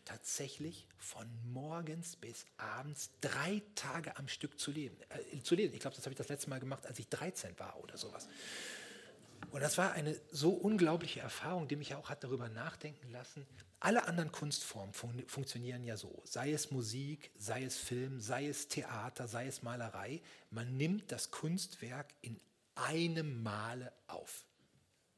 Tatsächlich 0.07 0.87
von 0.97 1.27
morgens 1.53 2.17
bis 2.17 2.47
abends 2.57 3.11
drei 3.21 3.63
Tage 3.75 4.17
am 4.17 4.27
Stück 4.29 4.59
zu 4.59 4.71
leben. 4.71 4.97
Äh, 5.11 5.43
zu 5.43 5.55
lesen. 5.55 5.75
Ich 5.75 5.81
glaube, 5.81 5.97
das 5.97 6.07
habe 6.07 6.13
ich 6.13 6.19
das 6.19 6.31
letzte 6.31 6.49
Mal 6.49 6.61
gemacht, 6.61 6.87
als 6.87 6.99
ich 6.99 7.09
13 7.09 7.59
war 7.59 7.79
oder 7.83 7.99
sowas. 7.99 8.27
Und 9.51 9.61
das 9.61 9.77
war 9.77 9.93
eine 9.93 10.19
so 10.31 10.51
unglaubliche 10.51 11.21
Erfahrung, 11.21 11.69
die 11.69 11.77
mich 11.77 11.95
auch 11.95 12.09
hat 12.09 12.25
darüber 12.25 12.49
nachdenken 12.49 13.11
lassen. 13.13 13.47
Alle 13.85 14.07
anderen 14.07 14.33
Kunstformen 14.33 14.95
fun 14.95 15.23
funktionieren 15.27 15.85
ja 15.85 15.99
so. 15.99 16.23
Sei 16.25 16.53
es 16.55 16.71
Musik, 16.71 17.31
sei 17.37 17.65
es 17.65 17.77
Film, 17.77 18.19
sei 18.19 18.49
es 18.49 18.69
Theater, 18.69 19.29
sei 19.29 19.47
es 19.47 19.63
Malerei. 19.63 20.23
Man 20.49 20.79
nimmt 20.79 21.13
das 21.13 21.31
Kunstwerk 21.31 22.15
in 22.23 22.41
einem 22.77 23.43
Male 23.43 23.93
auf. 24.07 24.47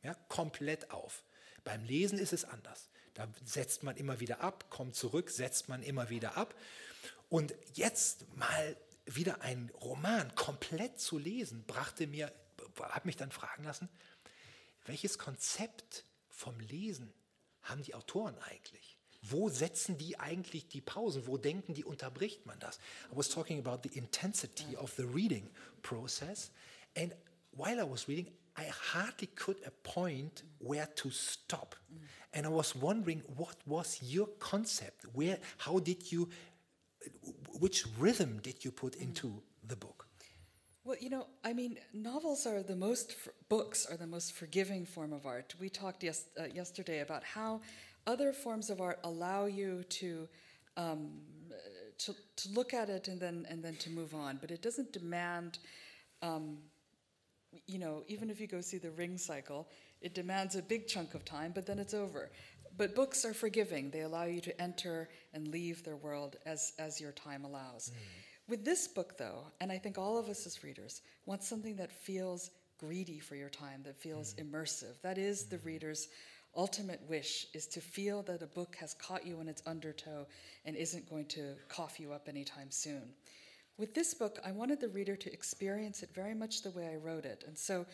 Ja, 0.02 0.14
komplett 0.14 0.90
auf. 0.90 1.22
Beim 1.62 1.84
Lesen 1.84 2.18
ist 2.18 2.32
es 2.32 2.44
anders. 2.44 2.90
Da 3.14 3.28
setzt 3.44 3.84
man 3.84 3.96
immer 3.96 4.18
wieder 4.18 4.40
ab, 4.40 4.68
kommt 4.68 4.96
zurück, 4.96 5.30
setzt 5.30 5.68
man 5.68 5.84
immer 5.84 6.10
wieder 6.10 6.36
ab. 6.36 6.52
Und 7.28 7.54
jetzt 7.74 8.26
mal 8.34 8.76
wieder 9.04 9.42
ein 9.42 9.70
Roman 9.80 10.34
komplett 10.34 10.98
zu 10.98 11.18
lesen, 11.18 11.62
brachte 11.68 12.08
mir, 12.08 12.32
hat 12.82 13.04
mich 13.04 13.16
dann 13.16 13.30
fragen 13.30 13.62
lassen, 13.62 13.88
welches 14.86 15.18
Konzept 15.18 16.02
vom 16.28 16.58
Lesen 16.58 17.14
haben 17.68 17.82
die 17.82 17.94
Autoren 17.94 18.36
eigentlich? 18.50 18.98
Wo 19.22 19.48
setzen 19.48 19.98
die 19.98 20.18
eigentlich 20.18 20.68
die 20.68 20.80
Pausen? 20.80 21.26
Wo 21.26 21.36
denken 21.36 21.74
die, 21.74 21.84
unterbricht 21.84 22.46
man 22.46 22.58
das? 22.60 22.78
I 23.12 23.16
was 23.16 23.28
talking 23.28 23.58
about 23.58 23.88
the 23.88 23.98
intensity 23.98 24.76
of 24.76 24.92
the 24.96 25.04
reading 25.04 25.50
process. 25.82 26.50
And 26.96 27.12
while 27.52 27.80
I 27.80 27.88
was 27.88 28.08
reading, 28.08 28.28
I 28.56 28.70
hardly 28.70 29.28
could 29.28 29.56
appoint 29.66 30.44
where 30.58 30.86
to 30.86 31.10
stop. 31.10 31.76
And 32.32 32.46
I 32.46 32.50
was 32.50 32.74
wondering, 32.74 33.22
what 33.36 33.56
was 33.66 34.00
your 34.02 34.28
concept? 34.38 35.04
Where, 35.12 35.38
how 35.58 35.78
did 35.78 36.10
you, 36.12 36.28
which 37.58 37.84
rhythm 37.98 38.40
did 38.42 38.64
you 38.64 38.70
put 38.70 38.94
into 38.96 39.42
the 39.66 39.76
book? 39.76 40.05
Well, 40.86 40.96
you 41.00 41.10
know, 41.10 41.26
I 41.42 41.52
mean, 41.52 41.78
novels 41.92 42.46
are 42.46 42.62
the 42.62 42.76
most, 42.76 43.16
books 43.48 43.86
are 43.90 43.96
the 43.96 44.06
most 44.06 44.34
forgiving 44.34 44.86
form 44.86 45.12
of 45.12 45.26
art. 45.26 45.52
We 45.58 45.68
talked 45.68 46.04
yes, 46.04 46.26
uh, 46.38 46.44
yesterday 46.44 47.00
about 47.00 47.24
how 47.24 47.60
other 48.06 48.32
forms 48.32 48.70
of 48.70 48.80
art 48.80 49.00
allow 49.02 49.46
you 49.46 49.82
to, 49.82 50.28
um, 50.76 51.10
to, 51.98 52.14
to 52.36 52.48
look 52.52 52.72
at 52.72 52.88
it 52.88 53.08
and 53.08 53.18
then, 53.18 53.48
and 53.50 53.64
then 53.64 53.74
to 53.78 53.90
move 53.90 54.14
on, 54.14 54.38
but 54.40 54.52
it 54.52 54.62
doesn't 54.62 54.92
demand, 54.92 55.58
um, 56.22 56.58
you 57.66 57.80
know, 57.80 58.04
even 58.06 58.30
if 58.30 58.40
you 58.40 58.46
go 58.46 58.60
see 58.60 58.78
the 58.78 58.92
ring 58.92 59.18
cycle, 59.18 59.66
it 60.02 60.14
demands 60.14 60.54
a 60.54 60.62
big 60.62 60.86
chunk 60.86 61.14
of 61.14 61.24
time, 61.24 61.50
but 61.52 61.66
then 61.66 61.80
it's 61.80 61.94
over. 61.94 62.30
But 62.76 62.94
books 62.94 63.24
are 63.24 63.34
forgiving. 63.34 63.90
They 63.90 64.02
allow 64.02 64.24
you 64.24 64.40
to 64.42 64.62
enter 64.62 65.08
and 65.34 65.48
leave 65.48 65.82
their 65.82 65.96
world 65.96 66.36
as, 66.46 66.74
as 66.78 67.00
your 67.00 67.10
time 67.10 67.44
allows. 67.44 67.90
With 68.48 68.64
this 68.64 68.86
book, 68.86 69.18
though, 69.18 69.44
and 69.60 69.72
I 69.72 69.78
think 69.78 69.98
all 69.98 70.18
of 70.18 70.28
us 70.28 70.46
as 70.46 70.62
readers 70.62 71.02
want 71.24 71.42
something 71.42 71.76
that 71.76 71.92
feels 71.92 72.50
greedy 72.78 73.18
for 73.18 73.34
your 73.34 73.48
time, 73.48 73.82
that 73.84 74.00
feels 74.00 74.34
mm. 74.34 74.44
immersive. 74.44 75.00
That 75.02 75.18
is 75.18 75.44
the 75.44 75.56
mm-hmm. 75.56 75.66
reader's 75.66 76.08
ultimate 76.56 77.00
wish 77.08 77.46
is 77.52 77.66
to 77.66 77.80
feel 77.80 78.22
that 78.22 78.42
a 78.42 78.46
book 78.46 78.76
has 78.80 78.94
caught 78.94 79.26
you 79.26 79.40
in 79.40 79.48
its 79.48 79.62
undertow 79.66 80.26
and 80.64 80.74
isn't 80.76 81.10
going 81.10 81.26
to 81.26 81.54
cough 81.68 82.00
you 82.00 82.12
up 82.12 82.28
anytime 82.28 82.70
soon. 82.70 83.02
With 83.78 83.94
this 83.94 84.14
book, 84.14 84.38
I 84.44 84.52
wanted 84.52 84.80
the 84.80 84.88
reader 84.88 85.16
to 85.16 85.32
experience 85.32 86.02
it 86.02 86.14
very 86.14 86.34
much 86.34 86.62
the 86.62 86.70
way 86.70 86.88
I 86.88 86.96
wrote 86.96 87.26
it. 87.26 87.44
And 87.46 87.58
so, 87.58 87.84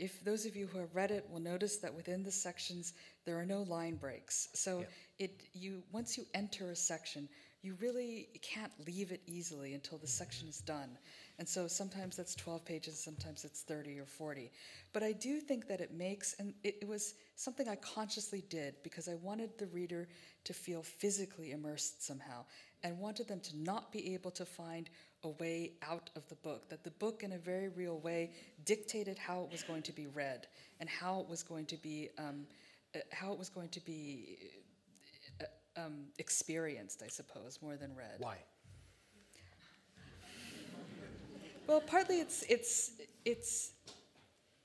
if 0.00 0.24
those 0.24 0.46
of 0.46 0.56
you 0.56 0.66
who 0.66 0.78
have 0.78 0.94
read 0.94 1.10
it 1.10 1.28
will 1.30 1.40
notice 1.40 1.76
that 1.76 1.94
within 1.94 2.22
the 2.22 2.32
sections 2.32 2.94
there 3.26 3.38
are 3.38 3.44
no 3.44 3.62
line 3.62 3.96
breaks. 3.96 4.48
So 4.54 4.82
it 5.18 5.42
you 5.52 5.82
once 5.92 6.16
you 6.16 6.24
enter 6.32 6.70
a 6.70 6.76
section, 6.76 7.28
you 7.62 7.76
really 7.80 8.28
can't 8.40 8.72
leave 8.86 9.12
it 9.12 9.20
easily 9.26 9.74
until 9.74 9.98
the 9.98 10.06
section 10.06 10.48
is 10.48 10.60
done. 10.60 10.96
And 11.38 11.48
so 11.48 11.66
sometimes 11.66 12.16
that's 12.16 12.34
12 12.34 12.64
pages, 12.64 12.98
sometimes 12.98 13.44
it's 13.44 13.62
30 13.62 13.98
or 13.98 14.06
40. 14.06 14.50
But 14.92 15.02
I 15.02 15.12
do 15.12 15.40
think 15.40 15.68
that 15.68 15.80
it 15.80 15.92
makes, 15.92 16.34
and 16.38 16.54
it, 16.64 16.76
it 16.82 16.88
was 16.88 17.14
something 17.36 17.68
I 17.68 17.76
consciously 17.76 18.44
did 18.48 18.74
because 18.82 19.08
I 19.08 19.14
wanted 19.14 19.50
the 19.58 19.66
reader 19.66 20.08
to 20.44 20.52
feel 20.52 20.82
physically 20.82 21.52
immersed 21.52 22.06
somehow 22.06 22.44
and 22.82 22.98
wanted 22.98 23.28
them 23.28 23.40
to 23.40 23.56
not 23.58 23.92
be 23.92 24.14
able 24.14 24.30
to 24.32 24.46
find 24.46 24.88
a 25.24 25.28
way 25.28 25.72
out 25.82 26.08
of 26.16 26.26
the 26.28 26.34
book. 26.36 26.68
That 26.70 26.82
the 26.82 26.90
book, 26.92 27.22
in 27.22 27.32
a 27.32 27.38
very 27.38 27.68
real 27.68 27.98
way, 27.98 28.32
dictated 28.64 29.18
how 29.18 29.42
it 29.42 29.52
was 29.52 29.62
going 29.62 29.82
to 29.82 29.92
be 29.92 30.06
read 30.06 30.46
and 30.80 30.88
how 30.88 31.20
it 31.20 31.28
was 31.28 31.42
going 31.42 31.66
to 31.66 31.76
be, 31.76 32.08
um, 32.18 32.46
uh, 32.94 33.00
how 33.12 33.32
it 33.32 33.38
was 33.38 33.50
going 33.50 33.68
to 33.68 33.80
be 33.80 34.38
um, 35.84 36.06
experienced, 36.18 37.02
I 37.02 37.08
suppose, 37.08 37.58
more 37.62 37.76
than 37.76 37.94
read. 37.94 38.16
Why? 38.18 38.36
Well, 41.66 41.80
partly 41.80 42.20
it's 42.20 42.42
it's 42.48 42.92
it's 43.24 43.72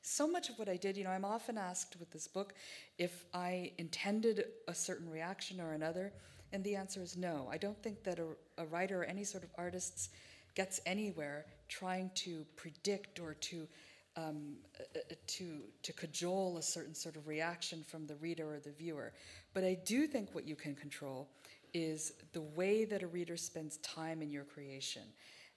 so 0.01 0.27
much 0.27 0.49
of 0.49 0.57
what 0.57 0.69
I 0.69 0.77
did. 0.77 0.97
You 0.97 1.03
know, 1.03 1.11
I'm 1.11 1.25
often 1.25 1.57
asked 1.57 1.97
with 1.99 2.11
this 2.11 2.27
book 2.27 2.53
if 2.97 3.25
I 3.33 3.71
intended 3.77 4.45
a 4.67 4.73
certain 4.73 5.09
reaction 5.09 5.61
or 5.61 5.73
another, 5.73 6.13
and 6.51 6.63
the 6.63 6.75
answer 6.75 7.01
is 7.01 7.17
no. 7.17 7.47
I 7.51 7.57
don't 7.57 7.81
think 7.83 8.03
that 8.03 8.19
a, 8.19 8.27
a 8.57 8.65
writer 8.65 9.01
or 9.01 9.05
any 9.05 9.23
sort 9.23 9.43
of 9.43 9.49
artist 9.57 10.09
gets 10.55 10.79
anywhere 10.85 11.45
trying 11.67 12.09
to 12.15 12.45
predict 12.55 13.19
or 13.19 13.33
to 13.33 13.67
um, 14.15 14.55
uh, 14.79 14.99
uh, 14.99 15.15
to 15.27 15.61
to 15.83 15.93
cajole 15.93 16.57
a 16.57 16.61
certain 16.61 16.95
sort 16.95 17.15
of 17.15 17.27
reaction 17.27 17.83
from 17.83 18.07
the 18.07 18.15
reader 18.15 18.53
or 18.53 18.59
the 18.59 18.71
viewer. 18.71 19.13
But 19.53 19.63
I 19.63 19.77
do 19.85 20.07
think 20.07 20.33
what 20.33 20.45
you 20.47 20.55
can 20.55 20.75
control 20.75 21.29
is 21.75 22.13
the 22.31 22.41
way 22.41 22.85
that 22.85 23.03
a 23.03 23.07
reader 23.07 23.35
spends 23.35 23.77
time 23.77 24.21
in 24.21 24.31
your 24.31 24.45
creation. 24.45 25.01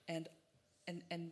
And, 0.08 0.28
and, 0.88 1.02
and 1.12 1.30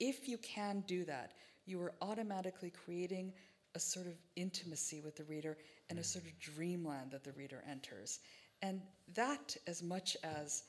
if 0.00 0.28
you 0.28 0.36
can 0.38 0.82
do 0.88 1.04
that, 1.04 1.34
you 1.64 1.80
are 1.80 1.92
automatically 2.02 2.70
creating 2.70 3.32
a 3.76 3.78
sort 3.78 4.06
of 4.06 4.14
intimacy 4.34 5.00
with 5.00 5.14
the 5.16 5.22
reader 5.24 5.56
and 5.90 6.00
a 6.00 6.04
sort 6.04 6.24
of 6.24 6.38
dreamland 6.40 7.12
that 7.12 7.22
the 7.22 7.32
reader 7.32 7.62
enters. 7.70 8.18
And 8.62 8.80
that, 9.14 9.56
as 9.68 9.80
much 9.80 10.16
as 10.24 10.64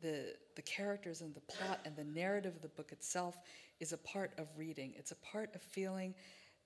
the, 0.00 0.34
the 0.54 0.62
characters 0.62 1.20
and 1.20 1.34
the 1.34 1.40
plot 1.40 1.80
and 1.84 1.96
the 1.96 2.04
narrative 2.04 2.54
of 2.54 2.62
the 2.62 2.68
book 2.68 2.92
itself, 2.92 3.38
is 3.80 3.92
a 3.92 3.98
part 3.98 4.32
of 4.38 4.46
reading. 4.56 4.94
It's 4.96 5.12
a 5.12 5.16
part 5.16 5.54
of 5.54 5.62
feeling 5.62 6.14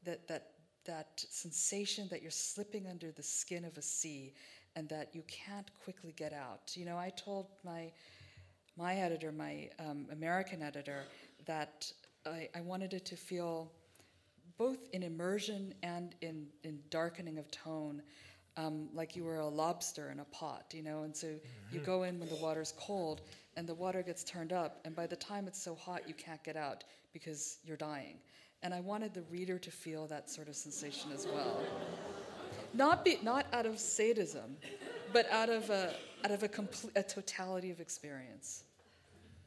that, 0.05 0.27
that, 0.29 0.51
that 0.85 1.25
sensation 1.29 2.09
that 2.11 2.23
you're 2.23 2.31
slipping 2.31 2.87
under 2.87 3.13
the 3.13 3.23
skin 3.23 3.65
of 3.65 3.77
a 3.79 3.83
sea 3.83 4.35
and 4.75 4.89
that 4.89 5.15
you 5.15 5.23
can't 5.29 5.71
quickly 5.85 6.13
get 6.17 6.33
out. 6.33 6.73
You 6.75 6.85
know, 6.85 6.97
I 6.97 7.11
told 7.11 7.47
my, 7.65 7.93
my 8.77 8.95
editor, 8.95 9.33
my 9.33 9.69
um, 9.79 10.07
American 10.11 10.63
editor, 10.63 11.05
that 11.47 11.93
I, 12.27 12.49
I 12.55 12.61
wanted 12.61 12.95
it 12.95 13.05
to 13.07 13.17
feel 13.17 13.71
both 14.59 14.79
in 14.93 15.03
immersion 15.03 15.75
and 15.83 16.15
in, 16.21 16.47
in 16.65 16.79
darkening 16.91 17.39
of 17.39 17.51
tone, 17.51 18.03
um, 18.57 18.89
like 18.95 19.17
you 19.17 19.25
were 19.25 19.39
a 19.39 19.49
lobster 19.49 20.11
in 20.11 20.21
a 20.21 20.25
pot, 20.27 20.73
you 20.73 20.83
know. 20.83 21.03
And 21.03 21.17
so 21.17 21.35
you 21.71 21.81
go 21.81 22.03
in 22.03 22.19
when 22.19 22.29
the 22.29 22.37
water's 22.37 22.73
cold, 22.79 23.23
and 23.57 23.69
the 23.69 23.75
water 23.75 24.03
gets 24.03 24.25
turned 24.25 24.53
up, 24.53 24.81
and 24.85 24.95
by 24.95 25.07
the 25.07 25.17
time 25.17 25.47
it's 25.47 25.63
so 25.63 25.75
hot, 25.75 26.03
you 26.09 26.15
can't 26.15 26.43
get 26.43 26.57
out 26.57 26.85
because 27.13 27.59
you're 27.65 27.77
dying. 27.77 28.17
And 28.63 28.73
I 28.73 28.81
wanted 28.81 29.13
the 29.13 29.23
reader 29.23 29.59
to 29.59 29.71
feel 29.71 30.07
that 30.07 30.31
sort 30.31 30.49
of 30.49 30.57
sensation 30.57 31.11
as 31.13 31.27
well. 31.27 31.61
Not, 32.75 33.05
be, 33.05 33.19
not 33.23 33.47
out 33.53 33.67
of 33.67 33.79
sadism, 33.79 34.57
but 35.13 35.31
out 35.31 35.51
of 35.51 35.69
a, 35.71 35.95
out 36.25 36.31
of 36.31 36.43
a, 36.43 36.49
complete, 36.49 36.93
a 36.97 37.03
totality 37.03 37.71
of 37.71 37.81
experience. 37.81 38.65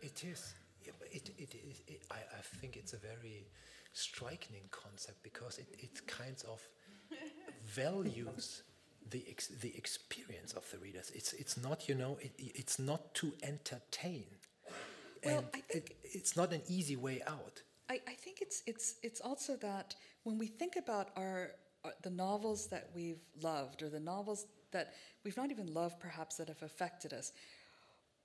It 0.01 0.23
is. 0.23 0.53
It, 0.83 1.29
it, 1.37 1.53
it, 1.53 1.55
it, 1.87 2.01
I, 2.11 2.15
I 2.15 2.41
think 2.59 2.75
it's 2.75 2.93
a 2.93 2.97
very 2.97 3.47
striking 3.93 4.67
concept 4.69 5.23
because 5.23 5.57
it, 5.57 5.67
it 5.79 6.05
kind 6.07 6.35
of 6.47 6.61
values 7.65 8.63
the, 9.09 9.23
ex, 9.29 9.47
the 9.47 9.75
experience 9.77 10.53
of 10.53 10.69
the 10.71 10.77
readers. 10.77 11.11
It's, 11.13 11.33
it's 11.33 11.57
not, 11.57 11.87
you 11.87 11.95
know, 11.95 12.17
it, 12.21 12.33
it's 12.37 12.79
not 12.79 13.13
to 13.15 13.33
entertain. 13.43 14.25
Well, 15.23 15.39
and 15.39 15.47
I 15.53 15.59
think- 15.59 15.65
it, 15.69 15.95
it's 16.03 16.35
not 16.35 16.53
an 16.53 16.61
easy 16.67 16.95
way 16.95 17.21
out. 17.27 17.61
I, 17.89 17.99
I 18.07 18.13
think 18.13 18.41
it's, 18.41 18.63
it's, 18.65 18.95
it's 19.03 19.21
also 19.21 19.55
that 19.57 19.95
when 20.23 20.37
we 20.39 20.47
think 20.47 20.75
about 20.75 21.09
our, 21.15 21.51
uh, 21.83 21.89
the 22.01 22.09
novels 22.09 22.67
that 22.67 22.89
we've 22.95 23.21
loved, 23.41 23.83
or 23.83 23.89
the 23.89 23.99
novels 23.99 24.47
that 24.71 24.93
we've 25.23 25.37
not 25.37 25.51
even 25.51 25.71
loved 25.71 25.99
perhaps 25.99 26.37
that 26.37 26.47
have 26.47 26.63
affected 26.63 27.13
us, 27.13 27.31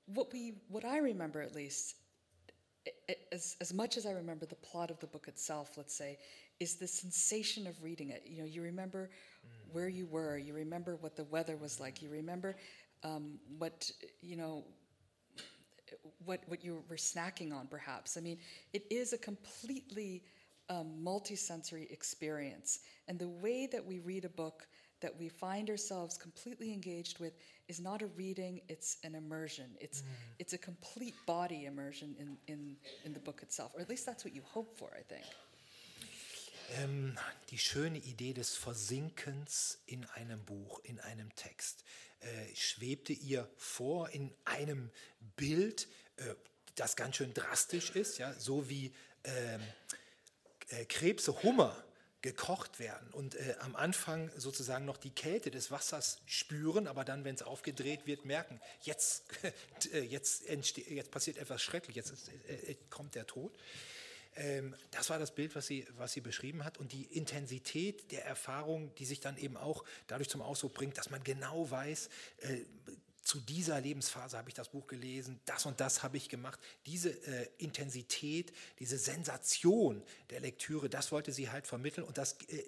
what, 0.07 0.33
we, 0.33 0.55
what 0.69 0.85
I 0.85 0.99
remember 0.99 1.43
at 1.43 1.55
least, 1.55 1.97
as, 3.33 3.57
as 3.61 3.75
much 3.75 3.99
as 3.99 4.07
I 4.07 4.13
remember 4.13 4.47
the 4.47 4.55
plot 4.57 4.91
of 4.91 4.99
the 5.01 5.07
book 5.07 5.29
itself, 5.29 5.73
let's 5.77 5.95
say, 5.95 6.19
is 6.59 6.77
the 6.77 6.89
sensation 6.89 7.67
of 7.67 7.83
reading 7.83 8.11
it. 8.11 8.23
You 8.27 8.39
know, 8.39 8.45
you 8.47 8.63
remember 8.63 9.11
where 9.73 9.89
you 9.89 10.07
were, 10.07 10.39
you 10.39 10.55
remember 10.55 10.97
what 10.97 11.17
the 11.17 11.25
weather 11.25 11.57
was 11.57 11.81
like, 11.81 12.03
you 12.03 12.11
remember 12.11 12.57
um, 13.03 13.39
what, 13.59 13.91
you 14.21 14.37
know, 14.37 14.65
what, 16.25 16.41
what 16.47 16.65
you 16.65 16.83
were 16.89 16.97
snacking 16.97 17.53
on, 17.53 17.67
perhaps. 17.67 18.17
I 18.17 18.21
mean, 18.21 18.39
it 18.73 18.85
is 18.91 19.13
a 19.13 19.19
completely 19.19 20.23
um, 20.69 20.93
multisensory 21.03 21.91
experience. 21.91 22.81
And 23.09 23.19
the 23.19 23.29
way 23.29 23.67
that 23.67 23.85
we 23.85 23.99
read 23.99 24.25
a 24.25 24.29
book 24.29 24.69
that 25.01 25.19
we 25.19 25.29
find 25.29 25.71
ourselves 25.71 26.17
completely 26.17 26.73
engaged 26.73 27.19
with 27.19 27.33
is 27.69 27.81
not 27.81 28.03
a 28.03 28.07
reading, 28.09 28.61
it's 28.69 28.99
an 29.03 29.15
immersion. 29.15 29.67
It's, 29.81 30.03
it's 30.39 30.53
a 30.53 30.59
complete 30.59 31.15
body 31.27 31.65
immersion 31.65 32.15
in, 32.19 32.37
in, 32.47 32.77
in 33.05 33.13
the 33.13 33.19
book 33.19 33.41
itself. 33.43 33.73
Or 33.75 33.81
at 33.81 33.89
least 33.89 34.05
that's 34.05 34.25
what 34.25 34.35
you 34.35 34.43
hope 34.45 34.77
for, 34.79 34.91
I 34.95 35.03
think. 35.03 35.25
Ähm, 36.79 37.19
die 37.51 37.59
schöne 37.59 37.99
Idee 37.99 38.33
des 38.33 38.55
Versinkens 38.57 39.79
in 39.87 40.05
einem 40.07 40.45
Buch, 40.45 40.81
in 40.85 41.01
einem 41.01 41.35
Text, 41.35 41.85
äh, 42.21 42.55
schwebte 42.55 43.13
ihr 43.13 43.49
vor 43.57 44.11
in 44.11 44.33
einem 44.45 44.91
Bild, 45.37 45.89
äh, 46.17 46.35
das 46.77 46.95
ganz 46.97 47.17
schön 47.17 47.35
drastisch 47.35 47.91
ist, 47.91 48.19
ja, 48.19 48.33
so 48.35 48.69
wie 48.69 48.95
ähm, 49.25 49.61
äh, 50.69 50.85
Krebse, 50.85 51.43
Hummer 51.43 51.85
gekocht 52.23 52.79
werden 52.79 53.09
und 53.13 53.35
äh, 53.35 53.57
am 53.61 53.75
Anfang 53.75 54.31
sozusagen 54.37 54.85
noch 54.85 54.99
die 54.99 55.11
Kälte 55.11 55.51
des 55.51 55.71
Wassers 55.71 56.19
spüren, 56.27 56.87
aber 56.87 57.05
dann, 57.05 57.25
wenn 57.25 57.35
es 57.35 57.43
aufgedreht 57.43 58.07
wird, 58.07 58.27
merken, 58.27 58.61
jetzt, 58.83 59.25
äh, 59.93 60.01
jetzt, 60.01 60.45
jetzt 60.49 61.11
passiert 61.11 61.39
etwas 61.39 61.63
Schreckliches, 61.63 62.11
jetzt 62.11 62.29
äh, 62.49 62.73
äh, 62.73 62.77
kommt 62.91 63.15
der 63.15 63.27
Tod. 63.27 63.53
Ähm, 64.41 64.75
das 64.91 65.11
war 65.11 65.19
das 65.19 65.35
Bild, 65.35 65.55
was 65.55 65.67
sie, 65.67 65.87
was 65.99 66.13
sie 66.13 66.23
beschrieben 66.23 66.65
hat. 66.65 66.79
Und 66.79 66.93
die 66.93 67.05
Intensität 67.05 68.11
der 68.11 68.25
Erfahrung, 68.25 68.95
die 68.95 69.05
sich 69.05 69.21
dann 69.21 69.37
eben 69.37 69.57
auch 69.57 69.85
dadurch 70.07 70.31
zum 70.31 70.41
Ausdruck 70.41 70.73
bringt, 70.73 70.97
dass 70.97 71.11
man 71.11 71.23
genau 71.23 71.71
weiß, 71.71 72.09
äh, 72.39 72.61
zu 73.23 73.39
dieser 73.39 73.81
Lebensphase 73.81 74.39
habe 74.39 74.49
ich 74.49 74.55
das 74.55 74.71
Buch 74.71 74.87
gelesen, 74.87 75.39
das 75.45 75.67
und 75.67 75.79
das 75.79 76.03
habe 76.03 76.17
ich 76.17 76.31
gemacht. 76.31 76.59
Diese 76.87 77.11
äh, 77.11 77.49
Intensität, 77.59 78.53
diese 78.79 78.97
Sensation 78.99 80.03
der 80.31 80.41
Lektüre, 80.41 80.89
das 80.89 81.13
wollte 81.13 81.31
sie 81.31 81.51
halt 81.51 81.67
vermitteln 81.67 82.05
und 82.05 82.17
das 82.17 82.39
äh, 82.49 82.65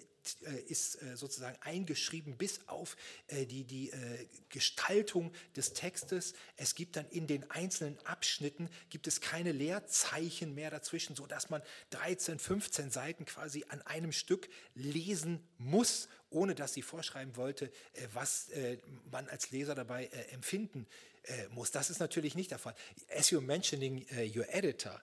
ist 0.67 1.01
äh, 1.01 1.17
sozusagen 1.17 1.57
eingeschrieben 1.61 2.37
bis 2.37 2.67
auf 2.67 2.95
äh, 3.27 3.45
die, 3.45 3.63
die 3.63 3.89
äh, 3.89 4.27
Gestaltung 4.49 5.33
des 5.55 5.73
Textes. 5.73 6.33
Es 6.55 6.75
gibt 6.75 6.95
dann 6.95 7.07
in 7.09 7.27
den 7.27 7.49
einzelnen 7.51 7.97
Abschnitten 8.05 8.69
gibt 8.89 9.07
es 9.07 9.21
keine 9.21 9.51
Leerzeichen 9.51 10.55
mehr 10.55 10.69
dazwischen, 10.69 11.15
sodass 11.15 11.49
man 11.49 11.61
13, 11.91 12.39
15 12.39 12.91
Seiten 12.91 13.25
quasi 13.25 13.65
an 13.69 13.81
einem 13.81 14.11
Stück 14.11 14.49
lesen 14.75 15.47
muss, 15.57 16.07
ohne 16.29 16.55
dass 16.55 16.73
sie 16.73 16.81
vorschreiben 16.81 17.35
wollte, 17.35 17.65
äh, 17.93 18.07
was 18.13 18.49
äh, 18.49 18.77
man 19.11 19.27
als 19.29 19.51
Leser 19.51 19.75
dabei 19.75 20.05
äh, 20.05 20.31
empfinden 20.31 20.87
äh, 21.23 21.47
muss. 21.49 21.71
Das 21.71 21.89
ist 21.89 21.99
natürlich 21.99 22.35
nicht 22.35 22.51
der 22.51 22.59
Fall. 22.59 22.75
As 23.09 23.29
you're 23.31 23.41
mentioning 23.41 24.05
your 24.35 24.47
editor, 24.49 25.01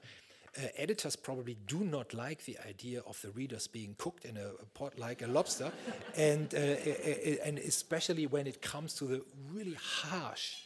uh, 0.59 0.67
editors 0.77 1.17
probably 1.17 1.57
do 1.67 1.81
not 1.85 2.13
like 2.15 2.45
the 2.45 2.59
idea 2.69 3.01
of 3.07 3.21
the 3.23 3.31
readers 3.31 3.67
being 3.67 3.95
cooked 3.99 4.25
in 4.25 4.37
a 4.37 4.51
pot 4.75 4.99
like 4.99 5.23
a 5.23 5.27
lobster, 5.27 5.71
and 6.17 6.55
uh, 6.55 6.59
uh, 6.59 6.61
uh, 6.61 7.35
and 7.45 7.59
especially 7.59 8.27
when 8.27 8.47
it 8.47 8.61
comes 8.61 8.95
to 8.95 9.05
the 9.05 9.23
really 9.53 9.77
harsh 10.03 10.57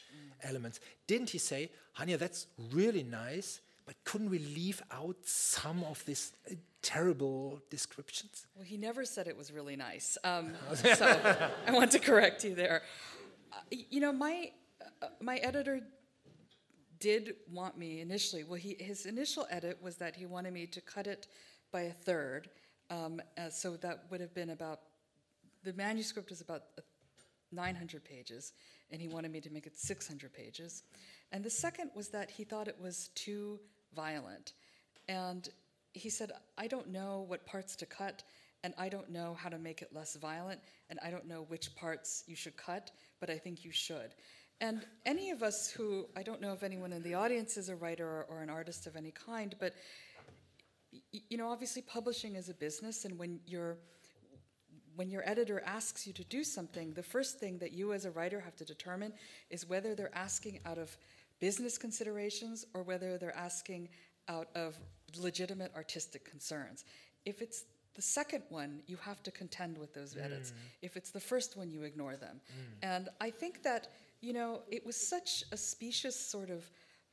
elements. 0.42 0.80
Didn't 1.06 1.30
he 1.30 1.38
say, 1.38 1.70
Hanya, 1.98 2.18
that's 2.18 2.46
really 2.72 3.02
nice, 3.02 3.60
but 3.86 3.94
couldn't 4.04 4.30
we 4.30 4.38
leave 4.38 4.82
out 4.90 5.16
some 5.24 5.84
of 5.84 6.04
these 6.06 6.32
uh, 6.50 6.54
terrible 6.82 7.60
descriptions? 7.70 8.46
Well, 8.54 8.64
he 8.64 8.76
never 8.76 9.04
said 9.04 9.26
it 9.26 9.36
was 9.36 9.52
really 9.52 9.76
nice. 9.76 10.16
Um, 10.24 10.52
so 10.74 11.20
I 11.66 11.72
want 11.72 11.90
to 11.92 11.98
correct 11.98 12.44
you 12.44 12.54
there. 12.54 12.82
Uh, 13.52 13.56
you 13.70 14.00
know, 14.00 14.12
my 14.12 14.50
uh, 15.02 15.08
my 15.20 15.36
editor 15.36 15.80
did 17.04 17.34
want 17.52 17.76
me 17.76 18.00
initially. 18.00 18.44
Well, 18.44 18.58
he 18.58 18.76
his 18.80 19.04
initial 19.04 19.46
edit 19.50 19.76
was 19.82 19.96
that 19.96 20.16
he 20.16 20.24
wanted 20.24 20.54
me 20.54 20.64
to 20.68 20.80
cut 20.80 21.06
it 21.06 21.28
by 21.70 21.82
a 21.82 21.92
third. 21.92 22.48
Um, 22.88 23.20
uh, 23.36 23.50
so 23.50 23.76
that 23.76 24.04
would 24.10 24.22
have 24.22 24.32
been 24.32 24.48
about 24.48 24.80
the 25.64 25.74
manuscript 25.74 26.32
is 26.32 26.40
about 26.40 26.62
uh, 26.78 26.82
900 27.52 28.02
pages, 28.04 28.54
and 28.90 29.02
he 29.02 29.08
wanted 29.08 29.32
me 29.32 29.42
to 29.42 29.50
make 29.50 29.66
it 29.66 29.76
600 29.76 30.32
pages. 30.32 30.82
And 31.30 31.44
the 31.44 31.50
second 31.50 31.90
was 31.94 32.08
that 32.08 32.30
he 32.30 32.42
thought 32.42 32.68
it 32.68 32.80
was 32.80 33.10
too 33.14 33.60
violent. 33.94 34.54
And 35.06 35.46
he 35.92 36.08
said, 36.08 36.32
I 36.56 36.66
don't 36.66 36.88
know 36.88 37.26
what 37.28 37.44
parts 37.44 37.76
to 37.76 37.86
cut, 37.86 38.22
and 38.62 38.72
I 38.78 38.88
don't 38.88 39.10
know 39.10 39.36
how 39.38 39.50
to 39.50 39.58
make 39.58 39.82
it 39.82 39.90
less 39.92 40.16
violent, 40.16 40.60
and 40.88 40.98
I 41.04 41.10
don't 41.10 41.28
know 41.28 41.44
which 41.48 41.76
parts 41.76 42.24
you 42.26 42.34
should 42.34 42.56
cut, 42.56 42.92
but 43.20 43.28
I 43.28 43.36
think 43.36 43.62
you 43.62 43.72
should. 43.72 44.14
And 44.60 44.84
any 45.04 45.30
of 45.30 45.42
us 45.42 45.70
who, 45.70 46.06
I 46.16 46.22
don't 46.22 46.40
know 46.40 46.52
if 46.52 46.62
anyone 46.62 46.92
in 46.92 47.02
the 47.02 47.14
audience 47.14 47.56
is 47.56 47.68
a 47.68 47.76
writer 47.76 48.06
or, 48.06 48.26
or 48.28 48.42
an 48.42 48.50
artist 48.50 48.86
of 48.86 48.96
any 48.96 49.10
kind, 49.10 49.54
but 49.58 49.74
you 51.12 51.36
know, 51.36 51.50
obviously 51.50 51.82
publishing 51.82 52.36
is 52.36 52.48
a 52.48 52.54
business, 52.54 53.04
and 53.04 53.18
when 53.18 53.40
you're 53.46 53.76
when 54.96 55.10
your 55.10 55.28
editor 55.28 55.60
asks 55.66 56.06
you 56.06 56.12
to 56.12 56.22
do 56.24 56.44
something, 56.44 56.92
the 56.92 57.02
first 57.02 57.40
thing 57.40 57.58
that 57.58 57.72
you 57.72 57.92
as 57.92 58.04
a 58.04 58.12
writer 58.12 58.38
have 58.38 58.54
to 58.54 58.64
determine 58.64 59.12
is 59.50 59.68
whether 59.68 59.92
they're 59.94 60.16
asking 60.16 60.60
out 60.64 60.78
of 60.78 60.96
business 61.40 61.76
considerations 61.76 62.64
or 62.74 62.84
whether 62.84 63.18
they're 63.18 63.36
asking 63.36 63.88
out 64.28 64.48
of 64.54 64.78
legitimate 65.18 65.72
artistic 65.74 66.24
concerns. 66.24 66.84
If 67.24 67.42
it's 67.42 67.64
the 67.94 68.02
second 68.02 68.44
one, 68.48 68.82
you 68.86 68.96
have 68.98 69.22
to 69.24 69.30
contend 69.30 69.78
with 69.78 69.94
those 69.94 70.16
edits. 70.16 70.50
Mm. 70.50 70.54
If 70.82 70.96
it's 70.96 71.10
the 71.10 71.20
first 71.20 71.56
one, 71.56 71.70
you 71.70 71.82
ignore 71.82 72.16
them. 72.16 72.40
Mm. 72.48 72.88
And 72.94 73.08
I 73.20 73.30
think 73.30 73.62
that, 73.62 73.88
you 74.24 74.32
know, 74.32 74.62
it 74.70 74.84
was 74.86 74.96
such 74.96 75.44
a 75.52 75.56
specious 75.56 76.18
sort 76.18 76.50
of 76.50 76.70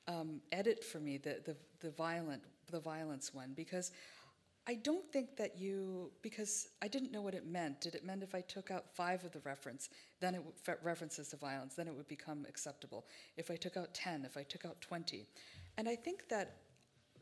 um, 0.08 0.42
edit 0.52 0.84
for 0.84 1.00
me, 1.00 1.18
the, 1.18 1.42
the, 1.46 1.56
the 1.82 1.92
violent, 1.92 2.42
the 2.72 2.80
violence 2.80 3.34
one, 3.34 3.52
because 3.54 3.92
I 4.66 4.76
don't 4.76 5.06
think 5.12 5.36
that 5.38 5.60
you, 5.60 6.12
because 6.22 6.70
I 6.82 6.88
didn't 6.88 7.12
know 7.12 7.22
what 7.22 7.34
it 7.34 7.46
meant. 7.46 7.82
Did 7.82 7.96
it 7.96 8.06
mean 8.06 8.22
if 8.22 8.34
I 8.34 8.42
took 8.42 8.72
out 8.72 8.86
five 8.96 9.24
of 9.26 9.32
the 9.32 9.40
reference, 9.40 9.90
then 10.20 10.36
it 10.36 10.42
references 10.84 11.30
to 11.30 11.36
violence, 11.36 11.76
then 11.76 11.88
it 11.88 11.96
would 11.96 12.08
become 12.08 12.46
acceptable? 12.48 13.06
If 13.36 13.52
I 13.52 13.56
took 13.56 13.76
out 13.76 13.94
10, 13.94 14.24
if 14.24 14.38
I 14.38 14.44
took 14.44 14.66
out 14.66 14.80
20. 14.80 15.28
And 15.78 15.90
I 15.90 15.96
think 15.96 16.30
that 16.30 16.58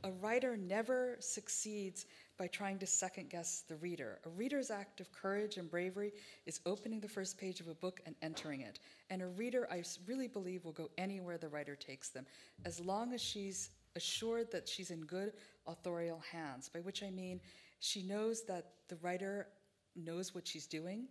a 0.04 0.12
writer 0.12 0.56
never 0.58 1.18
succeeds 1.20 2.06
by 2.38 2.48
trying 2.48 2.80
to 2.80 2.88
second 2.88 3.30
guess 3.30 3.64
the 3.68 3.76
reader. 3.78 4.20
A 4.26 4.30
reader's 4.30 4.72
act 4.72 5.02
of 5.02 5.12
courage 5.12 5.58
and 5.58 5.70
bravery 5.70 6.14
is 6.46 6.62
opening 6.66 7.00
the 7.00 7.08
first 7.08 7.38
page 7.38 7.60
of 7.60 7.68
a 7.68 7.74
book 7.74 8.00
and 8.06 8.16
entering 8.22 8.62
it. 8.62 8.80
And 9.10 9.22
a 9.22 9.28
reader, 9.28 9.68
I 9.72 9.84
really 10.08 10.28
believe, 10.28 10.64
will 10.64 10.72
go 10.72 10.90
anywhere 10.98 11.38
the 11.38 11.50
writer 11.50 11.76
takes 11.76 12.10
them, 12.10 12.26
as 12.66 12.80
long 12.80 13.14
as 13.14 13.22
she's 13.22 13.72
assured 13.96 14.52
that 14.52 14.70
she's 14.70 14.92
in 14.92 15.02
good 15.02 15.34
authorial 15.68 16.22
hands, 16.32 16.70
by 16.70 16.80
which 16.80 17.04
I 17.04 17.10
mean 17.10 17.42
she 17.80 18.04
knows 18.04 18.44
that 18.44 18.72
the 18.88 18.98
writer 18.98 19.48
knows 19.96 20.34
what 20.34 20.48
she's 20.48 20.68
doing 20.68 21.08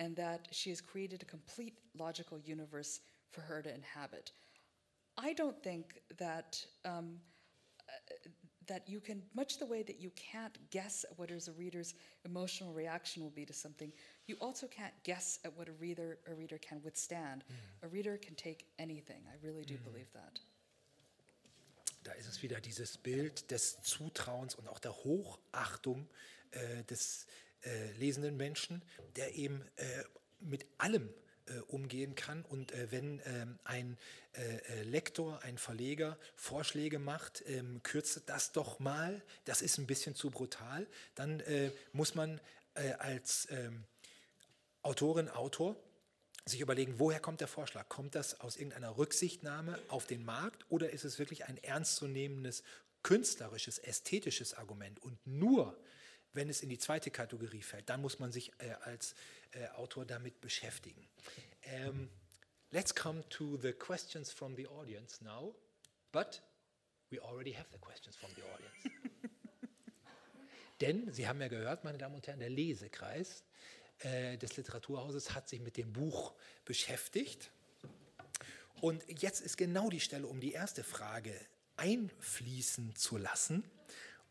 and 0.00 0.16
that 0.16 0.48
she 0.50 0.70
has 0.70 0.80
created 0.80 1.22
a 1.22 1.26
complete 1.26 1.74
logical 1.96 2.38
universe 2.40 3.00
for 3.30 3.42
her 3.42 3.62
to 3.62 3.72
inhabit. 3.72 4.32
I 5.16 5.32
don't 5.34 5.62
think 5.62 6.00
that 6.18 6.64
um, 6.84 7.18
that 8.66 8.88
you 8.88 9.00
can, 9.00 9.22
much 9.34 9.58
the 9.58 9.66
way 9.66 9.82
that 9.82 10.00
you 10.00 10.10
can't 10.10 10.58
guess 10.70 11.04
at 11.10 11.18
what 11.18 11.30
is 11.30 11.48
a 11.48 11.52
reader's 11.52 11.94
emotional 12.24 12.72
reaction 12.72 13.22
will 13.22 13.30
be 13.30 13.44
to 13.44 13.52
something, 13.52 13.92
you 14.26 14.36
also 14.40 14.66
can't 14.66 14.94
guess 15.04 15.38
at 15.44 15.56
what 15.56 15.68
a 15.68 15.72
reader 15.72 16.18
a 16.30 16.34
reader 16.34 16.58
can 16.58 16.80
withstand. 16.82 17.44
Hmm. 17.48 17.86
A 17.86 17.88
reader 17.88 18.16
can 18.16 18.34
take 18.34 18.66
anything. 18.78 19.22
I 19.26 19.46
really 19.46 19.64
do 19.64 19.74
hmm. 19.74 19.90
believe 19.90 20.12
that. 20.12 20.40
Da 22.04 22.12
ist 22.12 22.26
es 22.26 22.42
wieder 22.42 22.60
dieses 22.60 22.98
Bild 22.98 23.50
des 23.52 23.80
Zutrauens 23.82 24.56
und 24.56 24.66
auch 24.68 24.80
der 24.80 24.92
Hochachtung 25.04 26.08
äh, 26.50 26.82
des 26.84 27.26
äh, 27.64 27.92
lesenden 27.92 28.36
Menschen, 28.36 28.82
der 29.14 29.36
eben 29.36 29.62
äh, 29.76 29.84
mit 30.40 30.66
allem 30.78 31.08
äh, 31.56 31.60
umgehen 31.68 32.14
kann. 32.14 32.44
Und 32.44 32.72
äh, 32.72 32.90
wenn 32.90 33.20
ähm, 33.24 33.58
ein 33.64 33.98
äh, 34.32 34.56
äh, 34.56 34.82
Lektor, 34.82 35.42
ein 35.42 35.58
Verleger 35.58 36.18
Vorschläge 36.36 36.98
macht, 36.98 37.42
ähm, 37.46 37.82
kürze 37.82 38.22
das 38.24 38.52
doch 38.52 38.78
mal, 38.78 39.22
das 39.44 39.62
ist 39.62 39.78
ein 39.78 39.86
bisschen 39.86 40.14
zu 40.14 40.30
brutal, 40.30 40.86
dann 41.14 41.40
äh, 41.40 41.70
muss 41.92 42.14
man 42.14 42.40
äh, 42.74 42.92
als 42.92 43.48
ähm, 43.50 43.84
Autorin, 44.82 45.28
Autor 45.28 45.76
sich 46.44 46.60
überlegen, 46.60 46.98
woher 46.98 47.20
kommt 47.20 47.40
der 47.40 47.48
Vorschlag? 47.48 47.88
Kommt 47.88 48.14
das 48.14 48.40
aus 48.40 48.56
irgendeiner 48.56 48.96
Rücksichtnahme 48.98 49.78
auf 49.88 50.06
den 50.06 50.24
Markt 50.24 50.64
oder 50.70 50.90
ist 50.90 51.04
es 51.04 51.18
wirklich 51.18 51.44
ein 51.44 51.56
ernstzunehmendes 51.62 52.62
künstlerisches, 53.02 53.78
ästhetisches 53.78 54.54
Argument? 54.54 55.00
Und 55.00 55.24
nur 55.26 55.76
wenn 56.32 56.48
es 56.48 56.62
in 56.62 56.68
die 56.68 56.78
zweite 56.78 57.10
Kategorie 57.10 57.62
fällt, 57.62 57.88
dann 57.88 58.00
muss 58.00 58.18
man 58.18 58.32
sich 58.32 58.52
äh, 58.58 58.72
als 58.82 59.14
äh, 59.52 59.68
Autor 59.68 60.04
damit 60.04 60.40
beschäftigen. 60.40 61.06
Ähm, 61.64 62.08
let's 62.70 62.94
come 62.94 63.28
to 63.28 63.56
the 63.58 63.72
questions 63.72 64.30
from 64.30 64.56
the 64.56 64.66
audience 64.66 65.22
now, 65.22 65.54
but 66.10 66.42
we 67.10 67.22
already 67.22 67.52
have 67.52 67.66
the 67.72 67.78
questions 67.78 68.16
from 68.16 68.30
the 68.34 68.42
audience. 68.42 68.98
Denn, 70.80 71.12
Sie 71.12 71.28
haben 71.28 71.40
ja 71.40 71.48
gehört, 71.48 71.84
meine 71.84 71.98
Damen 71.98 72.16
und 72.16 72.26
Herren, 72.26 72.40
der 72.40 72.50
Lesekreis 72.50 73.44
äh, 74.00 74.36
des 74.36 74.56
Literaturhauses 74.56 75.34
hat 75.34 75.48
sich 75.48 75.60
mit 75.60 75.76
dem 75.76 75.92
Buch 75.92 76.34
beschäftigt. 76.64 77.52
Und 78.80 79.04
jetzt 79.06 79.40
ist 79.40 79.56
genau 79.56 79.90
die 79.90 80.00
Stelle, 80.00 80.26
um 80.26 80.40
die 80.40 80.52
erste 80.52 80.82
Frage 80.82 81.38
einfließen 81.76 82.96
zu 82.96 83.16
lassen. 83.16 83.62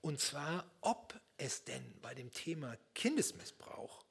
Und 0.02 0.20
zwar, 0.20 0.70
ob 0.82 1.20
es 1.42 1.64
denn 1.64 1.84
bei 2.02 2.14
dem 2.14 2.32
Thema 2.32 2.78
Kindesmissbrauch 2.94 4.06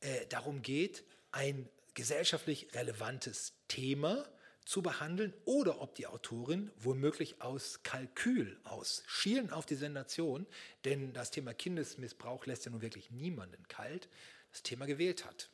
äh, 0.00 0.26
darum 0.26 0.62
geht, 0.62 1.04
ein 1.32 1.68
gesellschaftlich 1.94 2.68
relevantes 2.74 3.54
Thema 3.68 4.24
zu 4.64 4.82
behandeln 4.82 5.32
oder 5.46 5.80
ob 5.80 5.94
die 5.94 6.06
Autorin 6.06 6.70
womöglich 6.76 7.40
aus 7.40 7.82
Kalkül, 7.82 8.60
aus 8.64 9.02
Schielen 9.06 9.50
auf 9.50 9.64
die 9.64 9.76
Sensation, 9.76 10.46
denn 10.84 11.14
das 11.14 11.30
Thema 11.30 11.54
Kindesmissbrauch 11.54 12.44
lässt 12.44 12.66
ja 12.66 12.70
nun 12.70 12.82
wirklich 12.82 13.10
niemanden 13.10 13.66
kalt, 13.68 14.10
das 14.50 14.62
Thema 14.62 14.84
gewählt 14.84 15.24
hat. 15.24 15.48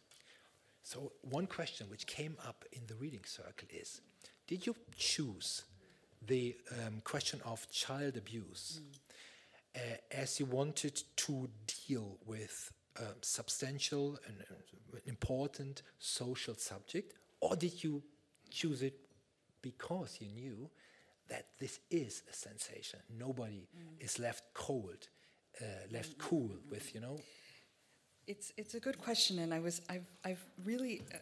So, 0.83 1.13
one 1.23 1.47
question 1.47 1.91
which 1.91 2.07
came 2.07 2.37
up 2.41 2.67
in 2.73 2.87
the 2.89 2.95
reading 2.95 3.25
circle 3.25 3.69
is 3.71 4.03
Did 4.49 4.67
you 4.67 4.75
choose 4.99 5.63
the 6.27 6.57
um, 6.87 7.01
question 7.05 7.41
of 7.43 7.67
child 7.71 8.17
abuse 8.19 8.81
uh, 8.81 9.04
as 10.11 10.39
you 10.41 10.47
wanted 10.47 11.03
to 11.17 11.49
deal 11.87 12.19
with 12.27 12.73
a 12.97 13.07
substantial 13.23 14.19
and 14.27 14.37
uh, 14.51 14.99
important 15.07 15.83
social 15.99 16.55
subject, 16.55 17.15
or 17.41 17.57
did 17.57 17.83
you 17.83 18.03
choose 18.51 18.83
it 18.83 18.95
because 19.63 20.19
you 20.21 20.29
knew 20.29 20.71
that 21.29 21.47
this 21.59 21.81
is 21.91 22.23
a 22.31 22.33
sensation? 22.33 23.01
Nobody 23.19 23.67
is 23.99 24.19
left 24.19 24.45
cold, 24.55 25.09
uh, 25.61 25.65
left 25.91 26.19
cool 26.19 26.51
with, 26.71 26.95
you 26.95 27.01
know, 27.01 27.19
It's 28.27 28.53
it's 28.57 28.75
a 28.75 28.81
good 28.81 28.99
question, 28.99 29.39
and 29.39 29.53
I 29.53 29.61
was 29.61 29.81
I've 29.89 30.09
I've 30.25 30.45
really 30.65 31.03
uh, 31.13 31.19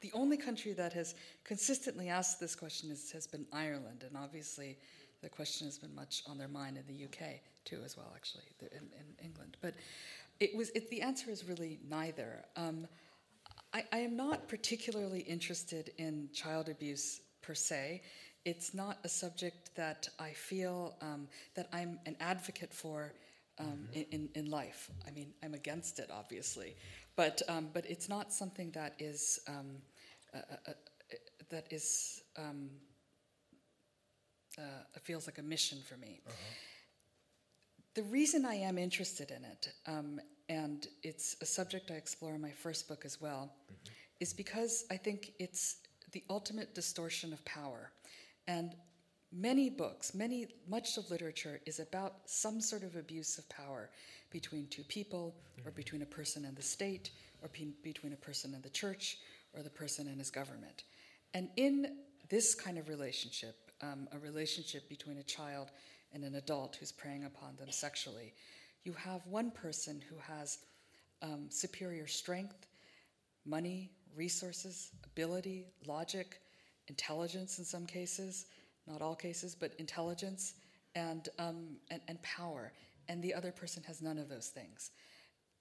the 0.00 0.10
only 0.12 0.36
country 0.36 0.74
that 0.74 0.92
has 0.92 1.14
consistently 1.44 2.08
asked 2.08 2.40
this 2.40 2.56
question 2.56 2.90
is, 2.90 3.12
has 3.12 3.26
been 3.28 3.46
Ireland, 3.52 4.04
and 4.06 4.16
obviously 4.16 4.78
the 5.22 5.28
question 5.28 5.66
has 5.66 5.78
been 5.78 5.94
much 5.94 6.22
on 6.28 6.38
their 6.38 6.48
mind 6.48 6.76
in 6.78 6.84
the 6.86 7.04
UK 7.04 7.40
too, 7.64 7.80
as 7.84 7.96
well, 7.96 8.12
actually, 8.14 8.44
in, 8.60 8.88
in 8.98 9.24
England. 9.24 9.56
But 9.60 9.74
it 10.38 10.54
was 10.56 10.70
it, 10.70 10.88
the 10.90 11.02
answer 11.02 11.30
is 11.30 11.44
really 11.44 11.78
neither. 11.88 12.44
Um, 12.56 12.86
I, 13.72 13.84
I 13.92 13.98
am 13.98 14.16
not 14.16 14.48
particularly 14.48 15.20
interested 15.20 15.92
in 15.98 16.28
child 16.32 16.68
abuse 16.68 17.20
per 17.42 17.54
se. 17.54 18.02
It's 18.44 18.74
not 18.74 18.98
a 19.04 19.08
subject 19.08 19.74
that 19.76 20.08
I 20.18 20.30
feel 20.30 20.96
um, 21.02 21.28
that 21.54 21.68
I'm 21.72 22.00
an 22.06 22.16
advocate 22.20 22.72
for 22.72 23.12
um, 23.58 23.86
in, 23.92 24.06
in, 24.10 24.28
in 24.34 24.50
life. 24.50 24.90
I 25.06 25.10
mean, 25.10 25.32
I'm 25.42 25.54
against 25.54 25.98
it, 25.98 26.10
obviously, 26.10 26.74
but 27.16 27.42
um, 27.48 27.68
but 27.72 27.84
it's 27.88 28.08
not 28.08 28.32
something 28.32 28.70
that 28.70 28.94
is 28.98 29.40
um, 29.46 29.76
uh, 30.34 30.38
uh, 30.38 30.70
uh, 30.70 30.72
that 31.50 31.66
is 31.70 32.22
um, 32.38 32.70
uh, 34.58 34.98
feels 35.02 35.26
like 35.26 35.38
a 35.38 35.42
mission 35.42 35.78
for 35.88 35.96
me. 35.96 36.20
The 37.94 38.02
reason 38.04 38.44
I 38.44 38.54
am 38.54 38.78
interested 38.78 39.30
in 39.30 39.44
it, 39.44 39.72
um, 39.86 40.20
and 40.48 40.86
it's 41.02 41.36
a 41.40 41.46
subject 41.46 41.90
I 41.90 41.94
explore 41.94 42.34
in 42.34 42.40
my 42.40 42.50
first 42.50 42.88
book 42.88 43.04
as 43.04 43.20
well, 43.20 43.52
is 44.20 44.32
because 44.32 44.84
I 44.90 44.96
think 44.96 45.32
it's 45.38 45.76
the 46.12 46.22
ultimate 46.28 46.74
distortion 46.74 47.32
of 47.32 47.44
power. 47.44 47.90
And 48.46 48.74
many 49.32 49.70
books, 49.70 50.14
many 50.14 50.48
much 50.68 50.96
of 50.98 51.10
literature 51.10 51.60
is 51.66 51.80
about 51.80 52.14
some 52.26 52.60
sort 52.60 52.82
of 52.82 52.96
abuse 52.96 53.38
of 53.38 53.48
power 53.48 53.90
between 54.30 54.66
two 54.68 54.84
people, 54.84 55.34
or 55.64 55.70
between 55.72 56.02
a 56.02 56.06
person 56.06 56.44
and 56.44 56.56
the 56.56 56.62
state, 56.62 57.10
or 57.42 57.48
pe- 57.48 57.74
between 57.82 58.12
a 58.12 58.16
person 58.16 58.54
and 58.54 58.62
the 58.62 58.70
church, 58.70 59.18
or 59.54 59.62
the 59.62 59.70
person 59.70 60.06
and 60.06 60.18
his 60.18 60.30
government. 60.30 60.84
And 61.34 61.48
in 61.56 61.96
this 62.28 62.54
kind 62.54 62.78
of 62.78 62.88
relationship, 62.88 63.69
um, 63.82 64.08
a 64.12 64.18
relationship 64.18 64.88
between 64.88 65.18
a 65.18 65.22
child 65.22 65.70
and 66.12 66.24
an 66.24 66.34
adult 66.34 66.76
who's 66.76 66.92
preying 66.92 67.24
upon 67.24 67.56
them 67.56 67.70
sexually, 67.70 68.32
you 68.84 68.92
have 68.92 69.26
one 69.26 69.50
person 69.50 70.00
who 70.08 70.16
has 70.16 70.58
um, 71.22 71.46
superior 71.50 72.06
strength, 72.06 72.66
money, 73.44 73.90
resources, 74.16 74.90
ability, 75.04 75.66
logic, 75.86 76.40
intelligence 76.88 77.58
in 77.58 77.64
some 77.64 77.86
cases, 77.86 78.46
not 78.86 79.02
all 79.02 79.14
cases, 79.14 79.54
but 79.54 79.72
intelligence 79.78 80.54
and, 80.94 81.28
um, 81.38 81.76
and, 81.90 82.00
and 82.08 82.20
power. 82.22 82.72
And 83.08 83.22
the 83.22 83.34
other 83.34 83.52
person 83.52 83.82
has 83.86 84.02
none 84.02 84.18
of 84.18 84.28
those 84.28 84.48
things. 84.48 84.90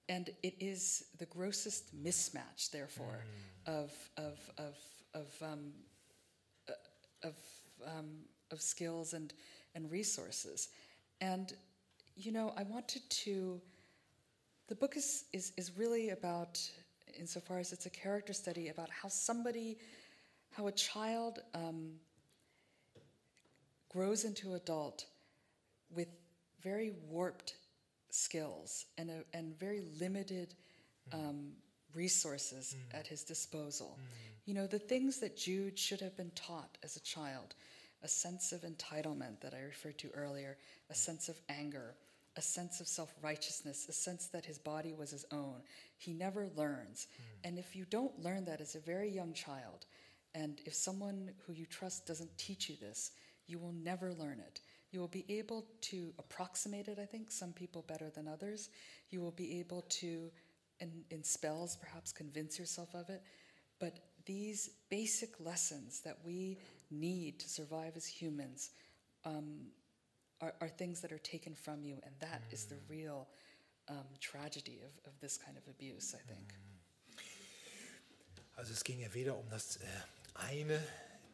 And 0.07 0.29
it 0.41 0.55
is 0.59 1.05
the 1.19 1.25
grossest 1.25 1.95
mismatch, 2.03 2.71
therefore, 2.71 3.23
of, 3.67 3.91
of, 4.17 4.39
of, 4.57 4.75
of, 5.13 5.27
um, 5.41 5.71
uh, 6.67 7.27
of, 7.27 7.35
um, 7.85 8.09
of 8.51 8.61
skills 8.61 9.13
and, 9.13 9.33
and 9.75 9.91
resources. 9.91 10.69
And, 11.21 11.53
you 12.15 12.31
know, 12.31 12.53
I 12.57 12.63
wanted 12.63 13.01
to 13.09 13.61
the 14.69 14.75
book 14.75 14.95
is, 14.95 15.25
is, 15.33 15.51
is 15.57 15.75
really 15.75 16.11
about, 16.11 16.61
insofar 17.17 17.57
as 17.57 17.73
it's 17.73 17.87
a 17.87 17.89
character 17.89 18.33
study, 18.33 18.69
about 18.69 18.89
how 18.91 19.09
somebody, 19.09 19.79
how 20.51 20.67
a 20.67 20.71
child 20.71 21.39
um, 21.55 21.93
grows 23.89 24.25
into 24.25 24.53
adult 24.53 25.05
with 25.89 26.07
very 26.61 26.93
warped 27.09 27.55
skills 28.11 28.85
and, 28.99 29.09
a, 29.09 29.23
and 29.33 29.57
very 29.59 29.81
limited 29.99 30.53
um, 31.13 31.49
resources 31.95 32.75
at 32.93 33.07
his 33.07 33.23
disposal. 33.23 33.97
You 34.49 34.55
know, 34.55 34.65
the 34.65 34.79
things 34.79 35.19
that 35.19 35.37
Jude 35.37 35.77
should 35.77 36.01
have 36.01 36.17
been 36.17 36.31
taught 36.31 36.79
as 36.81 36.95
a 36.95 37.01
child 37.01 37.53
a 38.01 38.07
sense 38.07 38.51
of 38.51 38.61
entitlement 38.61 39.41
that 39.41 39.53
I 39.53 39.61
referred 39.61 39.99
to 39.99 40.09
earlier, 40.15 40.57
a 40.89 40.95
sense 40.95 41.29
of 41.29 41.39
anger, 41.49 41.93
a 42.35 42.41
sense 42.41 42.79
of 42.79 42.87
self 42.87 43.13
righteousness, 43.21 43.85
a 43.87 43.93
sense 43.93 44.25
that 44.29 44.47
his 44.47 44.57
body 44.57 44.91
was 44.91 45.11
his 45.11 45.23
own. 45.31 45.61
He 45.99 46.13
never 46.13 46.47
learns. 46.55 47.05
Hmm. 47.15 47.47
And 47.47 47.59
if 47.59 47.75
you 47.75 47.85
don't 47.91 48.23
learn 48.23 48.43
that 48.45 48.59
as 48.59 48.73
a 48.73 48.79
very 48.79 49.07
young 49.07 49.33
child, 49.33 49.85
and 50.33 50.59
if 50.65 50.73
someone 50.73 51.29
who 51.45 51.53
you 51.53 51.67
trust 51.67 52.07
doesn't 52.07 52.35
teach 52.39 52.71
you 52.71 52.75
this, 52.81 53.11
you 53.45 53.59
will 53.59 53.75
never 53.83 54.15
learn 54.15 54.39
it. 54.39 54.61
You 54.89 54.99
will 54.99 55.09
be 55.09 55.25
able 55.29 55.67
to 55.81 56.11
approximate 56.17 56.87
it, 56.87 56.97
I 56.97 57.05
think, 57.05 57.29
some 57.29 57.53
people 57.53 57.85
better 57.87 58.09
than 58.09 58.27
others. 58.27 58.69
You 59.11 59.21
will 59.21 59.29
be 59.29 59.59
able 59.59 59.83
to, 59.89 60.31
in, 60.79 61.03
in 61.11 61.23
spells, 61.23 61.75
perhaps 61.75 62.11
convince 62.11 62.57
yourself 62.57 62.95
of 62.95 63.11
it. 63.11 63.21
But 63.79 63.99
these 64.25 64.71
basic 64.89 65.39
lessons 65.39 66.01
that 66.01 66.17
we 66.25 66.57
need 66.91 67.39
to 67.39 67.49
survive 67.49 67.95
as 67.95 68.05
humans 68.05 68.71
um, 69.25 69.67
are, 70.41 70.53
are 70.61 70.69
things 70.69 71.01
that 71.01 71.11
are 71.11 71.19
taken 71.19 71.53
from 71.53 71.83
you, 71.83 71.97
and 72.03 72.13
that 72.19 72.41
is 72.51 72.65
the 72.65 72.77
real 72.89 73.27
um, 73.89 74.05
tragedy 74.19 74.79
of, 74.83 75.11
of 75.11 75.19
this 75.19 75.37
kind 75.37 75.57
of 75.57 75.63
abuse, 75.67 76.15
I 76.15 76.21
think. 76.27 76.53
Also 78.55 78.73
es 78.73 78.83
ging 78.83 78.99
ja 78.99 79.13
weder 79.13 79.37
um 79.37 79.49
das 79.49 79.77
äh, 79.77 79.85
eine, 80.33 80.85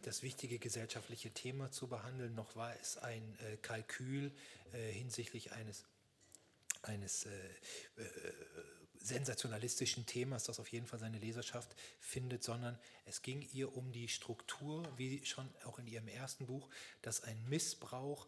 das 0.03 0.21
wichtige 0.21 0.59
gesellschaftliche 0.59 1.31
Thema 1.31 1.71
zu 1.71 1.87
behandeln, 1.87 2.35
noch 2.35 2.55
war 2.55 2.71
es 2.79 2.97
ein 2.97 3.37
äh, 3.39 3.57
Kalkül 3.57 4.31
äh, 4.73 4.91
hinsichtlich 4.91 5.51
eines, 5.53 5.85
eines 6.83 7.25
äh, 7.25 7.29
äh, 7.97 8.03
sensationalistischen 9.05 10.05
Themas, 10.05 10.43
das 10.43 10.59
auf 10.59 10.71
jeden 10.71 10.87
Fall 10.87 10.99
seine 10.99 11.19
Leserschaft 11.19 11.75
findet, 11.99 12.43
sondern 12.43 12.77
es 13.05 13.21
ging 13.21 13.47
ihr 13.53 13.75
um 13.75 13.91
die 13.91 14.07
Struktur, 14.07 14.85
wie 14.97 15.23
schon 15.25 15.47
auch 15.63 15.79
in 15.79 15.87
ihrem 15.87 16.07
ersten 16.07 16.47
Buch, 16.47 16.69
dass 17.01 17.23
ein 17.23 17.47
Missbrauch, 17.47 18.27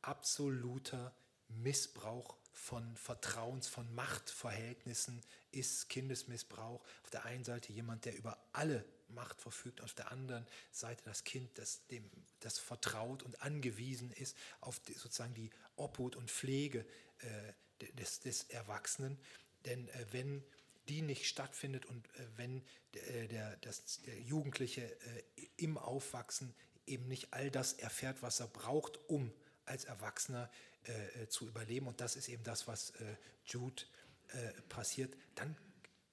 absoluter 0.00 1.14
Missbrauch 1.48 2.36
von 2.52 2.96
Vertrauens, 2.96 3.68
von 3.68 3.94
Machtverhältnissen 3.94 5.20
ist 5.52 5.88
Kindesmissbrauch. 5.88 6.82
Auf 7.04 7.10
der 7.10 7.24
einen 7.24 7.44
Seite 7.44 7.72
jemand, 7.72 8.04
der 8.04 8.16
über 8.16 8.38
alle 8.52 8.84
Macht 9.08 9.40
verfügt, 9.40 9.82
auf 9.82 9.94
der 9.94 10.10
anderen 10.10 10.46
Seite 10.70 11.02
das 11.04 11.24
Kind, 11.24 11.56
das, 11.58 11.86
dem, 11.86 12.10
das 12.40 12.58
vertraut 12.58 13.22
und 13.22 13.42
angewiesen 13.42 14.10
ist 14.12 14.36
auf 14.60 14.80
die, 14.80 14.92
sozusagen 14.92 15.34
die 15.34 15.50
Obhut 15.76 16.16
und 16.16 16.30
Pflege 16.30 16.84
äh, 17.20 17.86
des, 17.94 18.20
des 18.20 18.44
Erwachsenen. 18.44 19.18
Denn 19.68 19.88
äh, 19.88 20.06
wenn 20.10 20.42
die 20.88 21.02
nicht 21.02 21.26
stattfindet 21.26 21.86
und 21.86 22.06
äh, 22.16 22.26
wenn 22.36 22.62
der, 22.94 23.28
der, 23.28 23.56
das, 23.58 24.00
der 24.02 24.18
Jugendliche 24.20 24.82
äh, 24.82 25.22
im 25.56 25.78
Aufwachsen 25.78 26.54
eben 26.86 27.06
nicht 27.06 27.32
all 27.32 27.50
das 27.50 27.74
erfährt, 27.74 28.22
was 28.22 28.40
er 28.40 28.48
braucht, 28.48 28.98
um 29.08 29.32
als 29.66 29.84
Erwachsener 29.84 30.50
äh, 30.84 31.22
äh, 31.22 31.28
zu 31.28 31.46
überleben, 31.46 31.86
und 31.86 32.00
das 32.00 32.16
ist 32.16 32.28
eben 32.28 32.42
das, 32.42 32.66
was 32.66 32.90
äh, 32.90 33.16
Jude 33.44 33.82
äh, 34.28 34.52
passiert, 34.68 35.14
dann 35.34 35.56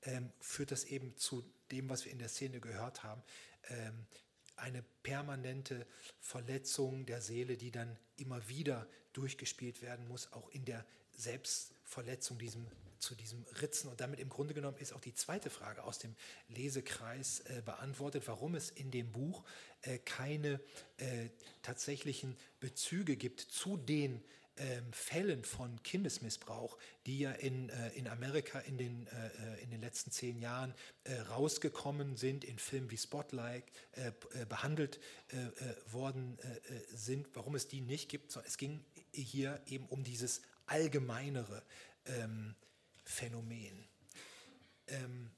ähm, 0.03 0.31
führt 0.39 0.71
das 0.71 0.83
eben 0.83 1.15
zu 1.17 1.43
dem, 1.71 1.89
was 1.89 2.05
wir 2.05 2.11
in 2.11 2.19
der 2.19 2.29
Szene 2.29 2.59
gehört 2.59 3.03
haben, 3.03 3.23
ähm, 3.69 4.05
eine 4.57 4.83
permanente 5.03 5.85
Verletzung 6.21 7.05
der 7.05 7.21
Seele, 7.21 7.57
die 7.57 7.71
dann 7.71 7.97
immer 8.17 8.47
wieder 8.47 8.87
durchgespielt 9.13 9.81
werden 9.81 10.07
muss, 10.07 10.31
auch 10.33 10.49
in 10.49 10.65
der 10.65 10.85
Selbstverletzung 11.13 12.37
diesem, 12.37 12.67
zu 13.05 13.15
diesem 13.15 13.45
Ritzen. 13.61 13.89
Und 13.89 14.01
damit 14.01 14.19
im 14.19 14.29
Grunde 14.29 14.53
genommen 14.53 14.77
ist 14.77 14.93
auch 14.93 14.99
die 14.99 15.13
zweite 15.13 15.49
Frage 15.49 15.83
aus 15.83 15.99
dem 15.99 16.15
Lesekreis 16.49 17.41
äh, 17.41 17.61
beantwortet, 17.63 18.23
warum 18.27 18.55
es 18.55 18.71
in 18.71 18.91
dem 18.91 19.11
Buch 19.11 19.43
äh, 19.83 19.99
keine 19.99 20.59
äh, 20.97 21.29
tatsächlichen 21.61 22.35
Bezüge 22.59 23.15
gibt 23.15 23.41
zu 23.41 23.77
den 23.77 24.23
ähm, 24.57 24.93
Fällen 24.93 25.43
von 25.43 25.83
Kindesmissbrauch, 25.83 26.77
die 27.05 27.19
ja 27.19 27.31
in, 27.33 27.69
äh, 27.69 27.89
in 27.89 28.07
Amerika 28.07 28.59
in 28.59 28.77
den, 28.77 29.05
äh, 29.07 29.61
in 29.61 29.69
den 29.69 29.81
letzten 29.81 30.11
zehn 30.11 30.39
Jahren 30.39 30.73
äh, 31.03 31.13
rausgekommen 31.19 32.15
sind, 32.15 32.45
in 32.45 32.57
Filmen 32.57 32.89
wie 32.89 32.97
Spotlight 32.97 33.65
äh, 33.91 34.07
äh, 34.33 34.45
behandelt 34.45 34.99
äh, 35.27 35.91
worden 35.91 36.37
sind, 36.93 37.27
warum 37.33 37.55
es 37.55 37.67
die 37.67 37.81
nicht 37.81 38.09
gibt. 38.09 38.35
Es 38.45 38.57
ging 38.57 38.83
hier 39.11 39.61
eben 39.67 39.87
um 39.87 40.03
dieses 40.03 40.41
allgemeinere 40.67 41.61
ähm, 42.05 42.55
Phänomen. 43.05 43.87
Um, 44.89 45.29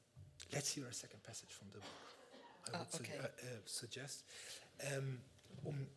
let's 0.51 0.70
hear 0.76 0.88
a 0.88 0.93
second 0.93 1.22
passage 1.24 1.51
from 1.53 1.70
the 1.72 1.80
book. 1.80 1.86
I 2.68 2.72
Ah, 2.74 2.80
would 2.80 2.91
su- 2.91 2.99
okay. 3.03 3.20
uh, 3.20 3.24
uh, 3.24 3.61
suggest. 3.65 4.24
Ähm, 4.80 5.22
um 5.63 5.88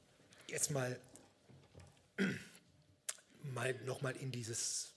jetzt 0.49 0.71
mal 0.71 0.99
mal 3.55 3.75
nochmal 3.85 4.17
in 4.17 4.31
dieses 4.31 4.93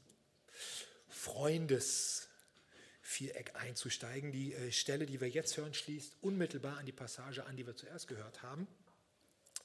Freundesviereck 1.10 3.56
einzusteigen. 3.56 4.32
Die 4.32 4.54
äh, 4.54 4.72
Stelle, 4.72 5.06
die 5.06 5.20
wir 5.22 5.30
jetzt 5.30 5.58
hören, 5.58 5.74
schließt 5.74 6.16
unmittelbar 6.22 6.78
an 6.78 6.86
die 6.86 6.92
Passage 6.92 7.46
an, 7.46 7.56
die 7.58 7.66
wir 7.66 7.76
zuerst 7.76 8.08
gehört 8.08 8.44
haben. 8.44 8.68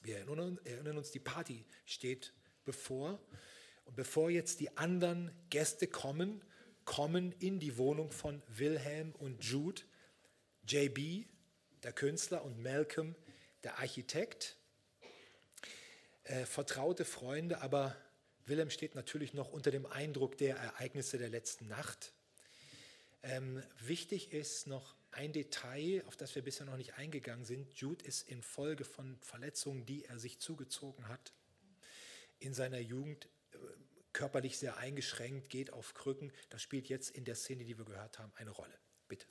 Wir 0.01 0.17
erinnern, 0.19 0.59
erinnern 0.63 0.97
uns, 0.97 1.11
die 1.11 1.19
Party 1.19 1.65
steht 1.85 2.33
bevor. 2.65 3.19
Und 3.85 3.95
bevor 3.95 4.29
jetzt 4.29 4.59
die 4.59 4.77
anderen 4.77 5.31
Gäste 5.49 5.87
kommen, 5.87 6.41
kommen 6.89 7.33
in 7.33 7.59
die 7.59 7.77
Wohnung 7.77 8.11
von 8.11 8.41
Wilhelm 8.47 9.13
und 9.19 9.45
Jude, 9.45 9.83
JB, 10.67 11.27
der 11.83 11.93
Künstler, 11.93 12.43
und 12.43 12.63
Malcolm, 12.63 13.15
der 13.63 13.77
Architekt. 13.77 14.57
Äh, 16.23 16.45
vertraute 16.45 17.05
Freunde, 17.05 17.61
aber 17.61 17.95
Wilhelm 18.47 18.71
steht 18.71 18.95
natürlich 18.95 19.35
noch 19.35 19.51
unter 19.51 19.69
dem 19.69 19.85
Eindruck 19.85 20.39
der 20.39 20.57
Ereignisse 20.57 21.19
der 21.19 21.29
letzten 21.29 21.67
Nacht. 21.67 22.11
Ähm, 23.21 23.61
wichtig 23.81 24.33
ist 24.33 24.65
noch 24.65 24.95
ein 25.11 25.31
Detail, 25.31 26.03
auf 26.07 26.17
das 26.17 26.33
wir 26.33 26.41
bisher 26.41 26.65
noch 26.65 26.77
nicht 26.77 26.95
eingegangen 26.95 27.45
sind. 27.45 27.71
Jude 27.73 28.03
ist 28.03 28.27
infolge 28.27 28.83
von 28.83 29.15
Verletzungen, 29.21 29.85
die 29.85 30.05
er 30.05 30.17
sich 30.17 30.39
zugezogen 30.39 31.07
hat, 31.07 31.33
in 32.39 32.55
seiner 32.55 32.79
Jugend 32.79 33.29
körperlich 34.13 34.57
sehr 34.57 34.77
eingeschränkt, 34.77 35.49
geht 35.49 35.71
auf 35.71 35.93
Krücken. 35.93 36.31
Das 36.49 36.61
spielt 36.61 36.89
jetzt 36.89 37.11
in 37.11 37.25
der 37.25 37.35
Szene, 37.35 37.63
die 37.63 37.77
wir 37.77 37.85
gehört 37.85 38.19
haben, 38.19 38.31
eine 38.35 38.51
Rolle. 38.51 38.77
Bitte. 39.07 39.27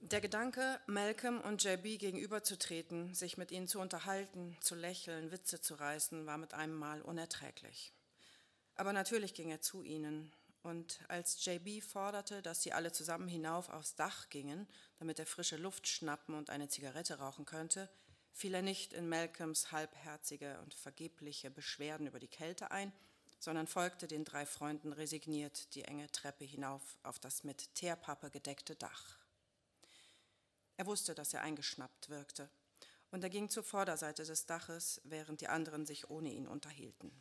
Der 0.00 0.20
Gedanke, 0.20 0.80
Malcolm 0.86 1.40
und 1.40 1.62
JB 1.62 1.98
gegenüberzutreten, 1.98 3.14
sich 3.14 3.36
mit 3.36 3.52
ihnen 3.52 3.68
zu 3.68 3.78
unterhalten, 3.78 4.56
zu 4.60 4.74
lächeln, 4.74 5.30
Witze 5.30 5.60
zu 5.60 5.74
reißen, 5.74 6.26
war 6.26 6.38
mit 6.38 6.54
einem 6.54 6.74
Mal 6.74 7.02
unerträglich. 7.02 7.92
Aber 8.74 8.92
natürlich 8.92 9.32
ging 9.32 9.50
er 9.50 9.60
zu 9.60 9.82
ihnen, 9.82 10.32
und 10.62 11.00
als 11.08 11.44
JB 11.44 11.82
forderte, 11.82 12.40
dass 12.40 12.62
sie 12.62 12.72
alle 12.72 12.92
zusammen 12.92 13.26
hinauf 13.26 13.68
aufs 13.68 13.96
Dach 13.96 14.28
gingen, 14.30 14.68
damit 14.98 15.18
er 15.18 15.26
frische 15.26 15.56
Luft 15.56 15.88
schnappen 15.88 16.36
und 16.36 16.50
eine 16.50 16.68
Zigarette 16.68 17.18
rauchen 17.18 17.44
könnte, 17.44 17.90
fiel 18.32 18.54
er 18.54 18.62
nicht 18.62 18.92
in 18.92 19.08
Malcolms 19.08 19.72
halbherzige 19.72 20.58
und 20.60 20.74
vergebliche 20.74 21.50
Beschwerden 21.50 22.06
über 22.06 22.18
die 22.18 22.28
Kälte 22.28 22.70
ein, 22.70 22.92
sondern 23.38 23.66
folgte 23.66 24.06
den 24.06 24.24
drei 24.24 24.46
Freunden 24.46 24.92
resigniert 24.92 25.74
die 25.74 25.84
enge 25.84 26.10
Treppe 26.12 26.44
hinauf 26.44 26.82
auf 27.02 27.18
das 27.18 27.44
mit 27.44 27.74
Teerpappe 27.74 28.30
gedeckte 28.30 28.76
Dach. 28.76 29.18
Er 30.76 30.86
wusste, 30.86 31.14
dass 31.14 31.34
er 31.34 31.42
eingeschnappt 31.42 32.08
wirkte, 32.08 32.48
und 33.10 33.22
er 33.22 33.30
ging 33.30 33.50
zur 33.50 33.62
Vorderseite 33.62 34.24
des 34.24 34.46
Daches, 34.46 35.00
während 35.04 35.42
die 35.42 35.48
anderen 35.48 35.84
sich 35.86 36.08
ohne 36.08 36.32
ihn 36.32 36.48
unterhielten. 36.48 37.12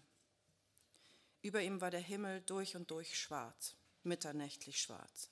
Über 1.42 1.62
ihm 1.62 1.82
war 1.82 1.92
der 1.92 2.00
Himmel 2.00 2.42
durch 2.42 2.76
und 2.76 2.92
durch 2.92 3.20
schwarz, 3.20 3.76
mitternächtlich 4.04 4.80
schwarz. 4.80 5.30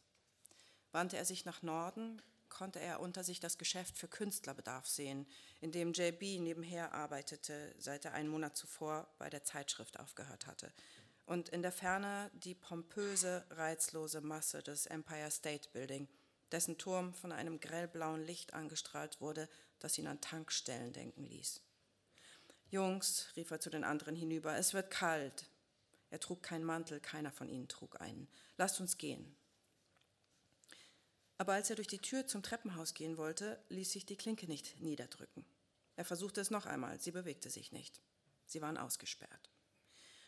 Wandte 0.91 1.17
er 1.17 1.25
sich 1.25 1.45
nach 1.45 1.61
Norden, 1.61 2.21
konnte 2.49 2.79
er 2.79 2.99
unter 2.99 3.23
sich 3.23 3.39
das 3.39 3.57
Geschäft 3.57 3.97
für 3.97 4.07
Künstlerbedarf 4.07 4.87
sehen, 4.87 5.27
in 5.61 5.71
dem 5.71 5.93
JB 5.93 6.39
nebenher 6.39 6.93
arbeitete, 6.93 7.75
seit 7.77 8.05
er 8.05 8.13
einen 8.13 8.29
Monat 8.29 8.57
zuvor 8.57 9.07
bei 9.17 9.29
der 9.29 9.43
Zeitschrift 9.43 9.99
aufgehört 9.99 10.47
hatte, 10.47 10.71
und 11.25 11.49
in 11.49 11.61
der 11.61 11.71
Ferne 11.71 12.31
die 12.33 12.55
pompöse, 12.55 13.45
reizlose 13.51 14.21
Masse 14.21 14.63
des 14.63 14.87
Empire 14.87 15.29
State 15.29 15.69
Building, 15.73 16.07
dessen 16.51 16.77
Turm 16.77 17.13
von 17.13 17.31
einem 17.31 17.59
grellblauen 17.59 18.25
Licht 18.25 18.53
angestrahlt 18.53 19.21
wurde, 19.21 19.47
das 19.77 19.97
ihn 19.97 20.07
an 20.07 20.21
Tankstellen 20.21 20.93
denken 20.93 21.25
ließ. 21.25 21.61
Jungs, 22.71 23.27
rief 23.35 23.51
er 23.51 23.59
zu 23.59 23.69
den 23.69 23.83
anderen 23.83 24.15
hinüber, 24.15 24.55
es 24.57 24.73
wird 24.73 24.91
kalt. 24.91 25.49
Er 26.11 26.19
trug 26.19 26.41
keinen 26.41 26.63
Mantel, 26.63 26.99
keiner 26.99 27.31
von 27.31 27.49
ihnen 27.49 27.67
trug 27.67 28.01
einen. 28.01 28.27
Lasst 28.57 28.79
uns 28.79 28.97
gehen. 28.97 29.35
Aber 31.39 31.53
als 31.53 31.69
er 31.69 31.77
durch 31.77 31.87
die 31.87 31.99
Tür 31.99 32.27
zum 32.27 32.43
Treppenhaus 32.43 32.93
gehen 32.93 33.15
wollte, 33.15 33.63
ließ 33.69 33.93
sich 33.93 34.05
die 34.05 34.17
Klinke 34.17 34.45
nicht 34.45 34.81
niederdrücken. 34.81 35.45
Er 35.95 36.03
versuchte 36.03 36.41
es 36.41 36.51
noch 36.51 36.65
einmal, 36.65 36.99
sie 36.99 37.11
bewegte 37.11 37.49
sich 37.49 37.71
nicht. 37.71 38.01
Sie 38.45 38.61
waren 38.61 38.77
ausgesperrt. 38.77 39.49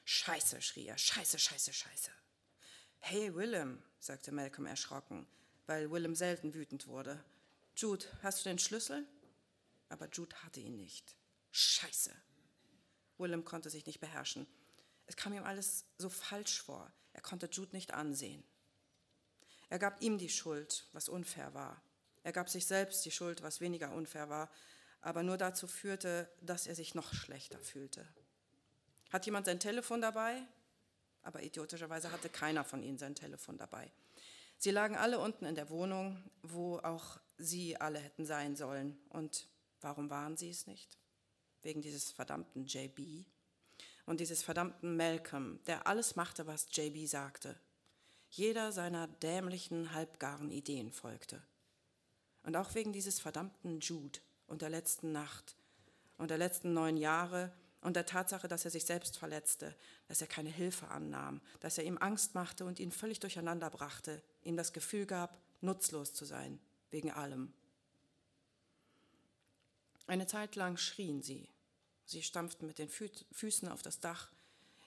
Scheiße, 0.06 0.62
schrie 0.62 0.86
er, 0.86 0.98
scheiße, 0.98 1.38
scheiße, 1.38 1.74
scheiße. 1.74 2.12
Hey, 3.00 3.36
Willem, 3.36 3.84
sagte 4.00 4.32
Malcolm 4.32 4.68
erschrocken, 4.68 5.28
weil 5.66 5.92
Willem 5.92 6.16
selten 6.16 6.54
wütend 6.54 6.88
wurde. 6.88 7.22
Jude, 7.76 8.06
hast 8.24 8.40
du 8.40 8.50
den 8.50 8.60
Schlüssel? 8.60 9.06
Aber 9.90 10.08
Jude 10.14 10.36
hatte 10.44 10.62
ihn 10.62 10.78
nicht. 10.78 11.18
Scheiße. 11.52 12.16
Willem 13.18 13.44
konnte 13.44 13.70
sich 13.70 13.86
nicht 13.86 14.00
beherrschen. 14.00 14.48
Es 15.08 15.18
kam 15.18 15.34
ihm 15.34 15.44
alles 15.44 15.84
so 15.98 16.10
falsch 16.10 16.62
vor. 16.62 16.90
Er 17.12 17.22
konnte 17.22 17.50
Jude 17.52 17.76
nicht 17.76 17.94
ansehen. 17.94 18.46
Er 19.72 19.80
gab 19.80 20.02
ihm 20.02 20.18
die 20.18 20.28
Schuld, 20.28 20.86
was 20.92 21.08
unfair 21.08 21.54
war. 21.54 21.82
Er 22.24 22.34
gab 22.34 22.50
sich 22.50 22.66
selbst 22.66 23.06
die 23.06 23.12
Schuld, 23.12 23.42
was 23.42 23.62
weniger 23.62 23.94
unfair 23.94 24.30
war. 24.30 24.52
aber 25.00 25.24
nur 25.24 25.38
dazu 25.38 25.66
führte, 25.66 26.30
dass 26.42 26.68
er 26.68 26.76
sich 26.76 26.94
noch 26.94 27.12
schlechter 27.14 27.58
fühlte. 27.58 28.06
Hat 29.12 29.26
jemand 29.26 29.48
sein 29.48 29.60
Telefon 29.60 30.00
dabei? 30.00 30.44
Aber 31.24 31.42
idiotischerweise 31.42 32.12
hatte 32.12 32.30
keiner 32.30 32.64
von 32.64 32.84
ihnen 32.84 33.00
sein 33.00 33.16
Telefon 33.16 33.58
dabei. 33.58 33.90
Sie 34.58 34.70
lagen 34.70 34.96
alle 34.96 35.18
unten 35.18 35.46
in 35.46 35.56
der 35.56 35.72
Wohnung, 35.72 36.22
wo 36.44 36.78
auch 36.80 37.20
sie 37.38 37.78
alle 37.78 37.98
hätten 37.98 38.26
sein 38.26 38.56
sollen. 38.56 39.00
Und 39.10 39.48
warum 39.80 40.12
waren 40.12 40.38
sie 40.38 40.52
es 40.52 40.68
nicht? 40.68 41.00
Wegen 41.64 41.82
dieses 41.82 42.12
verdammten 42.12 42.66
JB 42.66 43.26
und 44.06 44.20
dieses 44.20 44.44
verdammten 44.44 44.98
Malcolm, 44.98 45.64
der 45.66 45.88
alles 45.88 46.16
machte, 46.16 46.46
was 46.46 46.68
JB 46.72 47.08
sagte. 47.08 47.60
Jeder 48.32 48.72
seiner 48.72 49.08
dämlichen, 49.08 49.94
halbgaren 49.94 50.52
Ideen 50.52 50.92
folgte. 50.94 51.42
Und 52.44 52.56
auch 52.56 52.74
wegen 52.76 52.94
dieses 52.94 53.20
verdammten 53.20 53.82
Jude 53.82 54.20
und 54.48 54.62
der 54.62 54.70
letzten 54.70 55.12
Nacht 55.12 55.58
und 56.18 56.32
der 56.32 56.38
letzten 56.38 56.74
neun 56.74 56.96
Jahre 56.96 57.52
und 57.82 57.98
der 57.98 58.06
Tatsache, 58.06 58.48
dass 58.48 58.64
er 58.64 58.72
sich 58.72 58.86
selbst 58.86 59.18
verletzte, 59.18 59.76
dass 60.08 60.22
er 60.22 60.28
keine 60.28 60.50
Hilfe 60.50 60.88
annahm, 60.88 61.42
dass 61.60 61.78
er 61.78 61.84
ihm 61.84 61.98
Angst 61.98 62.34
machte 62.34 62.64
und 62.64 62.80
ihn 62.80 62.92
völlig 62.92 63.20
durcheinander 63.20 63.70
brachte, 63.70 64.24
ihm 64.44 64.56
das 64.56 64.72
Gefühl 64.72 65.06
gab, 65.06 65.38
nutzlos 65.60 66.14
zu 66.14 66.24
sein, 66.24 66.60
wegen 66.90 67.12
allem. 67.12 67.54
Eine 70.08 70.26
Zeit 70.26 70.56
lang 70.56 70.78
schrien 70.78 71.22
sie. 71.22 71.50
Sie 72.06 72.24
stampften 72.24 72.66
mit 72.66 72.80
den 72.80 72.90
Füßen 72.90 73.68
auf 73.68 73.82
das 73.82 74.00
Dach, 74.00 74.32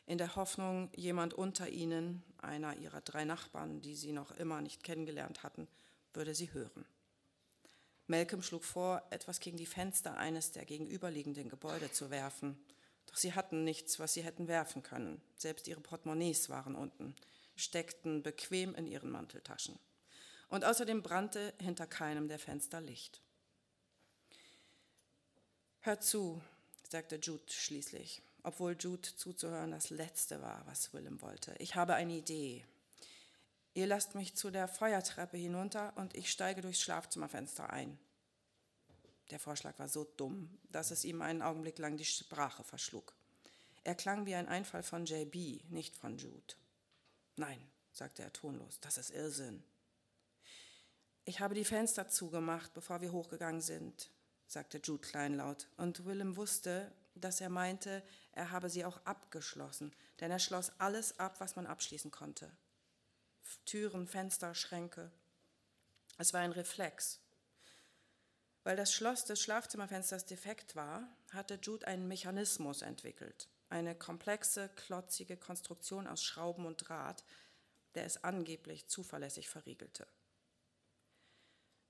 in 0.06 0.18
der 0.18 0.36
Hoffnung, 0.36 0.90
jemand 0.94 1.34
unter 1.34 1.68
ihnen, 1.68 2.22
einer 2.38 2.76
ihrer 2.76 3.00
drei 3.00 3.24
Nachbarn, 3.24 3.80
die 3.80 3.94
sie 3.94 4.12
noch 4.12 4.32
immer 4.32 4.60
nicht 4.60 4.84
kennengelernt 4.84 5.42
hatten, 5.42 5.66
würde 6.12 6.34
sie 6.34 6.52
hören. 6.52 6.84
Malcolm 8.06 8.42
schlug 8.42 8.64
vor, 8.64 9.02
etwas 9.10 9.40
gegen 9.40 9.56
die 9.56 9.66
Fenster 9.66 10.16
eines 10.18 10.52
der 10.52 10.66
gegenüberliegenden 10.66 11.48
Gebäude 11.48 11.90
zu 11.90 12.10
werfen. 12.10 12.58
Doch 13.06 13.16
sie 13.16 13.32
hatten 13.32 13.64
nichts, 13.64 13.98
was 13.98 14.12
sie 14.12 14.22
hätten 14.22 14.46
werfen 14.46 14.82
können. 14.82 15.22
Selbst 15.36 15.68
ihre 15.68 15.80
Portemonnaies 15.80 16.50
waren 16.50 16.74
unten, 16.74 17.14
steckten 17.56 18.22
bequem 18.22 18.74
in 18.74 18.86
ihren 18.86 19.10
Manteltaschen. 19.10 19.78
Und 20.50 20.64
außerdem 20.64 21.02
brannte 21.02 21.54
hinter 21.58 21.86
keinem 21.86 22.28
der 22.28 22.38
Fenster 22.38 22.82
Licht. 22.82 23.22
Hör 25.80 25.98
zu, 25.98 26.42
sagte 26.88 27.16
Jude 27.16 27.42
schließlich, 27.48 28.22
obwohl 28.44 28.76
Jude 28.78 29.16
zuzuhören 29.16 29.72
das 29.72 29.90
Letzte 29.90 30.40
war, 30.40 30.62
was 30.66 30.92
Willem 30.92 31.20
wollte. 31.22 31.54
Ich 31.58 31.74
habe 31.74 31.94
eine 31.94 32.12
Idee. 32.12 32.64
Ihr 33.72 33.86
lasst 33.88 34.14
mich 34.14 34.36
zu 34.36 34.50
der 34.50 34.68
Feuertreppe 34.68 35.36
hinunter 35.36 35.92
und 35.96 36.14
ich 36.14 36.30
steige 36.30 36.60
durchs 36.60 36.80
Schlafzimmerfenster 36.82 37.70
ein. 37.70 37.98
Der 39.30 39.40
Vorschlag 39.40 39.78
war 39.78 39.88
so 39.88 40.04
dumm, 40.04 40.58
dass 40.70 40.90
es 40.90 41.04
ihm 41.04 41.22
einen 41.22 41.42
Augenblick 41.42 41.78
lang 41.78 41.96
die 41.96 42.04
Sprache 42.04 42.62
verschlug. 42.62 43.14
Er 43.82 43.94
klang 43.94 44.26
wie 44.26 44.34
ein 44.34 44.46
Einfall 44.46 44.82
von 44.82 45.06
JB, 45.06 45.70
nicht 45.70 45.96
von 45.96 46.18
Jude. 46.18 46.54
Nein, 47.36 47.58
sagte 47.92 48.22
er 48.22 48.32
tonlos, 48.32 48.78
das 48.80 48.98
ist 48.98 49.10
Irrsinn. 49.10 49.64
Ich 51.24 51.40
habe 51.40 51.54
die 51.54 51.64
Fenster 51.64 52.08
zugemacht, 52.08 52.74
bevor 52.74 53.00
wir 53.00 53.10
hochgegangen 53.10 53.62
sind, 53.62 54.10
sagte 54.46 54.78
Jude 54.82 55.00
kleinlaut, 55.00 55.66
und 55.78 56.04
Willem 56.04 56.36
wusste, 56.36 56.92
dass 57.14 57.40
er 57.40 57.48
meinte, 57.48 58.02
er 58.34 58.50
habe 58.50 58.68
sie 58.68 58.84
auch 58.84 58.98
abgeschlossen, 59.04 59.94
denn 60.20 60.30
er 60.30 60.38
schloss 60.38 60.72
alles 60.78 61.18
ab, 61.18 61.40
was 61.40 61.56
man 61.56 61.66
abschließen 61.66 62.10
konnte. 62.10 62.50
Türen, 63.64 64.08
Fenster, 64.08 64.54
Schränke. 64.54 65.10
Es 66.18 66.32
war 66.32 66.40
ein 66.40 66.52
Reflex. 66.52 67.20
Weil 68.64 68.76
das 68.76 68.92
Schloss 68.92 69.24
des 69.24 69.40
Schlafzimmerfensters 69.40 70.24
defekt 70.24 70.74
war, 70.74 71.06
hatte 71.32 71.58
Jude 71.62 71.86
einen 71.86 72.08
Mechanismus 72.08 72.82
entwickelt. 72.82 73.48
Eine 73.68 73.94
komplexe, 73.94 74.68
klotzige 74.70 75.36
Konstruktion 75.36 76.06
aus 76.06 76.22
Schrauben 76.22 76.66
und 76.66 76.88
Draht, 76.88 77.24
der 77.94 78.04
es 78.04 78.24
angeblich 78.24 78.88
zuverlässig 78.88 79.48
verriegelte. 79.48 80.06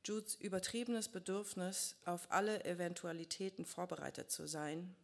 Judes 0.04 0.34
übertriebenes 0.34 1.08
Bedürfnis, 1.08 1.96
auf 2.04 2.30
alle 2.30 2.64
Eventualitäten 2.64 3.64
vorbereitet 3.64 4.30
zu 4.30 4.46
sein, 4.46 4.94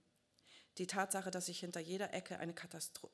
die 0.79 0.87
Tatsache, 0.87 1.31
dass, 1.31 1.47
sich 1.47 1.61
hinter 1.61 1.81
jeder 1.81 2.12
Ecke 2.14 2.39
eine 2.39 2.55
Katastro 2.55 3.11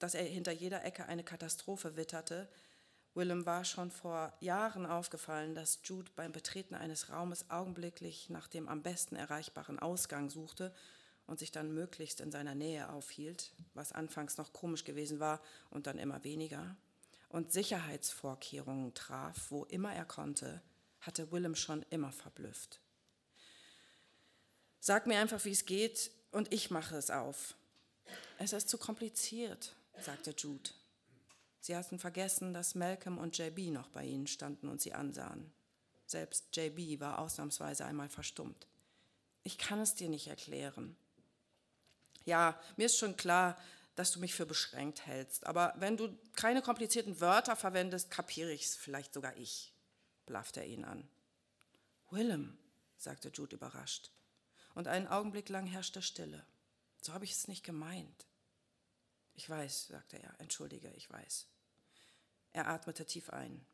dass 0.00 0.14
er 0.14 0.24
hinter 0.24 0.50
jeder 0.50 0.84
Ecke 0.84 1.06
eine 1.06 1.22
Katastrophe 1.22 1.96
witterte, 1.96 2.48
Willem 3.14 3.44
war 3.44 3.64
schon 3.64 3.90
vor 3.90 4.32
Jahren 4.40 4.86
aufgefallen, 4.86 5.54
dass 5.54 5.80
Jude 5.84 6.10
beim 6.14 6.32
Betreten 6.32 6.74
eines 6.74 7.10
Raumes 7.10 7.50
augenblicklich 7.50 8.30
nach 8.30 8.48
dem 8.48 8.68
am 8.68 8.82
besten 8.82 9.16
erreichbaren 9.16 9.78
Ausgang 9.78 10.30
suchte 10.30 10.72
und 11.26 11.38
sich 11.38 11.50
dann 11.50 11.74
möglichst 11.74 12.20
in 12.20 12.30
seiner 12.30 12.54
Nähe 12.54 12.88
aufhielt, 12.88 13.52
was 13.74 13.92
anfangs 13.92 14.38
noch 14.38 14.52
komisch 14.52 14.84
gewesen 14.84 15.20
war 15.20 15.40
und 15.70 15.86
dann 15.86 15.98
immer 15.98 16.24
weniger, 16.24 16.76
und 17.28 17.52
Sicherheitsvorkehrungen 17.52 18.92
traf, 18.94 19.50
wo 19.50 19.64
immer 19.64 19.92
er 19.92 20.04
konnte, 20.04 20.60
hatte 21.00 21.30
Willem 21.30 21.54
schon 21.54 21.84
immer 21.90 22.10
verblüfft. 22.10 22.80
Sag 24.80 25.06
mir 25.06 25.20
einfach, 25.20 25.44
wie 25.44 25.52
es 25.52 25.64
geht, 25.64 26.10
und 26.30 26.52
ich 26.52 26.70
mache 26.70 26.96
es 26.96 27.10
auf. 27.10 27.54
Es 28.38 28.52
ist 28.52 28.68
zu 28.68 28.78
kompliziert, 28.78 29.74
sagte 30.00 30.34
Jude. 30.36 30.70
Sie 31.60 31.76
hatten 31.76 31.98
vergessen, 31.98 32.54
dass 32.54 32.74
Malcolm 32.74 33.18
und 33.18 33.36
JB 33.36 33.70
noch 33.70 33.88
bei 33.88 34.04
ihnen 34.04 34.26
standen 34.26 34.68
und 34.68 34.80
sie 34.80 34.94
ansahen. 34.94 35.52
Selbst 36.06 36.56
JB 36.56 37.00
war 37.00 37.18
ausnahmsweise 37.18 37.84
einmal 37.84 38.08
verstummt. 38.08 38.66
Ich 39.42 39.58
kann 39.58 39.80
es 39.80 39.94
dir 39.94 40.08
nicht 40.08 40.26
erklären. 40.26 40.96
Ja, 42.24 42.60
mir 42.76 42.86
ist 42.86 42.98
schon 42.98 43.16
klar, 43.16 43.56
dass 43.94 44.12
du 44.12 44.20
mich 44.20 44.34
für 44.34 44.46
beschränkt 44.46 45.06
hältst, 45.06 45.46
aber 45.46 45.74
wenn 45.76 45.96
du 45.96 46.16
keine 46.34 46.62
komplizierten 46.62 47.20
Wörter 47.20 47.56
verwendest, 47.56 48.10
kapiere 48.10 48.52
ich 48.52 48.64
es 48.64 48.76
vielleicht 48.76 49.12
sogar 49.12 49.36
ich, 49.36 49.74
blaffte 50.26 50.60
er 50.60 50.66
ihn 50.66 50.84
an. 50.84 51.08
Willem, 52.10 52.56
sagte 52.96 53.30
Jude 53.32 53.56
überrascht. 53.56 54.10
Und 54.74 54.88
einen 54.88 55.08
Augenblick 55.08 55.48
lang 55.48 55.66
herrschte 55.66 56.02
Stille. 56.02 56.44
So 57.00 57.12
habe 57.12 57.24
ich 57.24 57.32
es 57.32 57.48
nicht 57.48 57.64
gemeint. 57.64 58.26
Ich 59.34 59.48
weiß, 59.48 59.88
sagte 59.88 60.18
er, 60.18 60.38
entschuldige, 60.38 60.90
ich 60.96 61.10
weiß. 61.10 61.46
Er 62.52 62.68
atmete 62.68 63.06
tief 63.06 63.30
ein. 63.30 63.64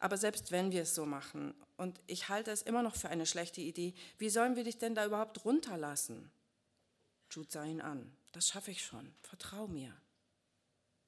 Aber 0.00 0.16
selbst 0.18 0.50
wenn 0.50 0.72
wir 0.72 0.82
es 0.82 0.94
so 0.94 1.06
machen, 1.06 1.54
und 1.76 2.00
ich 2.06 2.28
halte 2.28 2.50
es 2.50 2.62
immer 2.62 2.82
noch 2.82 2.96
für 2.96 3.08
eine 3.08 3.26
schlechte 3.26 3.60
Idee, 3.60 3.94
wie 4.18 4.28
sollen 4.28 4.56
wir 4.56 4.64
dich 4.64 4.78
denn 4.78 4.94
da 4.94 5.06
überhaupt 5.06 5.44
runterlassen? 5.44 6.30
Jude 7.30 7.50
sah 7.50 7.64
ihn 7.64 7.80
an. 7.80 8.16
Das 8.32 8.48
schaffe 8.48 8.70
ich 8.70 8.84
schon. 8.84 9.14
Vertrau 9.22 9.66
mir. 9.66 9.96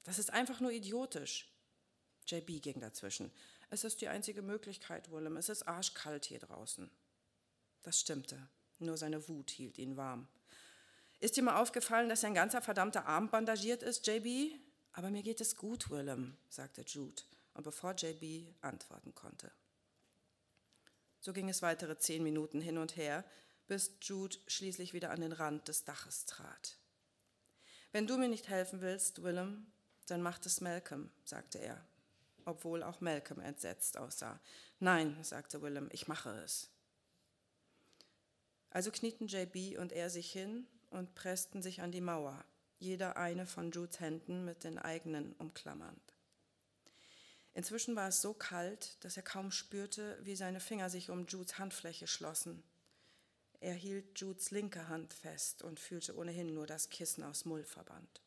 Das 0.03 0.19
ist 0.19 0.31
einfach 0.31 0.61
nur 0.61 0.71
idiotisch. 0.71 1.51
JB 2.27 2.61
ging 2.61 2.79
dazwischen. 2.79 3.31
Es 3.69 3.83
ist 3.83 4.01
die 4.01 4.07
einzige 4.07 4.41
Möglichkeit, 4.41 5.11
Willem. 5.11 5.37
Es 5.37 5.49
ist 5.49 5.67
arschkalt 5.67 6.25
hier 6.25 6.39
draußen. 6.39 6.89
Das 7.87 8.01
stimmte. 8.01 8.37
Nur 8.79 8.97
seine 8.97 9.29
Wut 9.29 9.49
hielt 9.49 9.77
ihn 9.77 9.95
warm. 9.95 10.27
Ist 11.21 11.37
dir 11.37 11.41
mal 11.41 11.61
aufgefallen, 11.61 12.09
dass 12.09 12.19
sein 12.19 12.33
ganzer 12.33 12.61
verdammter 12.61 13.05
Arm 13.05 13.29
bandagiert 13.29 13.81
ist, 13.81 14.05
JB? 14.05 14.59
Aber 14.91 15.09
mir 15.09 15.23
geht 15.23 15.39
es 15.39 15.55
gut, 15.55 15.89
Willem, 15.89 16.35
sagte 16.49 16.81
Jude, 16.85 17.23
und 17.53 17.63
bevor 17.63 17.93
JB 17.93 18.53
antworten 18.59 19.15
konnte. 19.15 19.49
So 21.21 21.31
ging 21.31 21.47
es 21.47 21.61
weitere 21.61 21.97
zehn 21.97 22.23
Minuten 22.23 22.59
hin 22.59 22.77
und 22.77 22.97
her, 22.97 23.23
bis 23.67 23.93
Jude 24.01 24.35
schließlich 24.47 24.91
wieder 24.91 25.11
an 25.11 25.21
den 25.21 25.31
Rand 25.31 25.69
des 25.69 25.85
Daches 25.85 26.25
trat. 26.25 26.75
Wenn 27.93 28.05
du 28.05 28.17
mir 28.17 28.27
nicht 28.27 28.49
helfen 28.49 28.81
willst, 28.81 29.23
Willem, 29.23 29.71
dann 30.07 30.21
macht 30.21 30.45
es 30.45 30.59
Malcolm, 30.59 31.09
sagte 31.23 31.59
er, 31.59 31.81
obwohl 32.43 32.83
auch 32.83 32.99
Malcolm 32.99 33.39
entsetzt 33.39 33.97
aussah. 33.97 34.41
Nein, 34.81 35.23
sagte 35.23 35.61
Willem, 35.61 35.87
ich 35.93 36.09
mache 36.09 36.31
es. 36.43 36.69
Also 38.69 38.91
knieten 38.91 39.27
JB 39.27 39.77
und 39.79 39.91
er 39.91 40.09
sich 40.09 40.31
hin 40.31 40.67
und 40.89 41.15
pressten 41.15 41.61
sich 41.61 41.81
an 41.81 41.91
die 41.91 42.01
Mauer, 42.01 42.43
jeder 42.79 43.17
eine 43.17 43.45
von 43.45 43.71
Judes 43.71 43.99
Händen 43.99 44.45
mit 44.45 44.63
den 44.63 44.77
eigenen 44.77 45.33
umklammernd. 45.33 46.13
Inzwischen 47.53 47.95
war 47.95 48.09
es 48.09 48.21
so 48.21 48.33
kalt, 48.33 49.03
dass 49.03 49.17
er 49.17 49.23
kaum 49.23 49.51
spürte, 49.51 50.19
wie 50.21 50.35
seine 50.35 50.59
Finger 50.59 50.91
sich 50.91 51.09
um 51.09 51.25
Judes 51.25 51.57
Handfläche 51.57 52.05
schlossen. 52.05 52.61
Er 53.59 53.73
hielt 53.73 54.19
Judes 54.19 54.51
linke 54.51 54.87
Hand 54.89 55.13
fest 55.13 55.63
und 55.63 55.79
fühlte 55.79 56.15
ohnehin 56.15 56.53
nur 56.53 56.67
das 56.67 56.89
Kissen 56.89 57.23
aus 57.23 57.45
Mullverband. 57.45 58.21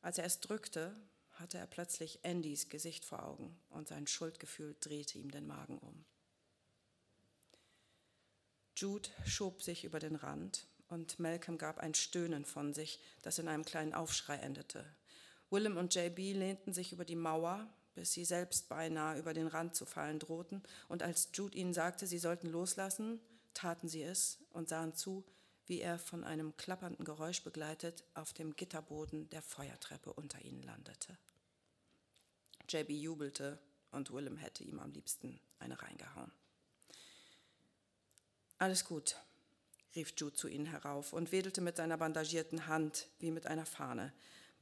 Als 0.00 0.18
er 0.18 0.24
es 0.24 0.40
drückte, 0.40 0.96
hatte 1.30 1.58
er 1.58 1.68
plötzlich 1.68 2.24
Andys 2.24 2.68
Gesicht 2.68 3.04
vor 3.04 3.24
Augen 3.24 3.56
und 3.70 3.86
sein 3.86 4.08
Schuldgefühl 4.08 4.74
drehte 4.80 5.18
ihm 5.18 5.30
den 5.30 5.46
Magen 5.46 5.78
um. 5.78 6.04
Jude 8.82 9.08
schob 9.24 9.62
sich 9.62 9.84
über 9.84 10.00
den 10.00 10.16
Rand 10.16 10.66
und 10.88 11.20
Malcolm 11.20 11.56
gab 11.56 11.78
ein 11.78 11.94
Stöhnen 11.94 12.44
von 12.44 12.74
sich, 12.74 12.98
das 13.22 13.38
in 13.38 13.46
einem 13.46 13.64
kleinen 13.64 13.94
Aufschrei 13.94 14.34
endete. 14.34 14.84
Willem 15.50 15.76
und 15.76 15.94
JB 15.94 16.18
lehnten 16.18 16.72
sich 16.72 16.92
über 16.92 17.04
die 17.04 17.14
Mauer, 17.14 17.72
bis 17.94 18.12
sie 18.12 18.24
selbst 18.24 18.68
beinahe 18.68 19.20
über 19.20 19.34
den 19.34 19.46
Rand 19.46 19.76
zu 19.76 19.86
fallen 19.86 20.18
drohten, 20.18 20.64
und 20.88 21.04
als 21.04 21.28
Jude 21.32 21.56
ihnen 21.56 21.72
sagte, 21.72 22.08
sie 22.08 22.18
sollten 22.18 22.48
loslassen, 22.48 23.20
taten 23.54 23.86
sie 23.86 24.02
es 24.02 24.40
und 24.50 24.68
sahen 24.68 24.96
zu, 24.96 25.24
wie 25.66 25.80
er 25.80 26.00
von 26.00 26.24
einem 26.24 26.56
klappernden 26.56 27.04
Geräusch 27.04 27.44
begleitet 27.44 28.02
auf 28.14 28.32
dem 28.32 28.56
Gitterboden 28.56 29.30
der 29.30 29.42
Feuertreppe 29.42 30.12
unter 30.12 30.42
ihnen 30.42 30.64
landete. 30.64 31.16
JB 32.68 32.90
jubelte 32.90 33.60
und 33.92 34.10
Willem 34.12 34.38
hätte 34.38 34.64
ihm 34.64 34.80
am 34.80 34.90
liebsten 34.90 35.38
eine 35.60 35.80
reingehauen. 35.80 36.32
Alles 38.62 38.84
gut, 38.84 39.16
rief 39.96 40.14
Jude 40.16 40.36
zu 40.36 40.46
ihnen 40.46 40.66
herauf 40.66 41.12
und 41.12 41.32
wedelte 41.32 41.60
mit 41.60 41.76
seiner 41.76 41.98
bandagierten 41.98 42.68
Hand 42.68 43.08
wie 43.18 43.32
mit 43.32 43.48
einer 43.48 43.66
Fahne, 43.66 44.12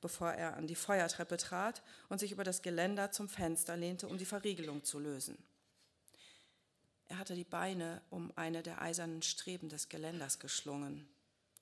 bevor 0.00 0.32
er 0.32 0.56
an 0.56 0.66
die 0.66 0.74
Feuertreppe 0.74 1.36
trat 1.36 1.82
und 2.08 2.18
sich 2.18 2.32
über 2.32 2.42
das 2.42 2.62
Geländer 2.62 3.12
zum 3.12 3.28
Fenster 3.28 3.76
lehnte, 3.76 4.08
um 4.08 4.16
die 4.16 4.24
Verriegelung 4.24 4.84
zu 4.84 4.98
lösen. 4.98 5.36
Er 7.08 7.18
hatte 7.18 7.34
die 7.34 7.44
Beine 7.44 8.00
um 8.08 8.32
eine 8.36 8.62
der 8.62 8.80
eisernen 8.80 9.20
Streben 9.20 9.68
des 9.68 9.90
Geländers 9.90 10.38
geschlungen, 10.38 11.06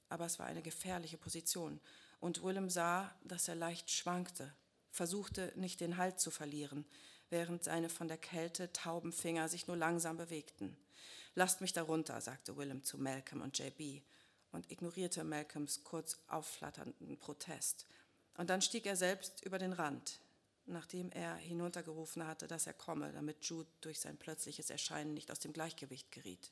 aber 0.09 0.26
es 0.26 0.39
war 0.39 0.47
eine 0.47 0.62
gefährliche 0.62 1.18
Position, 1.18 1.80
und 2.20 2.45
Willem 2.45 2.70
sah, 2.70 3.12
dass 3.24 3.49
er 3.49 3.57
leicht 3.57 3.91
schwankte, 3.91 4.55
versuchte 4.93 5.53
nicht 5.57 5.80
den 5.80 5.97
Halt 5.97 6.20
zu 6.20 6.30
verlieren, 6.30 6.84
während 7.30 7.64
seine 7.64 7.89
von 7.89 8.07
der 8.07 8.16
Kälte 8.16 8.72
tauben 8.72 9.12
Finger 9.12 9.49
sich 9.49 9.66
nur 9.66 9.76
langsam 9.76 10.16
bewegten. 10.16 10.76
Lasst 11.39 11.61
mich 11.61 11.72
darunter, 11.72 12.20
sagte 12.20 12.57
Willem 12.57 12.82
zu 12.82 12.99
Malcolm 12.99 13.43
und 13.43 13.57
JB 13.57 14.03
und 14.51 14.72
ignorierte 14.72 15.22
Malcolms 15.22 15.84
kurz 15.84 16.18
aufflatternden 16.26 17.16
Protest. 17.16 17.86
Und 18.36 18.51
dann 18.51 18.61
stieg 18.61 18.86
er 18.86 18.97
selbst 18.97 19.45
über 19.45 19.61
den 19.61 19.72
Rand, 19.72 20.18
nachdem 20.66 21.12
er 21.12 21.36
hinuntergerufen 21.36 22.26
hatte, 22.26 22.49
dass 22.49 22.66
er 22.66 22.72
komme, 22.72 23.12
damit 23.12 23.45
Jude 23.45 23.70
durch 23.82 24.01
sein 24.01 24.16
plötzliches 24.16 24.68
Erscheinen 24.68 25.14
nicht 25.14 25.30
aus 25.30 25.39
dem 25.39 25.53
Gleichgewicht 25.53 26.11
geriet. 26.11 26.51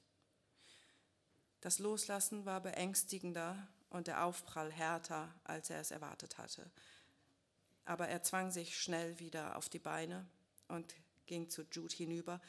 Das 1.62 1.80
Loslassen 1.80 2.44
war 2.44 2.60
beängstigender 2.60 3.66
und 3.90 4.06
der 4.06 4.22
Aufprall 4.22 4.70
härter, 4.70 5.34
als 5.42 5.68
er 5.68 5.80
es 5.80 5.90
erwartet 5.90 6.38
hatte. 6.38 6.70
Aber 7.86 8.06
er 8.06 8.22
zwang 8.22 8.52
sich 8.52 8.78
schnell 8.78 9.18
wieder 9.18 9.56
auf 9.56 9.68
die 9.68 9.80
Beine 9.80 10.24
und 10.68 10.94
ging 11.26 11.50
zu 11.50 11.62
Jude 11.72 11.96
hinüber, 11.96 12.40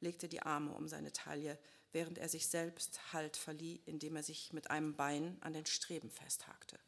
legte 0.00 0.28
die 0.28 0.42
Arme 0.42 0.72
um 0.72 0.88
seine 0.88 1.12
Taille, 1.12 1.58
während 1.92 2.18
er 2.18 2.28
sich 2.28 2.48
selbst 2.48 3.12
Halt 3.12 3.36
verlieh, 3.36 3.80
indem 3.86 4.16
er 4.16 4.22
sich 4.22 4.52
mit 4.52 4.70
einem 4.70 4.94
Bein 4.94 5.36
an 5.40 5.52
den 5.52 5.66
Streben 5.66 6.10
festhakte. 6.10 6.78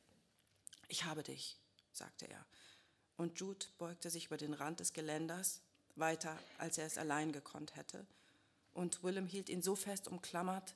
Ich 0.88 1.04
habe 1.04 1.22
dich, 1.22 1.58
sagte 1.92 2.28
er, 2.28 2.44
und 3.16 3.38
Jude 3.38 3.66
beugte 3.78 4.10
sich 4.10 4.26
über 4.26 4.36
den 4.36 4.54
Rand 4.54 4.80
des 4.80 4.92
Geländers, 4.92 5.60
weiter 5.96 6.38
als 6.58 6.78
er 6.78 6.86
es 6.86 6.98
allein 6.98 7.32
gekonnt 7.32 7.76
hätte, 7.76 8.06
und 8.72 9.02
Willem 9.02 9.26
hielt 9.26 9.48
ihn 9.48 9.62
so 9.62 9.74
fest 9.74 10.08
umklammert, 10.08 10.74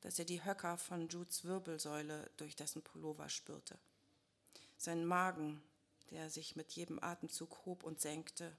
dass 0.00 0.18
er 0.18 0.24
die 0.24 0.44
Höcker 0.44 0.76
von 0.76 1.08
Judes 1.08 1.44
Wirbelsäule 1.44 2.30
durch 2.36 2.56
dessen 2.56 2.82
Pullover 2.82 3.28
spürte. 3.28 3.78
Sein 4.76 5.04
Magen, 5.04 5.62
der 6.10 6.30
sich 6.30 6.56
mit 6.56 6.72
jedem 6.72 7.02
Atemzug 7.02 7.64
hob 7.64 7.84
und 7.84 8.00
senkte, 8.00 8.56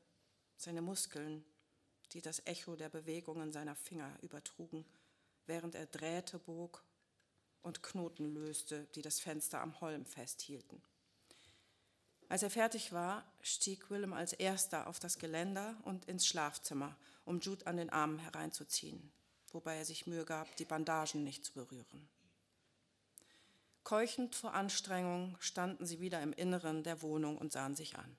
seine 0.57 0.81
Muskeln, 0.81 1.43
die 2.13 2.21
das 2.21 2.45
Echo 2.45 2.75
der 2.75 2.89
Bewegungen 2.89 3.51
seiner 3.51 3.75
Finger 3.75 4.11
übertrugen, 4.21 4.85
während 5.45 5.75
er 5.75 5.85
Drähte 5.85 6.39
bog 6.39 6.83
und 7.61 7.83
Knoten 7.83 8.33
löste, 8.33 8.87
die 8.95 9.01
das 9.01 9.19
Fenster 9.19 9.61
am 9.61 9.79
Holm 9.81 10.05
festhielten. 10.05 10.81
Als 12.27 12.43
er 12.43 12.49
fertig 12.49 12.91
war, 12.91 13.23
stieg 13.41 13.89
Willem 13.89 14.13
als 14.13 14.33
erster 14.33 14.87
auf 14.87 14.99
das 14.99 15.19
Geländer 15.19 15.75
und 15.83 16.05
ins 16.05 16.25
Schlafzimmer, 16.25 16.95
um 17.23 17.39
Jude 17.39 17.67
an 17.67 17.77
den 17.77 17.89
Armen 17.89 18.19
hereinzuziehen, 18.19 19.11
wobei 19.51 19.77
er 19.77 19.85
sich 19.85 20.07
Mühe 20.07 20.25
gab, 20.25 20.55
die 20.57 20.65
Bandagen 20.65 21.23
nicht 21.23 21.45
zu 21.45 21.53
berühren. 21.53 22.09
Keuchend 23.83 24.35
vor 24.35 24.55
Anstrengung 24.55 25.37
standen 25.39 25.85
sie 25.85 25.99
wieder 25.99 26.21
im 26.23 26.33
Inneren 26.33 26.83
der 26.83 27.03
Wohnung 27.03 27.37
und 27.37 27.51
sahen 27.51 27.75
sich 27.75 27.95
an. 27.95 28.17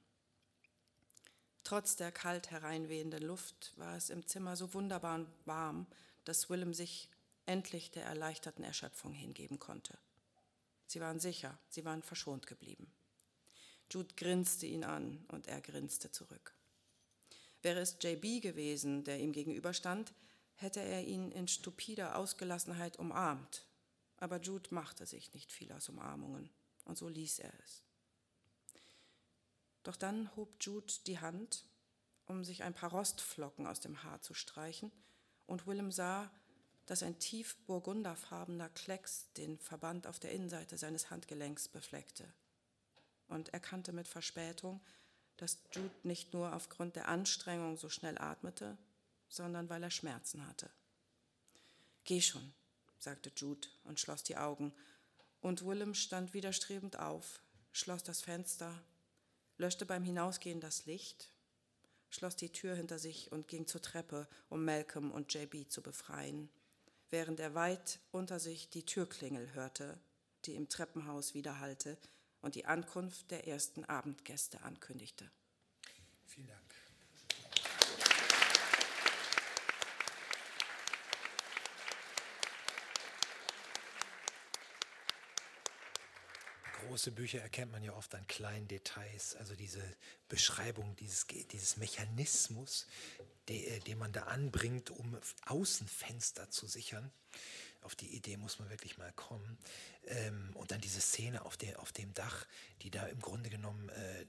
Trotz 1.67 1.97
der 1.97 2.13
kalt 2.13 2.53
hereinwehenden 2.53 3.25
Luft 3.25 3.73
war 3.75 3.97
es 3.97 4.09
im 4.09 4.25
Zimmer 4.25 4.55
so 4.55 4.73
wunderbar 4.73 5.27
warm, 5.47 5.89
dass 6.25 6.49
Willem 6.49 6.73
sich 6.73 7.09
endlich 7.45 7.91
der 7.91 8.05
erleichterten 8.05 8.63
Erschöpfung 8.63 9.13
hingeben 9.13 9.59
konnte. 9.59 9.99
Sie 10.87 11.01
waren 11.01 11.19
sicher, 11.19 11.59
sie 11.69 11.85
waren 11.85 12.05
verschont 12.05 12.47
geblieben. 12.47 12.93
Jude 13.91 14.15
grinste 14.15 14.65
ihn 14.67 14.85
an 14.85 15.25
und 15.27 15.49
er 15.49 15.61
grinste 15.61 16.13
zurück. 16.13 16.55
Wäre 17.63 17.81
es 17.81 17.97
JB 18.01 18.43
gewesen, 18.43 19.03
der 19.03 19.19
ihm 19.19 19.33
gegenüberstand, 19.33 20.15
hätte 20.55 20.79
er 20.79 21.03
ihn 21.03 21.33
in 21.33 21.49
stupider 21.49 22.15
Ausgelassenheit 22.15 22.97
umarmt. 22.97 23.67
Aber 24.19 24.41
Jude 24.41 24.73
machte 24.73 25.05
sich 25.05 25.35
nicht 25.35 25.51
viel 25.51 25.73
aus 25.73 25.89
Umarmungen 25.89 26.49
und 26.85 26.97
so 26.97 27.09
ließ 27.09 27.41
er 27.41 27.53
es. 27.65 27.86
Doch 29.87 29.95
dann 29.95 30.35
hob 30.35 30.53
Jude 30.61 30.93
die 31.07 31.21
Hand, 31.21 31.65
um 32.27 32.43
sich 32.43 32.65
ein 32.65 32.75
paar 32.75 32.91
Rostflocken 32.91 33.69
aus 33.69 33.79
dem 33.79 34.03
Haar 34.03 34.21
zu 34.21 34.35
streichen, 34.35 34.91
und 35.47 35.69
Willem 35.69 35.93
sah, 35.93 36.29
dass 36.87 37.05
ein 37.05 37.21
tief 37.21 37.57
burgunderfarbener 37.67 38.69
Klecks 38.71 39.33
den 39.35 39.61
Verband 39.61 40.09
auf 40.09 40.19
der 40.19 40.33
Innenseite 40.33 40.77
seines 40.77 41.11
Handgelenks 41.11 41.69
befleckte. 41.69 42.27
Und 43.29 43.51
erkannte 43.51 43.93
mit 43.93 44.09
Verspätung, 44.09 44.81
dass 45.37 45.59
Jude 45.71 45.95
nicht 46.03 46.35
nur 46.35 46.53
aufgrund 46.57 46.97
der 46.97 47.07
Anstrengung 47.07 47.77
so 47.77 47.89
schnell 47.89 48.19
atmete, 48.19 48.77
sondern 49.29 49.69
weil 49.69 49.85
er 49.85 49.93
Schmerzen 49.93 50.49
hatte. 50.49 50.69
Geh 52.03 52.21
schon, 52.21 52.53
sagte 52.99 53.31
Jude 53.37 53.69
und 53.85 54.01
schloss 54.01 54.25
die 54.25 54.37
Augen, 54.37 54.75
und 55.41 55.65
Willem 55.65 55.95
stand 55.95 56.35
widerstrebend 56.35 56.99
auf, 56.99 57.41
schloss 57.71 58.03
das 58.03 58.21
Fenster 58.21 58.77
löschte 59.59 59.87
beim 59.87 60.05
Hinausgehen 60.05 60.61
das 60.61 60.87
Licht, 60.87 61.31
schloss 62.11 62.37
die 62.37 62.53
Tür 62.53 62.75
hinter 62.75 62.99
sich 62.99 63.33
und 63.33 63.49
ging 63.49 63.67
zur 63.67 63.83
Treppe, 63.83 64.29
um 64.49 64.65
Malcolm 64.65 65.11
und 65.11 65.33
JB 65.33 65.69
zu 65.69 65.83
befreien, 65.83 66.49
während 67.11 67.41
er 67.41 67.55
weit 67.55 68.01
unter 68.11 68.39
sich 68.39 68.71
die 68.71 68.85
Türklingel 68.85 69.55
hörte, 69.55 69.99
die 70.45 70.55
im 70.55 70.69
Treppenhaus 70.69 71.35
widerhallte 71.35 71.99
und 72.43 72.55
die 72.55 72.67
Ankunft 72.67 73.31
der 73.31 73.49
ersten 73.49 73.85
Abendgäste 73.85 74.63
ankündigte. 74.63 75.31
Vielen 76.27 76.49
Dank. 76.49 76.66
Große 86.97 87.13
Bücher 87.13 87.43
erkennt 87.43 87.73
man 87.73 87.83
ja 87.83 87.93
oft 87.93 88.15
an 88.15 88.27
kleinen 88.27 88.69
Details, 88.69 89.37
also 89.37 89.55
diese 89.55 89.83
Beschreibung 90.31 90.97
dieses, 90.97 91.27
dieses 91.27 91.77
Mechanismus, 91.77 92.87
de, 93.51 93.81
den 93.81 93.99
man 93.99 94.13
da 94.13 94.23
anbringt, 94.23 94.89
um 94.89 95.15
Außenfenster 95.45 96.49
zu 96.49 96.67
sichern. 96.67 97.13
Auf 97.83 97.97
die 97.97 98.17
Idee 98.17 98.39
muss 98.39 98.59
man 98.59 98.71
wirklich 98.71 98.97
mal 98.97 99.13
kommen. 99.13 99.59
Ähm, 100.07 100.53
und 100.55 100.71
dann 100.71 100.81
diese 100.81 101.03
Szene 101.03 101.45
auf, 101.45 101.59
der, 101.59 101.81
auf 101.81 101.93
dem 101.93 102.15
Dach, 102.15 102.47
die 102.81 102.91
da 102.91 103.07
im 103.09 103.21
Grunde 103.21 103.51
genommen 103.51 103.91
äh, 103.91 104.25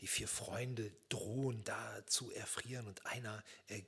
die 0.00 0.08
vier 0.08 0.26
Freunde 0.26 0.90
drohen, 1.10 1.62
da 1.62 2.04
zu 2.06 2.32
erfrieren 2.32 2.88
und 2.88 3.06
einer 3.06 3.44
äh, 3.68 3.82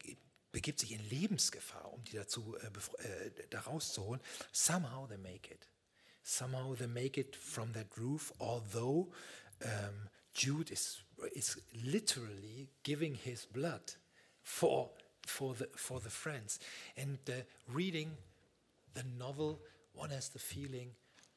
begibt 0.53 0.79
sich 0.79 0.93
in 0.93 1.03
Lebensgefahr, 1.09 1.93
um 1.93 2.05
die 2.05 2.13
dazu 2.13 2.57
äh, 2.59 2.67
äh 3.09 3.49
da 3.51 3.63
rauszuholen. 3.63 4.23
Somehow 4.53 5.09
they 5.09 5.19
make 5.19 5.53
it 5.53 5.69
somehow 6.27 6.75
they 6.75 6.89
make 6.89 7.17
it 7.17 7.37
from 7.37 7.73
that 7.73 7.87
roof, 7.97 8.33
although 8.41 9.07
um, 9.65 10.11
Jude 10.35 10.73
is, 10.73 11.01
is 11.35 11.57
literally 11.85 12.69
giving 12.83 13.15
his 13.15 13.45
blood 13.47 13.93
for, 14.43 14.91
for, 15.25 15.55
the, 15.55 15.69
for 15.77 16.01
the 16.01 16.11
friends. 16.11 16.59
And 16.97 17.19
uh, 17.29 17.33
reading 17.73 18.11
the 18.95 19.05
novel, 19.19 19.61
one 19.95 20.11
has 20.11 20.29
the 20.29 20.41
feeling 20.41 20.91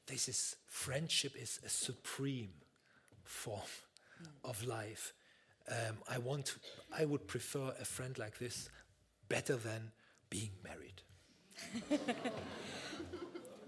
this 0.08 0.28
is 0.28 0.56
friendship 0.68 1.36
is 1.36 1.60
a 1.64 1.70
supreme 1.70 2.50
form 3.24 3.62
mm. 4.24 4.50
of 4.50 4.66
life. 4.66 5.14
Um, 5.70 5.98
I 6.10 6.18
want, 6.18 6.56
I 6.98 7.06
would 7.06 7.28
prefer 7.28 7.74
a 7.80 7.86
friend 7.86 8.18
like 8.18 8.40
this 8.40 8.70
better 9.30 9.56
than 9.56 9.92
being 10.32 10.50
married. 10.64 11.04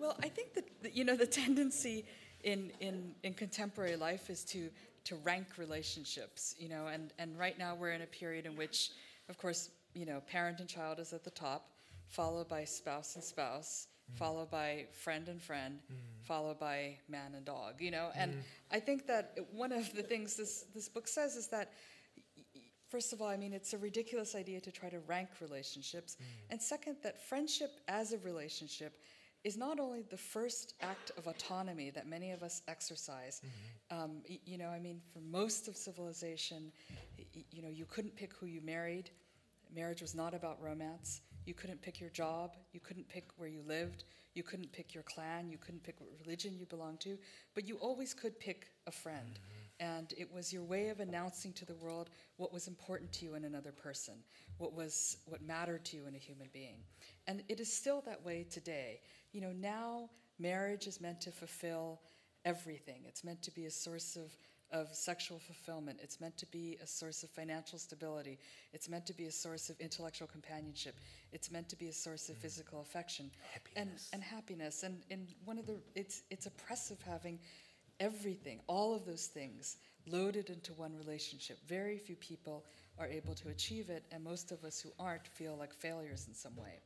Well, 0.01 0.17
I 0.23 0.29
think 0.29 0.55
that, 0.55 0.95
you 0.95 1.05
know 1.05 1.15
the 1.15 1.27
tendency 1.27 2.05
in, 2.43 2.71
in, 2.79 3.11
in 3.21 3.35
contemporary 3.35 3.95
life 3.95 4.29
is 4.31 4.43
to 4.45 4.69
to 5.03 5.15
rank 5.17 5.47
relationships, 5.57 6.55
you 6.59 6.69
know, 6.69 6.87
and, 6.87 7.11
and 7.17 7.37
right 7.37 7.57
now 7.57 7.75
we're 7.75 7.91
in 7.91 8.01
a 8.01 8.07
period 8.07 8.45
in 8.45 8.55
which, 8.55 8.91
of 9.29 9.37
course, 9.37 9.69
you 9.95 10.05
know, 10.05 10.21
parent 10.27 10.59
and 10.59 10.69
child 10.69 10.99
is 10.99 11.11
at 11.11 11.23
the 11.23 11.31
top, 11.31 11.71
followed 12.07 12.47
by 12.47 12.63
spouse 12.63 13.15
and 13.15 13.23
spouse, 13.23 13.87
mm. 14.11 14.17
followed 14.17 14.51
by 14.51 14.85
friend 14.91 15.27
and 15.27 15.41
friend, 15.41 15.79
mm. 15.91 15.95
followed 16.21 16.59
by 16.59 16.97
man 17.09 17.33
and 17.35 17.45
dog, 17.45 17.75
you 17.79 17.89
know. 17.89 18.09
And 18.15 18.33
mm. 18.33 18.41
I 18.71 18.79
think 18.79 19.07
that 19.07 19.35
one 19.51 19.71
of 19.71 19.91
the 19.93 20.03
things 20.03 20.35
this, 20.35 20.65
this 20.75 20.87
book 20.87 21.07
says 21.07 21.35
is 21.35 21.47
that 21.47 21.73
first 22.89 23.11
of 23.11 23.21
all, 23.21 23.27
I 23.27 23.37
mean, 23.37 23.53
it's 23.53 23.73
a 23.73 23.79
ridiculous 23.79 24.35
idea 24.35 24.61
to 24.61 24.71
try 24.71 24.89
to 24.89 24.99
rank 24.99 25.29
relationships. 25.41 26.17
And 26.51 26.61
second, 26.61 26.97
that 27.03 27.27
friendship 27.27 27.71
as 27.87 28.13
a 28.13 28.19
relationship 28.19 28.99
is 29.43 29.57
not 29.57 29.79
only 29.79 30.03
the 30.03 30.17
first 30.17 30.75
act 30.81 31.11
of 31.17 31.27
autonomy 31.27 31.89
that 31.89 32.07
many 32.07 32.31
of 32.31 32.43
us 32.43 32.61
exercise. 32.67 33.41
Um, 33.89 34.21
you 34.45 34.57
know, 34.57 34.69
I 34.69 34.79
mean, 34.79 35.01
for 35.11 35.19
most 35.19 35.67
of 35.67 35.75
civilization, 35.75 36.71
you 37.51 37.61
know, 37.61 37.69
you 37.69 37.85
couldn't 37.85 38.15
pick 38.15 38.33
who 38.33 38.45
you 38.45 38.61
married. 38.61 39.09
Marriage 39.73 40.01
was 40.01 40.13
not 40.13 40.33
about 40.33 40.61
romance. 40.61 41.21
You 41.45 41.53
couldn't 41.55 41.81
pick 41.81 41.99
your 41.99 42.09
job. 42.11 42.55
You 42.71 42.79
couldn't 42.79 43.07
pick 43.09 43.29
where 43.37 43.49
you 43.49 43.63
lived. 43.65 44.03
You 44.35 44.43
couldn't 44.43 44.71
pick 44.71 44.93
your 44.93 45.03
clan. 45.03 45.49
You 45.49 45.57
couldn't 45.57 45.83
pick 45.83 45.99
what 45.99 46.09
religion 46.23 46.55
you 46.57 46.65
belonged 46.65 46.99
to. 47.01 47.17
But 47.55 47.67
you 47.67 47.77
always 47.77 48.13
could 48.13 48.39
pick 48.39 48.67
a 48.85 48.91
friend. 48.91 49.39
And 49.79 50.13
it 50.17 50.31
was 50.31 50.53
your 50.53 50.63
way 50.63 50.89
of 50.89 50.99
announcing 50.99 51.53
to 51.53 51.65
the 51.65 51.73
world 51.75 52.11
what 52.37 52.53
was 52.53 52.67
important 52.67 53.11
to 53.13 53.25
you 53.25 53.33
in 53.33 53.45
another 53.45 53.71
person, 53.71 54.13
what 54.59 54.73
was 54.73 55.17
what 55.25 55.41
mattered 55.41 55.83
to 55.85 55.97
you 55.97 56.05
in 56.05 56.13
a 56.13 56.19
human 56.19 56.49
being. 56.53 56.83
And 57.25 57.43
it 57.49 57.59
is 57.59 57.73
still 57.73 58.01
that 58.05 58.23
way 58.23 58.45
today. 58.49 59.01
You 59.31 59.41
know, 59.41 59.51
now 59.51 60.09
marriage 60.39 60.87
is 60.87 60.99
meant 60.99 61.21
to 61.21 61.31
fulfill 61.31 61.99
everything. 62.45 63.01
It's 63.07 63.23
meant 63.23 63.41
to 63.43 63.51
be 63.51 63.65
a 63.65 63.71
source 63.71 64.15
of, 64.15 64.31
of 64.71 64.93
sexual 64.93 65.39
fulfillment. 65.39 65.99
It's 66.01 66.19
meant 66.19 66.37
to 66.37 66.45
be 66.47 66.77
a 66.81 66.87
source 66.87 67.23
of 67.23 67.29
financial 67.29 67.77
stability. 67.77 68.39
It's 68.73 68.89
meant 68.89 69.05
to 69.07 69.13
be 69.13 69.25
a 69.25 69.31
source 69.31 69.69
of 69.69 69.79
intellectual 69.79 70.27
companionship. 70.27 70.95
It's 71.31 71.51
meant 71.51 71.69
to 71.69 71.75
be 71.75 71.87
a 71.87 71.93
source 71.93 72.29
of 72.29 72.35
mm. 72.35 72.41
physical 72.41 72.81
affection 72.81 73.29
and, 73.75 73.87
Happiness. 73.87 74.09
and 74.13 74.23
happiness. 74.23 74.83
And, 74.83 74.97
and 75.11 75.27
one 75.45 75.57
of 75.57 75.67
the 75.67 75.77
it's 75.95 76.23
it's 76.29 76.45
oppressive 76.45 76.97
having 77.05 77.39
everything, 77.99 78.59
all 78.67 78.93
of 78.95 79.05
those 79.05 79.27
things 79.27 79.77
loaded 80.07 80.49
into 80.49 80.73
one 80.73 80.97
relationship. 80.97 81.59
Very 81.67 81.97
few 81.97 82.15
people 82.15 82.65
are 82.97 83.07
able 83.07 83.35
to 83.35 83.49
achieve 83.49 83.89
it, 83.89 84.03
and 84.11 84.23
most 84.23 84.51
of 84.51 84.63
us 84.63 84.79
who 84.79 84.89
aren't 84.99 85.27
feel 85.27 85.55
like 85.57 85.73
failures 85.73 86.25
in 86.27 86.33
some 86.33 86.55
way. 86.55 86.79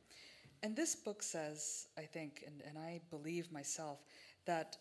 And 0.62 0.74
this 0.74 0.94
book 0.94 1.22
says, 1.22 1.86
I 1.98 2.02
think, 2.02 2.44
and, 2.46 2.62
and 2.66 2.78
I 2.78 3.00
believe 3.10 3.52
myself, 3.52 4.04
that 4.46 4.76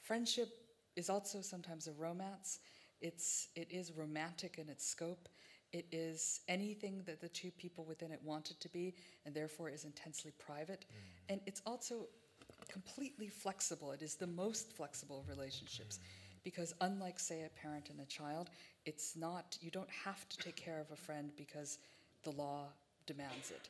friendship 0.00 0.48
is 0.96 1.10
also 1.10 1.40
sometimes 1.40 1.86
a 1.86 1.92
romance. 1.92 2.60
It's, 3.00 3.48
it 3.54 3.68
is 3.70 3.92
romantic 3.92 4.58
in 4.58 4.68
its 4.68 4.86
scope. 4.86 5.28
It 5.72 5.86
is 5.92 6.40
anything 6.48 7.02
that 7.06 7.20
the 7.20 7.28
two 7.28 7.50
people 7.50 7.84
within 7.84 8.10
it 8.10 8.20
want 8.24 8.50
it 8.50 8.58
to 8.60 8.68
be, 8.68 8.94
and 9.26 9.34
therefore 9.34 9.68
is 9.68 9.84
intensely 9.84 10.32
private. 10.38 10.86
Mm. 10.88 11.32
And 11.32 11.40
it's 11.46 11.62
also 11.66 12.08
completely 12.68 13.28
flexible. 13.28 13.92
It 13.92 14.02
is 14.02 14.14
the 14.14 14.26
most 14.26 14.72
flexible 14.72 15.20
of 15.20 15.28
relationships. 15.28 15.98
Mm. 15.98 16.42
Because 16.42 16.74
unlike, 16.80 17.20
say, 17.20 17.42
a 17.42 17.50
parent 17.60 17.90
and 17.90 18.00
a 18.00 18.06
child, 18.06 18.48
it's 18.86 19.14
not, 19.14 19.58
you 19.60 19.70
don't 19.70 19.90
have 19.90 20.26
to 20.30 20.38
take 20.38 20.56
care 20.56 20.80
of 20.80 20.90
a 20.90 20.96
friend 20.96 21.30
because 21.36 21.78
the 22.24 22.30
law 22.30 22.68
demands 23.08 23.50
it 23.50 23.68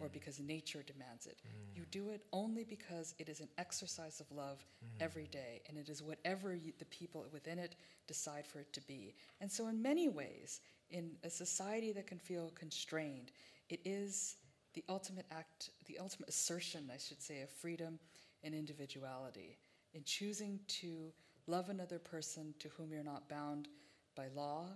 or 0.00 0.08
mm. 0.08 0.12
because 0.12 0.40
nature 0.40 0.82
demands 0.86 1.26
it. 1.26 1.38
Mm. 1.46 1.76
You 1.76 1.84
do 1.90 2.10
it 2.10 2.22
only 2.32 2.64
because 2.64 3.14
it 3.18 3.28
is 3.28 3.40
an 3.40 3.48
exercise 3.56 4.20
of 4.20 4.30
love 4.36 4.58
mm. 4.84 5.02
every 5.02 5.28
day, 5.28 5.62
and 5.68 5.78
it 5.78 5.88
is 5.88 6.02
whatever 6.02 6.54
you, 6.54 6.72
the 6.78 6.84
people 6.86 7.24
within 7.32 7.58
it 7.58 7.76
decide 8.06 8.46
for 8.46 8.58
it 8.58 8.72
to 8.72 8.82
be. 8.82 9.14
And 9.40 9.50
so, 9.50 9.68
in 9.68 9.80
many 9.80 10.08
ways, 10.08 10.60
in 10.90 11.12
a 11.24 11.30
society 11.30 11.92
that 11.92 12.06
can 12.06 12.18
feel 12.18 12.52
constrained, 12.54 13.30
it 13.68 13.80
is 13.84 14.36
the 14.74 14.84
ultimate 14.88 15.26
act, 15.30 15.70
the 15.86 15.98
ultimate 15.98 16.28
assertion, 16.28 16.90
I 16.92 16.98
should 16.98 17.22
say, 17.22 17.42
of 17.42 17.50
freedom 17.50 17.98
and 18.42 18.54
individuality 18.54 19.56
in 19.94 20.02
choosing 20.04 20.60
to 20.80 21.12
love 21.46 21.68
another 21.68 21.98
person 21.98 22.54
to 22.58 22.68
whom 22.70 22.92
you're 22.92 23.02
not 23.04 23.28
bound 23.28 23.68
by 24.16 24.26
law 24.34 24.66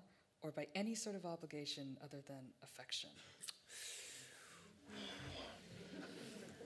or 0.43 0.51
by 0.51 0.67
any 0.75 0.95
sort 0.95 1.17
of 1.17 1.25
obligation 1.25 1.97
other 2.03 2.21
than 2.27 2.45
affection. 2.63 3.11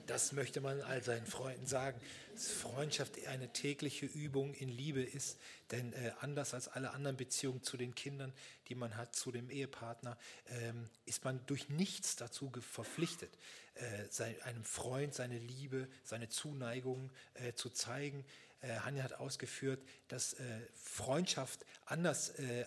Das 0.09 0.31
möchte 0.31 0.59
man 0.59 0.81
all 0.81 1.03
seinen 1.03 1.27
Freunden 1.27 1.67
sagen, 1.67 2.01
dass 2.33 2.47
Freundschaft 2.47 3.27
eine 3.27 3.53
tägliche 3.53 4.07
Übung 4.07 4.55
in 4.55 4.67
Liebe 4.67 5.03
ist. 5.03 5.37
Denn 5.69 5.93
äh, 5.93 6.11
anders 6.21 6.55
als 6.55 6.67
alle 6.67 6.91
anderen 6.91 7.15
Beziehungen 7.15 7.61
zu 7.61 7.77
den 7.77 7.93
Kindern, 7.93 8.33
die 8.69 8.75
man 8.75 8.97
hat, 8.97 9.15
zu 9.15 9.31
dem 9.31 9.51
Ehepartner, 9.51 10.17
ähm, 10.47 10.89
ist 11.05 11.23
man 11.25 11.39
durch 11.45 11.69
nichts 11.69 12.15
dazu 12.15 12.51
verpflichtet, 12.59 13.29
äh, 13.75 13.83
sein, 14.09 14.35
einem 14.41 14.63
Freund 14.63 15.13
seine 15.13 15.37
Liebe, 15.37 15.87
seine 16.03 16.27
Zuneigung 16.27 17.11
äh, 17.35 17.53
zu 17.53 17.69
zeigen. 17.69 18.25
Äh, 18.61 18.79
Hanja 18.79 19.03
hat 19.03 19.13
ausgeführt, 19.13 19.79
dass 20.07 20.33
äh, 20.33 20.43
Freundschaft 20.73 21.63
anders 21.85 22.31
äh, 22.31 22.61
äh, 22.61 22.65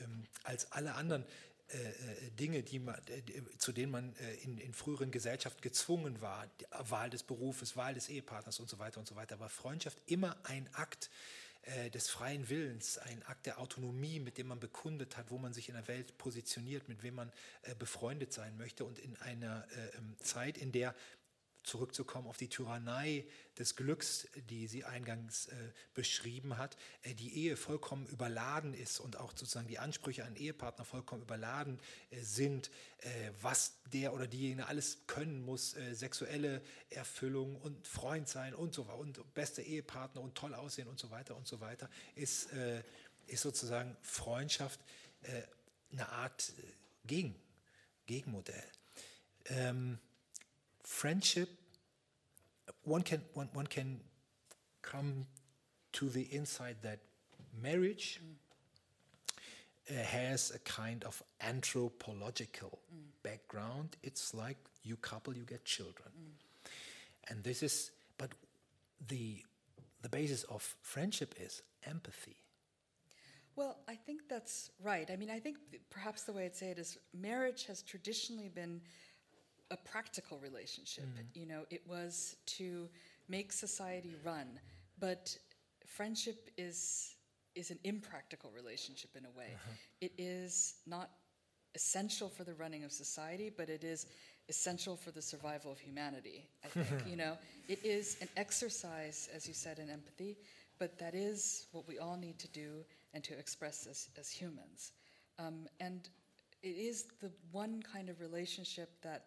ähm, 0.00 0.24
als 0.42 0.72
alle 0.72 0.94
anderen 0.94 1.26
Dinge, 2.38 2.62
die 2.62 2.78
man, 2.78 2.94
äh, 3.08 3.22
zu 3.58 3.72
denen 3.72 3.92
man 3.92 4.16
äh, 4.16 4.34
in, 4.36 4.58
in 4.58 4.72
früheren 4.72 5.10
Gesellschaften 5.10 5.60
gezwungen 5.60 6.20
war, 6.22 6.46
Wahl 6.70 7.10
des 7.10 7.22
Berufes, 7.22 7.76
Wahl 7.76 7.94
des 7.94 8.08
Ehepartners 8.08 8.58
und 8.58 8.70
so 8.70 8.78
weiter 8.78 9.00
und 9.00 9.06
so 9.06 9.16
weiter, 9.16 9.38
war 9.38 9.50
Freundschaft 9.50 9.98
immer 10.06 10.36
ein 10.44 10.68
Akt 10.72 11.10
äh, 11.62 11.90
des 11.90 12.08
freien 12.08 12.48
Willens, 12.48 12.96
ein 12.96 13.22
Akt 13.24 13.44
der 13.44 13.58
Autonomie, 13.58 14.20
mit 14.20 14.38
dem 14.38 14.46
man 14.46 14.60
bekundet 14.60 15.18
hat, 15.18 15.30
wo 15.30 15.36
man 15.36 15.52
sich 15.52 15.68
in 15.68 15.74
der 15.74 15.86
Welt 15.88 16.16
positioniert, 16.16 16.88
mit 16.88 17.02
wem 17.02 17.16
man 17.16 17.32
äh, 17.62 17.74
befreundet 17.74 18.32
sein 18.32 18.56
möchte. 18.56 18.86
Und 18.86 18.98
in 18.98 19.16
einer 19.16 19.66
äh, 19.72 19.96
ähm, 19.98 20.16
Zeit, 20.20 20.56
in 20.56 20.72
der 20.72 20.94
zurückzukommen 21.68 22.26
auf 22.26 22.36
die 22.36 22.48
Tyrannei 22.48 23.24
des 23.58 23.76
Glücks, 23.76 24.28
die 24.48 24.66
sie 24.66 24.84
eingangs 24.84 25.46
äh, 25.46 25.54
beschrieben 25.94 26.58
hat, 26.58 26.76
äh, 27.02 27.14
die 27.14 27.44
Ehe 27.44 27.56
vollkommen 27.56 28.06
überladen 28.06 28.74
ist 28.74 29.00
und 29.00 29.16
auch 29.16 29.30
sozusagen 29.30 29.68
die 29.68 29.78
Ansprüche 29.78 30.24
an 30.24 30.34
Ehepartner 30.36 30.84
vollkommen 30.84 31.22
überladen 31.22 31.78
äh, 32.10 32.20
sind, 32.20 32.70
äh, 33.00 33.30
was 33.42 33.74
der 33.92 34.14
oder 34.14 34.26
diejenige 34.26 34.66
alles 34.66 35.06
können 35.06 35.44
muss, 35.44 35.74
äh, 35.76 35.94
sexuelle 35.94 36.62
Erfüllung 36.90 37.56
und 37.56 37.86
Freund 37.86 38.28
sein 38.28 38.54
und 38.54 38.74
so 38.74 38.86
weiter 38.86 38.98
und 38.98 39.34
beste 39.34 39.62
Ehepartner 39.62 40.20
und 40.20 40.34
toll 40.34 40.54
aussehen 40.54 40.88
und 40.88 40.98
so 40.98 41.10
weiter 41.10 41.36
und 41.36 41.46
so 41.46 41.60
weiter, 41.60 41.90
ist, 42.14 42.52
äh, 42.52 42.82
ist 43.26 43.42
sozusagen 43.42 43.96
Freundschaft 44.02 44.80
eine 45.90 46.08
Art 46.10 46.52
Gegen, 47.04 47.34
Gegenmodell. 48.06 48.70
Ähm, 49.46 49.98
friendship 50.84 51.57
one 52.88 53.02
can 53.02 53.22
one, 53.34 53.48
one 53.52 53.66
can 53.66 54.00
come 54.82 55.26
to 55.92 56.08
the 56.08 56.22
insight 56.22 56.82
that 56.82 57.00
marriage 57.62 58.20
mm. 58.22 59.98
uh, 59.98 60.02
has 60.02 60.50
a 60.54 60.58
kind 60.60 61.04
of 61.04 61.22
anthropological 61.40 62.78
mm. 62.94 63.00
background. 63.22 63.96
It's 64.02 64.34
like 64.34 64.56
you 64.82 64.96
couple 64.96 65.36
you 65.36 65.44
get 65.44 65.64
children. 65.64 66.08
Mm. 66.08 66.70
And 67.30 67.44
this 67.44 67.62
is 67.62 67.90
but 68.16 68.30
the 69.06 69.44
the 70.02 70.08
basis 70.08 70.44
of 70.44 70.76
friendship 70.82 71.34
is 71.38 71.62
empathy. 71.84 72.36
Well, 73.56 73.78
I 73.88 73.96
think 73.96 74.22
that's 74.28 74.70
right. 74.80 75.10
I 75.10 75.16
mean, 75.16 75.30
I 75.30 75.40
think 75.40 75.56
perhaps 75.90 76.22
the 76.22 76.32
way 76.32 76.44
I'd 76.44 76.54
say 76.54 76.70
it 76.70 76.78
is 76.78 76.96
marriage 77.12 77.66
has 77.66 77.82
traditionally 77.82 78.48
been 78.48 78.80
a 79.70 79.76
practical 79.76 80.38
relationship. 80.38 81.04
You 81.34 81.46
know, 81.46 81.64
it 81.70 81.82
was 81.86 82.36
to 82.58 82.88
make 83.28 83.52
society 83.52 84.14
run, 84.24 84.46
but 84.98 85.36
friendship 85.86 86.50
is 86.56 87.14
is 87.54 87.70
an 87.70 87.78
impractical 87.82 88.50
relationship 88.54 89.10
in 89.16 89.24
a 89.24 89.30
way. 89.30 89.56
It 90.00 90.12
is 90.16 90.76
not 90.86 91.10
essential 91.74 92.28
for 92.28 92.44
the 92.44 92.54
running 92.54 92.84
of 92.84 92.92
society, 92.92 93.50
but 93.54 93.68
it 93.68 93.82
is 93.82 94.06
essential 94.48 94.96
for 94.96 95.10
the 95.10 95.20
survival 95.20 95.72
of 95.72 95.78
humanity. 95.78 96.48
I 96.64 96.68
think 96.68 97.06
you 97.06 97.16
know 97.16 97.36
it 97.68 97.84
is 97.84 98.16
an 98.20 98.28
exercise, 98.36 99.28
as 99.34 99.46
you 99.46 99.54
said, 99.54 99.78
in 99.78 99.90
empathy, 99.90 100.36
but 100.78 100.98
that 100.98 101.14
is 101.14 101.66
what 101.72 101.86
we 101.88 101.98
all 101.98 102.16
need 102.16 102.38
to 102.38 102.48
do 102.48 102.84
and 103.14 103.24
to 103.24 103.38
express 103.38 103.86
as, 103.86 104.08
as 104.18 104.30
humans. 104.30 104.92
Um, 105.38 105.66
and 105.80 106.08
it 106.62 106.76
is 106.76 107.06
the 107.20 107.30
one 107.52 107.82
kind 107.82 108.08
of 108.08 108.20
relationship 108.20 108.90
that 109.02 109.24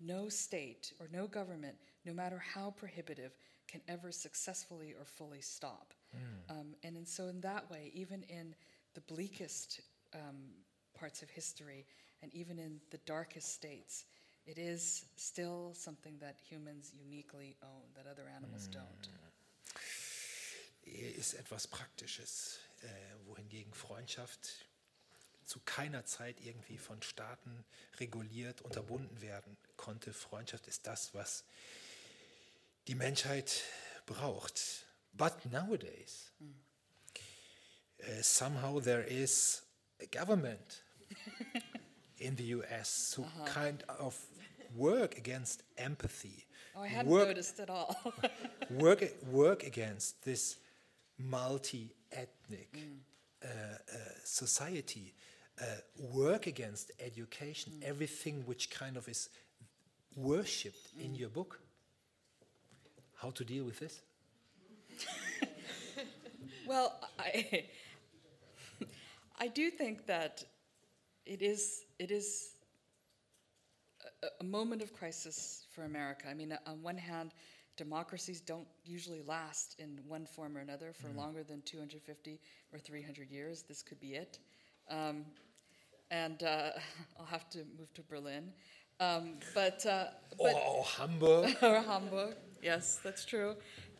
no 0.00 0.28
state 0.28 0.92
or 1.00 1.08
no 1.12 1.26
government, 1.26 1.76
no 2.04 2.12
matter 2.12 2.42
how 2.54 2.70
prohibitive, 2.70 3.32
can 3.68 3.80
ever 3.88 4.12
successfully 4.12 4.94
or 4.98 5.04
fully 5.04 5.40
stop. 5.40 5.92
Um, 6.50 6.74
and, 6.84 6.96
and 6.96 7.06
so, 7.06 7.28
in 7.28 7.40
that 7.40 7.70
way, 7.70 7.90
even 7.94 8.22
in 8.24 8.54
the 8.94 9.00
bleakest 9.02 9.80
um, 10.14 10.36
parts 10.98 11.22
of 11.22 11.30
history 11.30 11.86
and 12.22 12.32
even 12.34 12.58
in 12.58 12.80
the 12.90 12.98
darkest 12.98 13.52
states, 13.52 14.04
it 14.46 14.58
is 14.58 15.04
still 15.16 15.72
something 15.74 16.16
that 16.20 16.36
humans 16.48 16.92
uniquely 16.94 17.56
own 17.62 17.82
that 17.96 18.06
other 18.10 18.28
animals 18.34 18.68
don't. 18.68 19.08
Ehe 20.86 21.10
ist 21.10 21.34
etwas 21.34 21.66
Praktisches, 21.66 22.60
äh, 22.82 23.26
wohingegen 23.26 23.74
Freundschaft 23.74 24.66
zu 25.46 25.60
keiner 25.64 26.04
Zeit 26.04 26.40
irgendwie 26.40 26.76
von 26.76 27.00
Staaten 27.02 27.64
reguliert, 27.98 28.60
unterbunden 28.62 29.20
werden 29.20 29.56
konnte. 29.76 30.12
Freundschaft 30.12 30.66
ist 30.66 30.86
das, 30.86 31.14
was 31.14 31.44
die 32.88 32.94
Menschheit 32.94 33.62
braucht. 34.06 34.86
But 35.12 35.46
nowadays, 35.50 36.32
uh, 38.00 38.22
somehow 38.22 38.80
there 38.80 39.02
is 39.02 39.62
a 40.00 40.06
government 40.06 40.82
in 42.18 42.36
the 42.36 42.54
US 42.54 43.14
who 43.16 43.24
kind 43.46 43.82
of 43.88 44.14
work 44.74 45.16
against 45.16 45.62
empathy. 45.76 46.44
Oh, 46.74 46.82
I 46.82 46.88
hadn't 46.88 47.10
work, 47.10 47.28
noticed 47.28 47.60
at 47.60 47.70
all. 47.70 47.96
work, 48.70 49.02
work 49.30 49.64
against 49.64 50.22
this 50.24 50.58
multi 51.18 51.94
ethnic 52.12 52.76
uh, 53.42 53.48
uh, 53.48 53.96
society, 54.24 55.14
uh, 55.60 55.64
work 56.12 56.46
against 56.46 56.92
education, 57.00 57.72
everything 57.82 58.42
which 58.46 58.70
kind 58.70 58.96
of 58.96 59.08
is 59.08 59.28
worshipped 60.14 60.88
in 61.00 61.14
your 61.14 61.28
book. 61.28 61.60
How 63.14 63.30
to 63.30 63.44
deal 63.44 63.64
with 63.64 63.78
this? 63.78 64.00
Well, 66.66 66.98
I, 67.16 67.64
I 69.38 69.46
do 69.46 69.70
think 69.70 70.06
that 70.06 70.42
it 71.24 71.40
is, 71.40 71.84
it 72.00 72.10
is 72.10 72.54
a, 74.22 74.26
a 74.40 74.44
moment 74.44 74.82
of 74.82 74.92
crisis 74.92 75.66
for 75.72 75.84
America. 75.84 76.26
I 76.28 76.34
mean, 76.34 76.58
on 76.66 76.82
one 76.82 76.98
hand, 76.98 77.34
democracies 77.76 78.40
don't 78.40 78.66
usually 78.84 79.22
last 79.22 79.76
in 79.78 80.00
one 80.08 80.26
form 80.26 80.56
or 80.56 80.60
another 80.60 80.92
for 80.92 81.08
longer 81.16 81.44
than 81.44 81.62
250 81.62 82.40
or 82.72 82.78
300 82.80 83.30
years. 83.30 83.62
This 83.62 83.80
could 83.82 84.00
be 84.00 84.14
it. 84.14 84.40
Um, 84.90 85.24
and 86.10 86.42
uh, 86.42 86.70
I'll 87.18 87.26
have 87.26 87.48
to 87.50 87.58
move 87.78 87.92
to 87.94 88.02
Berlin. 88.02 88.52
Um, 88.98 89.34
but, 89.54 89.84
uh, 89.84 90.06
but 90.38 90.54
oh, 90.54 90.82
Hamburg. 90.96 91.56
or 91.62 91.82
Hamburg. 91.82 92.36
Yes, 92.62 92.98
that's 93.02 93.24
true. 93.24 93.54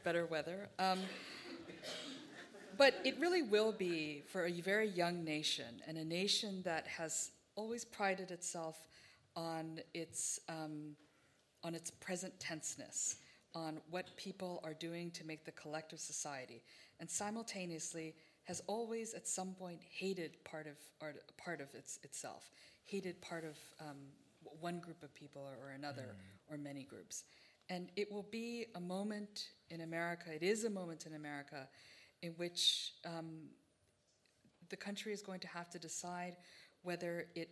Better 0.05 0.27
weather. 0.27 0.69
Um, 0.78 1.01
but 2.78 2.95
it 3.05 3.19
really 3.19 3.43
will 3.43 3.73
be 3.73 4.23
for 4.27 4.47
a 4.47 4.53
very 4.53 4.89
young 4.89 5.24
nation, 5.24 5.81
and 5.87 5.97
a 5.97 6.05
nation 6.05 6.62
that 6.65 6.87
has 6.87 7.31
always 7.55 7.85
prided 7.85 8.31
itself 8.31 8.77
on 9.35 9.81
its 9.95 10.41
um, 10.49 10.97
on 11.65 11.74
its 11.74 11.91
present 11.91 12.39
tenseness, 12.39 13.16
on 13.55 13.81
what 13.91 14.16
people 14.16 14.61
are 14.62 14.74
doing 14.74 15.11
to 15.12 15.24
make 15.27 15.45
the 15.45 15.53
collective 15.53 15.99
society, 15.99 16.62
and 17.01 17.11
simultaneously 17.11 18.15
has 18.47 18.62
always 18.66 19.12
at 19.14 19.27
some 19.27 19.55
point 19.55 19.81
hated 19.90 20.43
part 20.44 20.66
of 20.66 20.77
art, 21.01 21.16
part 21.36 21.60
of 21.60 21.74
its, 21.74 21.98
itself, 22.02 22.51
hated 22.85 23.20
part 23.20 23.44
of 23.44 23.59
um, 23.81 23.97
one 24.60 24.78
group 24.78 25.02
of 25.02 25.12
people 25.14 25.43
or, 25.43 25.66
or 25.66 25.70
another, 25.73 26.16
or 26.51 26.56
many 26.56 26.85
groups. 26.85 27.24
And 27.68 27.90
it 27.97 28.10
will 28.10 28.27
be 28.31 28.66
a 28.77 28.81
moment 28.81 29.48
in 29.70 29.81
America, 29.81 30.32
it 30.32 30.43
is 30.43 30.64
a 30.64 30.70
moment 30.70 31.06
in 31.06 31.14
America 31.14 31.68
in 32.23 32.32
which 32.32 32.93
um, 33.05 33.48
the 34.68 34.77
country 34.77 35.12
is 35.12 35.23
going 35.23 35.40
to 35.40 35.48
have 35.48 35.68
to 35.70 35.78
decide 35.78 36.36
whether 36.82 37.27
it 37.35 37.51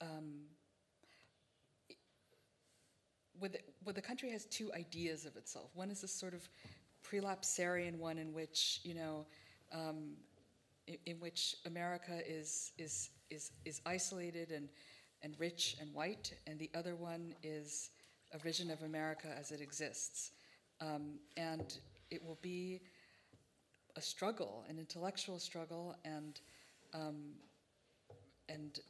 um, 0.00 0.42
where 3.38 3.50
the, 3.50 3.58
where 3.82 3.92
the 3.92 4.02
country 4.02 4.30
has 4.30 4.44
two 4.46 4.72
ideas 4.72 5.26
of 5.26 5.36
itself. 5.36 5.70
One 5.74 5.90
is 5.90 6.00
this 6.00 6.12
sort 6.12 6.34
of 6.34 6.48
prelapsarian 7.04 7.98
one 7.98 8.18
in 8.18 8.32
which 8.32 8.80
you 8.82 8.94
know, 8.94 9.26
um, 9.72 10.14
in, 10.86 10.96
in 11.06 11.20
which 11.20 11.56
America 11.66 12.20
is 12.26 12.72
is 12.78 13.10
is 13.30 13.52
is 13.64 13.80
isolated 13.86 14.50
and 14.50 14.68
and 15.22 15.34
rich 15.38 15.76
and 15.80 15.92
white, 15.94 16.32
and 16.46 16.58
the 16.58 16.70
other 16.74 16.94
one 16.94 17.34
is 17.42 17.90
a 18.32 18.38
vision 18.38 18.70
of 18.70 18.82
America 18.82 19.28
as 19.38 19.50
it 19.50 19.60
exists, 19.60 20.32
um, 20.80 21.18
and 21.36 21.78
it 22.10 22.24
will 22.24 22.38
be 22.42 22.80
a 23.96 24.00
struggle, 24.00 24.64
an 24.68 24.78
intellectual 24.78 25.38
struggle, 25.38 25.94
and 26.04 26.40
um, 26.94 27.32
and 28.48 28.80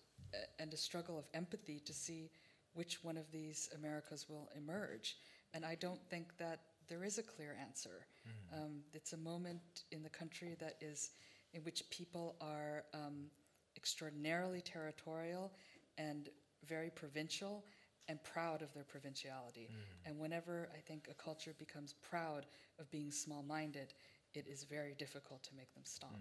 and 0.59 0.74
a 0.74 0.77
struggle 0.77 1.18
of 1.18 1.24
empathy 1.35 1.81
to 1.81 1.93
see 1.93 2.31
which 2.74 3.02
one 3.02 3.16
of 3.16 3.31
these 3.32 3.70
Americas 3.74 4.27
will 4.28 4.48
emerge. 4.56 5.16
And 5.55 5.64
I 5.64 5.77
don't 5.77 6.05
think 6.10 6.36
that 6.39 6.60
there 6.89 7.05
is 7.05 7.18
a 7.18 7.23
clear 7.23 7.56
answer. 7.60 8.06
Um, 8.52 8.82
it's 8.93 9.12
a 9.12 9.16
moment 9.16 9.85
in 9.93 10.02
the 10.02 10.10
country 10.10 10.56
that 10.60 10.77
is 10.81 11.10
in 11.55 11.62
which 11.62 11.89
people 11.90 12.36
are 12.40 12.85
um, 12.94 13.31
extraordinarily 13.77 14.60
territorial 14.60 15.52
and 15.98 16.28
very 16.66 16.90
provincial 16.90 17.64
and 18.09 18.23
proud 18.23 18.62
of 18.62 18.73
their 18.73 18.85
provinciality. 18.85 19.68
And 20.05 20.18
whenever 20.18 20.68
I 20.73 20.78
think 20.78 21.09
a 21.10 21.14
culture 21.14 21.55
becomes 21.59 21.94
proud 22.09 22.47
of 22.78 22.90
being 22.90 23.10
small 23.10 23.43
minded, 23.43 23.94
it 24.35 24.47
is 24.47 24.64
very 24.64 24.94
difficult 24.97 25.43
to 25.44 25.55
make 25.56 25.73
them 25.74 25.85
stop. 25.85 26.14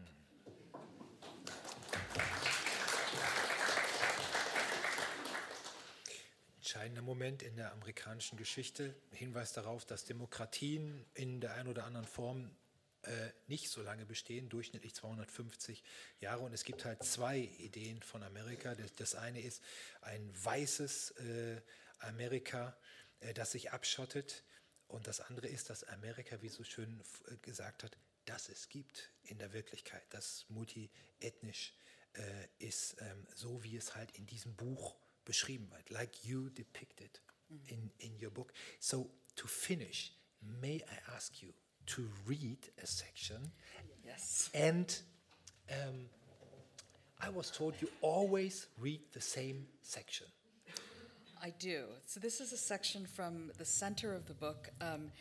entscheidender 6.75 7.03
Moment 7.03 7.41
in 7.41 7.55
der 7.55 7.71
amerikanischen 7.71 8.37
Geschichte. 8.37 8.95
Hinweis 9.11 9.53
darauf, 9.53 9.85
dass 9.85 10.03
Demokratien 10.03 11.05
in 11.13 11.39
der 11.39 11.55
einen 11.55 11.69
oder 11.69 11.85
anderen 11.85 12.05
Form 12.05 12.49
äh, 13.05 13.31
nicht 13.47 13.69
so 13.69 13.81
lange 13.81 14.05
bestehen, 14.05 14.49
durchschnittlich 14.49 14.95
250 14.95 15.83
Jahre. 16.19 16.43
Und 16.43 16.53
es 16.53 16.63
gibt 16.63 16.85
halt 16.85 17.03
zwei 17.03 17.37
Ideen 17.37 18.01
von 18.01 18.23
Amerika. 18.23 18.75
Das, 18.75 18.93
das 18.95 19.15
eine 19.15 19.41
ist 19.41 19.61
ein 20.01 20.31
weißes 20.43 21.11
äh, 21.11 21.61
Amerika, 21.99 22.75
äh, 23.19 23.33
das 23.33 23.51
sich 23.51 23.71
abschottet. 23.71 24.43
Und 24.87 25.07
das 25.07 25.21
andere 25.21 25.47
ist, 25.47 25.69
dass 25.69 25.83
Amerika, 25.83 26.41
wie 26.41 26.49
so 26.49 26.63
schön 26.63 27.01
äh, 27.27 27.37
gesagt 27.37 27.83
hat, 27.83 27.97
das 28.25 28.49
es 28.49 28.69
gibt 28.69 29.11
in 29.23 29.37
der 29.37 29.53
Wirklichkeit, 29.53 30.03
das 30.09 30.45
multiethnisch 30.49 31.73
äh, 32.13 32.47
ist, 32.59 32.95
ähm, 32.99 33.27
so 33.35 33.63
wie 33.63 33.75
es 33.75 33.95
halt 33.95 34.11
in 34.17 34.25
diesem 34.25 34.55
Buch 34.55 34.95
beschrieben 35.25 35.69
wird, 35.71 35.89
like 35.89 36.23
you 36.23 36.49
depicted 36.49 37.21
in, 37.67 37.91
in 37.97 38.23
your 38.23 38.31
book. 38.31 38.53
So 38.79 39.11
to 39.35 39.47
finish, 39.47 40.13
may 40.39 40.77
I 40.77 41.11
ask 41.11 41.41
you 41.41 41.53
to 41.87 42.07
read 42.25 42.57
a 42.81 42.87
section? 42.87 43.51
Yes. 44.05 44.49
And 44.53 44.97
um, 45.71 46.09
I 47.21 47.29
was 47.29 47.49
told 47.51 47.75
you 47.81 47.89
always 48.01 48.67
read 48.79 49.01
the 49.13 49.21
same 49.21 49.67
section. 49.81 50.27
I 51.41 51.53
do. 51.59 51.83
So 52.05 52.19
this 52.19 52.41
is 52.41 52.53
a 52.53 52.57
section 52.57 53.05
from 53.05 53.51
the 53.57 53.65
center 53.65 54.13
of 54.13 54.25
the 54.25 54.33
book, 54.33 54.69
um, 54.81 55.11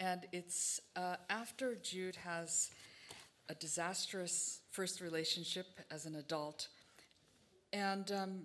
and 0.00 0.26
it's 0.32 0.80
uh, 0.96 1.16
after 1.28 1.74
Jude 1.74 2.16
has 2.16 2.70
a 3.48 3.54
disastrous 3.54 4.60
first 4.70 5.00
relationship 5.00 5.66
as 5.90 6.06
an 6.06 6.16
adult. 6.16 6.68
And 7.72 8.10
um, 8.12 8.40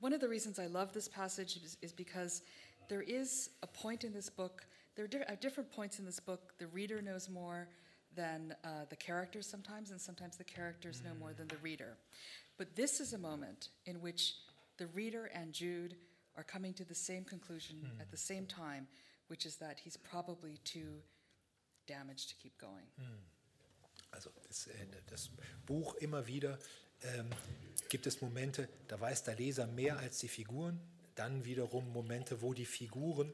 one 0.00 0.12
of 0.12 0.20
the 0.20 0.28
reasons 0.28 0.58
I 0.58 0.66
love 0.66 0.92
this 0.92 1.08
passage 1.08 1.56
is, 1.56 1.76
is 1.82 1.92
because 1.92 2.42
there 2.88 3.02
is 3.02 3.50
a 3.62 3.66
point 3.66 4.04
in 4.04 4.12
this 4.12 4.30
book, 4.30 4.64
there 4.96 5.04
are 5.20 5.22
at 5.22 5.30
uh, 5.30 5.36
different 5.40 5.70
points 5.70 5.98
in 5.98 6.04
this 6.04 6.20
book, 6.20 6.54
the 6.58 6.66
reader 6.66 7.02
knows 7.02 7.28
more 7.28 7.68
than 8.14 8.54
uh, 8.64 8.86
the 8.88 8.96
characters 8.96 9.46
sometimes, 9.46 9.90
and 9.90 10.00
sometimes 10.00 10.36
the 10.36 10.44
characters 10.44 11.02
know 11.04 11.12
more 11.20 11.34
than 11.34 11.48
the 11.48 11.58
reader. 11.62 11.96
But 12.56 12.74
this 12.74 13.00
is 13.00 13.12
a 13.12 13.18
moment 13.18 13.68
in 13.84 14.00
which 14.00 14.34
the 14.78 14.86
reader 14.88 15.30
and 15.34 15.52
Jude 15.52 15.96
are 16.36 16.44
coming 16.44 16.72
to 16.74 16.84
the 16.84 16.94
same 16.94 17.24
conclusion 17.24 17.76
hmm. 17.80 18.00
at 18.00 18.10
the 18.10 18.16
same 18.16 18.46
time, 18.46 18.86
which 19.28 19.44
is 19.44 19.56
that 19.56 19.78
he's 19.78 19.96
probably 19.96 20.58
too 20.64 21.02
damaged 21.86 22.30
to 22.30 22.34
keep 22.36 22.56
going. 22.58 22.86
Hmm. 22.98 23.22
Also 24.12 24.30
das, 24.46 24.68
äh, 24.68 24.86
das 25.06 25.30
Buch 25.66 25.94
immer 25.96 26.26
wieder 26.26 26.58
ähm, 27.02 27.28
gibt 27.88 28.06
es 28.06 28.20
Momente, 28.20 28.68
da 28.88 28.98
weiß 28.98 29.24
der 29.24 29.36
Leser 29.36 29.66
mehr 29.66 29.98
als 29.98 30.18
die 30.18 30.28
Figuren, 30.28 30.80
dann 31.14 31.44
wiederum 31.44 31.92
Momente, 31.92 32.40
wo 32.40 32.54
die 32.54 32.66
Figuren 32.66 33.32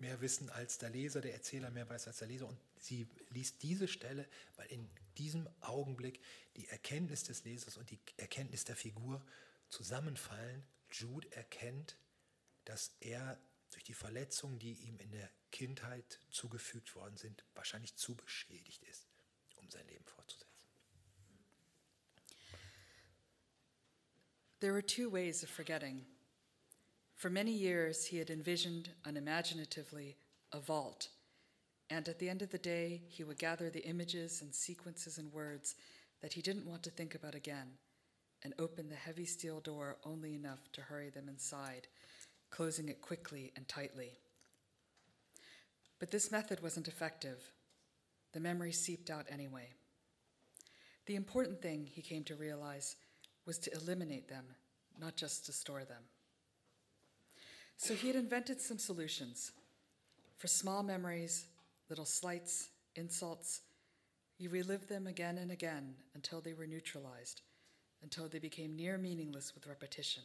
mehr 0.00 0.20
wissen 0.20 0.50
als 0.50 0.78
der 0.78 0.90
Leser, 0.90 1.20
der 1.20 1.34
Erzähler 1.34 1.70
mehr 1.70 1.88
weiß 1.88 2.06
als 2.06 2.18
der 2.18 2.28
Leser. 2.28 2.46
Und 2.46 2.58
sie 2.78 3.08
liest 3.30 3.62
diese 3.62 3.88
Stelle, 3.88 4.28
weil 4.56 4.66
in 4.68 4.88
diesem 5.16 5.48
Augenblick 5.60 6.20
die 6.56 6.68
Erkenntnis 6.68 7.24
des 7.24 7.44
Lesers 7.44 7.76
und 7.76 7.90
die 7.90 7.98
Erkenntnis 8.16 8.64
der 8.64 8.76
Figur 8.76 9.24
zusammenfallen. 9.68 10.64
Jude 10.90 11.30
erkennt, 11.32 11.96
dass 12.64 12.92
er 13.00 13.38
durch 13.70 13.84
die 13.84 13.94
Verletzungen, 13.94 14.58
die 14.58 14.74
ihm 14.74 14.98
in 14.98 15.10
der 15.10 15.30
Kindheit 15.50 16.20
zugefügt 16.30 16.94
worden 16.94 17.16
sind, 17.16 17.44
wahrscheinlich 17.54 17.94
zu 17.96 18.14
beschädigt 18.14 18.84
ist, 18.84 19.06
um 19.56 19.68
sein 19.70 19.86
Leben 19.86 20.04
fortzusetzen. 20.04 20.48
There 24.60 24.74
are 24.74 24.82
two 24.82 25.12
ways 25.12 25.44
of 25.44 25.50
forgetting. 25.50 26.04
For 27.18 27.28
many 27.28 27.50
years, 27.50 28.06
he 28.06 28.18
had 28.18 28.30
envisioned 28.30 28.90
unimaginatively 29.04 30.16
a 30.52 30.60
vault, 30.60 31.08
and 31.90 32.08
at 32.08 32.20
the 32.20 32.28
end 32.28 32.42
of 32.42 32.50
the 32.50 32.58
day, 32.58 33.02
he 33.08 33.24
would 33.24 33.40
gather 33.40 33.70
the 33.70 33.84
images 33.84 34.40
and 34.40 34.54
sequences 34.54 35.18
and 35.18 35.32
words 35.32 35.74
that 36.22 36.32
he 36.32 36.42
didn't 36.42 36.64
want 36.64 36.84
to 36.84 36.90
think 36.90 37.16
about 37.16 37.34
again 37.34 37.72
and 38.44 38.54
open 38.60 38.88
the 38.88 38.94
heavy 38.94 39.24
steel 39.24 39.58
door 39.58 39.96
only 40.04 40.32
enough 40.32 40.70
to 40.70 40.80
hurry 40.80 41.10
them 41.10 41.28
inside, 41.28 41.88
closing 42.50 42.88
it 42.88 43.02
quickly 43.02 43.52
and 43.56 43.66
tightly. 43.66 44.12
But 45.98 46.12
this 46.12 46.30
method 46.30 46.62
wasn't 46.62 46.86
effective. 46.86 47.42
The 48.32 48.38
memory 48.38 48.70
seeped 48.70 49.10
out 49.10 49.26
anyway. 49.28 49.70
The 51.06 51.16
important 51.16 51.60
thing, 51.60 51.84
he 51.84 52.00
came 52.00 52.22
to 52.24 52.36
realize, 52.36 52.94
was 53.44 53.58
to 53.58 53.74
eliminate 53.74 54.28
them, 54.28 54.44
not 55.00 55.16
just 55.16 55.46
to 55.46 55.52
store 55.52 55.84
them. 55.84 56.04
So 57.78 57.94
he 57.94 58.08
had 58.08 58.16
invented 58.16 58.60
some 58.60 58.78
solutions. 58.78 59.52
For 60.36 60.48
small 60.48 60.82
memories, 60.82 61.46
little 61.88 62.04
slights, 62.04 62.68
insults, 62.96 63.62
you 64.36 64.50
relived 64.50 64.88
them 64.88 65.06
again 65.06 65.38
and 65.38 65.50
again 65.50 65.94
until 66.14 66.40
they 66.40 66.52
were 66.52 66.66
neutralized, 66.66 67.40
until 68.02 68.28
they 68.28 68.40
became 68.40 68.76
near 68.76 68.98
meaningless 68.98 69.54
with 69.54 69.66
repetition, 69.66 70.24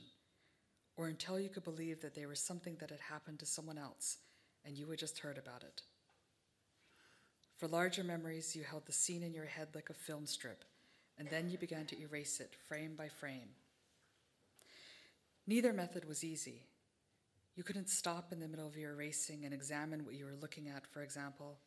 or 0.98 1.08
until 1.08 1.40
you 1.40 1.48
could 1.48 1.64
believe 1.64 2.02
that 2.02 2.16
they 2.16 2.26
were 2.26 2.36
something 2.36 2.76
that 2.80 2.90
had 2.90 3.00
happened 3.00 3.40
to 3.40 3.46
someone 3.46 3.78
else 3.78 4.18
and 4.66 4.78
you 4.78 4.90
had 4.90 5.00
just 5.00 5.20
heard 5.20 5.38
about 5.38 5.64
it. 5.64 5.82
For 7.58 7.68
larger 7.68 8.04
memories, 8.04 8.56
you 8.56 8.64
held 8.64 8.86
the 8.86 8.92
scene 8.92 9.24
in 9.24 9.34
your 9.34 9.46
head 9.46 9.70
like 9.76 9.90
a 9.90 9.94
film 9.94 10.26
strip, 10.26 10.64
and 11.20 11.30
then 11.30 11.50
you 11.50 11.58
began 11.58 11.86
to 11.86 12.02
erase 12.02 12.40
it 12.40 12.56
frame 12.68 12.96
by 12.96 13.10
frame. 13.10 13.50
Neither 15.46 15.72
method 15.72 16.08
was 16.08 16.24
easy. 16.24 16.64
You 17.56 17.64
couldn't 17.64 17.90
stop 17.90 18.32
in 18.32 18.40
the 18.40 18.48
middle 18.48 18.68
of 18.68 18.76
your 18.76 18.96
racing 18.96 19.46
and 19.46 19.54
examine 19.54 20.06
what 20.06 20.16
you 20.16 20.26
were 20.26 20.36
looking 20.40 20.70
at, 20.70 20.88
for 20.88 21.04
example. 21.04 21.60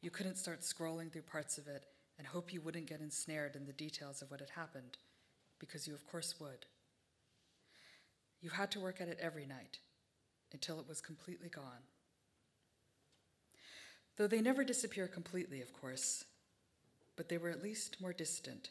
You 0.00 0.10
couldn't 0.10 0.36
start 0.36 0.62
scrolling 0.62 1.12
through 1.12 1.22
parts 1.22 1.58
of 1.58 1.68
it 1.68 1.84
and 2.18 2.26
hope 2.26 2.52
you 2.52 2.60
wouldn't 2.60 2.88
get 2.88 3.00
ensnared 3.00 3.54
in 3.54 3.66
the 3.66 3.72
details 3.72 4.20
of 4.20 4.30
what 4.30 4.40
had 4.40 4.50
happened, 4.50 4.96
because 5.60 5.86
you, 5.86 5.94
of 5.94 6.06
course, 6.06 6.34
would. 6.40 6.66
You 8.40 8.50
had 8.50 8.70
to 8.72 8.80
work 8.80 9.00
at 9.00 9.08
it 9.08 9.18
every 9.20 9.46
night 9.46 9.78
until 10.52 10.80
it 10.80 10.88
was 10.88 11.00
completely 11.00 11.48
gone. 11.48 11.84
Though 14.16 14.26
they 14.26 14.40
never 14.40 14.64
disappear 14.64 15.06
completely, 15.06 15.60
of 15.60 15.72
course, 15.72 16.24
but 17.16 17.28
they 17.28 17.38
were 17.38 17.50
at 17.50 17.62
least 17.62 18.00
more 18.00 18.12
distant. 18.12 18.70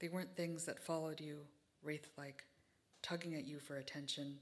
They 0.00 0.08
weren't 0.08 0.36
things 0.36 0.64
that 0.64 0.82
followed 0.82 1.20
you, 1.20 1.40
wraith 1.82 2.08
like, 2.16 2.44
tugging 3.02 3.34
at 3.34 3.46
you 3.46 3.58
for 3.58 3.76
attention, 3.76 4.38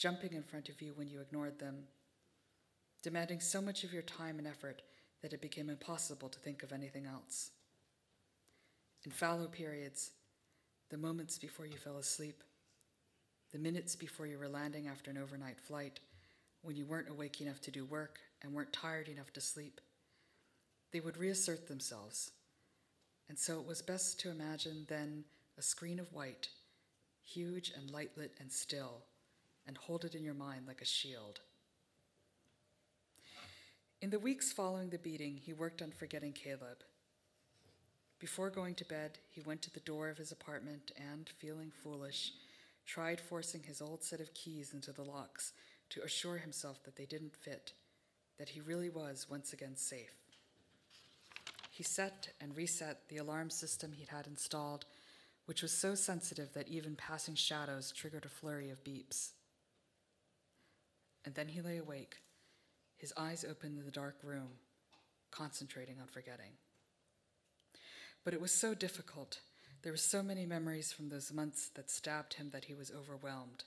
jumping 0.00 0.32
in 0.32 0.42
front 0.42 0.70
of 0.70 0.80
you 0.80 0.92
when 0.96 1.10
you 1.10 1.20
ignored 1.20 1.58
them, 1.58 1.84
demanding 3.02 3.38
so 3.38 3.60
much 3.60 3.84
of 3.84 3.92
your 3.92 4.02
time 4.02 4.38
and 4.38 4.48
effort 4.48 4.80
that 5.22 5.34
it 5.34 5.42
became 5.42 5.68
impossible 5.68 6.30
to 6.30 6.38
think 6.38 6.62
of 6.62 6.72
anything 6.72 7.04
else. 7.04 7.50
In 9.04 9.10
fallow 9.10 9.46
periods, 9.46 10.12
the 10.88 10.96
moments 10.96 11.38
before 11.38 11.66
you 11.66 11.76
fell 11.76 11.98
asleep, 11.98 12.42
the 13.52 13.58
minutes 13.58 13.94
before 13.94 14.26
you 14.26 14.38
were 14.38 14.48
landing 14.48 14.88
after 14.88 15.10
an 15.10 15.18
overnight 15.18 15.60
flight, 15.60 16.00
when 16.62 16.76
you 16.76 16.86
weren't 16.86 17.10
awake 17.10 17.42
enough 17.42 17.60
to 17.60 17.70
do 17.70 17.84
work 17.84 18.18
and 18.42 18.54
weren't 18.54 18.72
tired 18.72 19.08
enough 19.08 19.32
to 19.34 19.40
sleep, 19.40 19.82
they 20.92 21.00
would 21.00 21.18
reassert 21.18 21.68
themselves. 21.68 22.30
And 23.28 23.38
so 23.38 23.60
it 23.60 23.66
was 23.66 23.82
best 23.82 24.18
to 24.20 24.30
imagine 24.30 24.86
then 24.88 25.24
a 25.58 25.62
screen 25.62 26.00
of 26.00 26.12
white, 26.14 26.48
huge 27.22 27.70
and 27.76 27.90
light 27.90 28.12
lit 28.16 28.32
and 28.40 28.50
still, 28.50 29.02
and 29.66 29.76
hold 29.76 30.04
it 30.04 30.14
in 30.14 30.24
your 30.24 30.34
mind 30.34 30.66
like 30.66 30.80
a 30.80 30.86
shield. 30.86 31.40
In 34.00 34.10
the 34.10 34.18
weeks 34.18 34.52
following 34.52 34.90
the 34.90 34.98
beating, 34.98 35.36
he 35.36 35.52
worked 35.52 35.82
on 35.82 35.90
forgetting 35.90 36.32
Caleb. 36.32 36.84
Before 38.18 38.50
going 38.50 38.74
to 38.76 38.84
bed, 38.84 39.18
he 39.30 39.42
went 39.42 39.62
to 39.62 39.72
the 39.72 39.80
door 39.80 40.08
of 40.08 40.18
his 40.18 40.32
apartment 40.32 40.92
and, 40.96 41.30
feeling 41.38 41.70
foolish, 41.82 42.32
tried 42.86 43.20
forcing 43.20 43.62
his 43.62 43.80
old 43.80 44.02
set 44.02 44.20
of 44.20 44.34
keys 44.34 44.72
into 44.72 44.92
the 44.92 45.04
locks 45.04 45.52
to 45.90 46.02
assure 46.02 46.38
himself 46.38 46.82
that 46.84 46.96
they 46.96 47.06
didn't 47.06 47.36
fit, 47.36 47.72
that 48.38 48.50
he 48.50 48.60
really 48.60 48.90
was 48.90 49.26
once 49.30 49.52
again 49.52 49.76
safe. 49.76 50.14
He 51.70 51.82
set 51.82 52.28
and 52.40 52.56
reset 52.56 53.08
the 53.08 53.18
alarm 53.18 53.50
system 53.50 53.92
he'd 53.92 54.08
had 54.08 54.26
installed, 54.26 54.84
which 55.46 55.62
was 55.62 55.72
so 55.72 55.94
sensitive 55.94 56.52
that 56.52 56.68
even 56.68 56.94
passing 56.96 57.34
shadows 57.34 57.92
triggered 57.92 58.24
a 58.24 58.28
flurry 58.28 58.70
of 58.70 58.84
beeps. 58.84 59.30
And 61.24 61.34
then 61.34 61.48
he 61.48 61.60
lay 61.60 61.76
awake, 61.76 62.16
his 62.96 63.12
eyes 63.16 63.44
open 63.48 63.76
in 63.78 63.84
the 63.84 63.90
dark 63.90 64.16
room, 64.22 64.50
concentrating 65.30 66.00
on 66.00 66.06
forgetting. 66.06 66.52
But 68.24 68.34
it 68.34 68.40
was 68.40 68.52
so 68.52 68.74
difficult. 68.74 69.40
There 69.82 69.92
were 69.92 69.96
so 69.96 70.22
many 70.22 70.44
memories 70.44 70.92
from 70.92 71.08
those 71.08 71.32
months 71.32 71.70
that 71.74 71.90
stabbed 71.90 72.34
him 72.34 72.50
that 72.52 72.66
he 72.66 72.74
was 72.74 72.90
overwhelmed. 72.90 73.64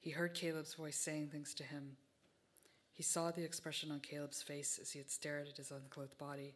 He 0.00 0.10
heard 0.10 0.34
Caleb's 0.34 0.74
voice 0.74 0.96
saying 0.96 1.28
things 1.28 1.54
to 1.54 1.64
him. 1.64 1.96
He 2.92 3.02
saw 3.02 3.30
the 3.30 3.44
expression 3.44 3.90
on 3.90 4.00
Caleb's 4.00 4.42
face 4.42 4.78
as 4.80 4.92
he 4.92 4.98
had 4.98 5.10
stared 5.10 5.48
at 5.48 5.56
his 5.56 5.70
unclothed 5.70 6.18
body. 6.18 6.54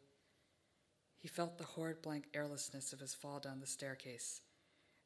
He 1.18 1.28
felt 1.28 1.58
the 1.58 1.64
horrid 1.64 2.02
blank 2.02 2.26
airlessness 2.34 2.92
of 2.92 3.00
his 3.00 3.14
fall 3.14 3.40
down 3.40 3.60
the 3.60 3.66
staircase, 3.66 4.40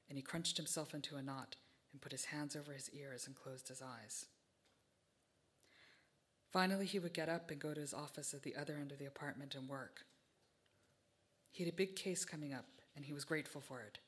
and 0.08 0.18
he 0.18 0.22
crunched 0.22 0.56
himself 0.56 0.92
into 0.92 1.16
a 1.16 1.22
knot 1.22 1.56
and 1.92 2.02
put 2.02 2.12
his 2.12 2.26
hands 2.26 2.56
over 2.56 2.72
his 2.72 2.90
ears 2.90 3.26
and 3.26 3.36
closed 3.36 3.68
his 3.68 3.80
eyes. 3.80 4.26
Finally, 6.52 6.84
he 6.84 6.98
would 6.98 7.14
get 7.14 7.30
up 7.30 7.50
and 7.50 7.58
go 7.58 7.72
to 7.72 7.80
his 7.80 7.94
office 7.94 8.34
at 8.34 8.42
the 8.42 8.54
other 8.54 8.76
end 8.78 8.92
of 8.92 8.98
the 8.98 9.06
apartment 9.06 9.54
and 9.54 9.68
work. 9.68 10.04
He 11.50 11.64
had 11.64 11.72
a 11.72 11.76
big 11.76 11.96
case 11.96 12.26
coming 12.26 12.52
up, 12.52 12.66
and 12.94 13.06
he 13.06 13.14
was 13.14 13.24
grateful 13.24 13.62
for 13.62 13.80
it. 13.80 13.98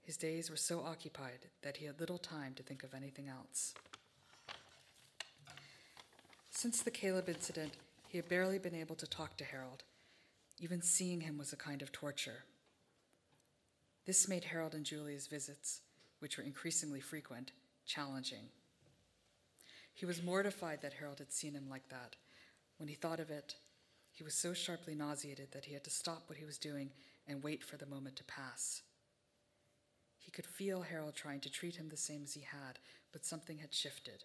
His 0.00 0.16
days 0.16 0.48
were 0.48 0.56
so 0.56 0.80
occupied 0.80 1.46
that 1.62 1.78
he 1.78 1.86
had 1.86 1.98
little 1.98 2.18
time 2.18 2.54
to 2.54 2.62
think 2.62 2.84
of 2.84 2.94
anything 2.94 3.28
else. 3.28 3.74
Since 6.50 6.82
the 6.82 6.90
Caleb 6.90 7.28
incident, 7.28 7.72
he 8.08 8.18
had 8.18 8.28
barely 8.28 8.58
been 8.58 8.74
able 8.74 8.96
to 8.96 9.06
talk 9.06 9.36
to 9.36 9.44
Harold. 9.44 9.82
Even 10.60 10.82
seeing 10.82 11.22
him 11.22 11.36
was 11.36 11.52
a 11.52 11.56
kind 11.56 11.82
of 11.82 11.90
torture. 11.90 12.44
This 14.06 14.28
made 14.28 14.44
Harold 14.44 14.74
and 14.74 14.84
Julia's 14.84 15.26
visits, 15.26 15.80
which 16.20 16.36
were 16.38 16.44
increasingly 16.44 17.00
frequent, 17.00 17.52
challenging. 17.86 18.50
He 19.94 20.06
was 20.06 20.22
mortified 20.22 20.80
that 20.82 20.94
Harold 20.94 21.18
had 21.18 21.32
seen 21.32 21.54
him 21.54 21.68
like 21.68 21.88
that. 21.88 22.16
When 22.78 22.88
he 22.88 22.94
thought 22.94 23.20
of 23.20 23.30
it, 23.30 23.56
he 24.12 24.24
was 24.24 24.34
so 24.34 24.52
sharply 24.52 24.94
nauseated 24.94 25.52
that 25.52 25.64
he 25.66 25.74
had 25.74 25.84
to 25.84 25.90
stop 25.90 26.24
what 26.26 26.38
he 26.38 26.44
was 26.44 26.58
doing 26.58 26.90
and 27.26 27.42
wait 27.42 27.62
for 27.62 27.76
the 27.76 27.86
moment 27.86 28.16
to 28.16 28.24
pass. 28.24 28.82
He 30.18 30.30
could 30.30 30.46
feel 30.46 30.82
Harold 30.82 31.14
trying 31.14 31.40
to 31.40 31.50
treat 31.50 31.76
him 31.76 31.88
the 31.88 31.96
same 31.96 32.22
as 32.22 32.34
he 32.34 32.42
had, 32.42 32.78
but 33.12 33.24
something 33.24 33.58
had 33.58 33.74
shifted. 33.74 34.24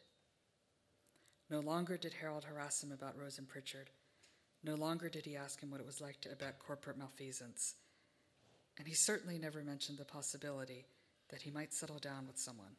No 1.50 1.60
longer 1.60 1.98
did 1.98 2.14
Harold 2.14 2.46
harass 2.46 2.84
him 2.84 2.92
about 2.92 3.18
Rose 3.18 3.38
and 3.38 3.48
Pritchard. 3.48 3.90
No 4.64 4.76
longer 4.76 5.10
did 5.10 5.26
he 5.26 5.36
ask 5.36 5.62
him 5.62 5.70
what 5.70 5.80
it 5.80 5.86
was 5.86 6.02
like 6.02 6.22
to 6.22 6.32
abet 6.32 6.60
corporate 6.60 6.98
malfeasance. 6.98 7.76
And 8.78 8.88
he 8.88 8.94
certainly 8.94 9.38
never 9.38 9.64
mentioned 9.64 9.98
the 9.98 10.06
possibility 10.06 10.86
that 11.30 11.44
he 11.44 11.52
might 11.52 11.74
settle 11.74 12.00
down 12.00 12.28
with 12.28 12.38
someone. 12.38 12.76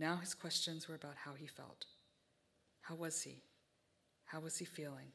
Now 0.00 0.16
his 0.16 0.32
questions 0.32 0.88
were 0.88 0.94
about 0.94 1.16
how 1.26 1.34
he 1.34 1.46
felt. 1.46 1.84
How 2.80 2.94
was 2.94 3.20
he? 3.20 3.42
How 4.24 4.40
was 4.40 4.56
he 4.56 4.64
feeling? 4.64 5.12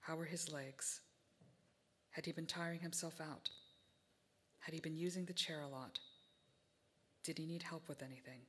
How 0.00 0.16
were 0.16 0.24
his 0.24 0.52
legs? 0.52 1.02
Had 2.10 2.26
he 2.26 2.32
been 2.32 2.46
tiring 2.46 2.80
himself 2.80 3.20
out? 3.20 3.48
Had 4.58 4.74
he 4.74 4.80
been 4.80 4.96
using 4.96 5.24
the 5.24 5.32
chair 5.32 5.60
a 5.60 5.68
lot? 5.68 6.00
Did 7.22 7.38
he 7.38 7.46
need 7.46 7.62
help 7.62 7.88
with 7.88 8.02
anything? 8.02 8.40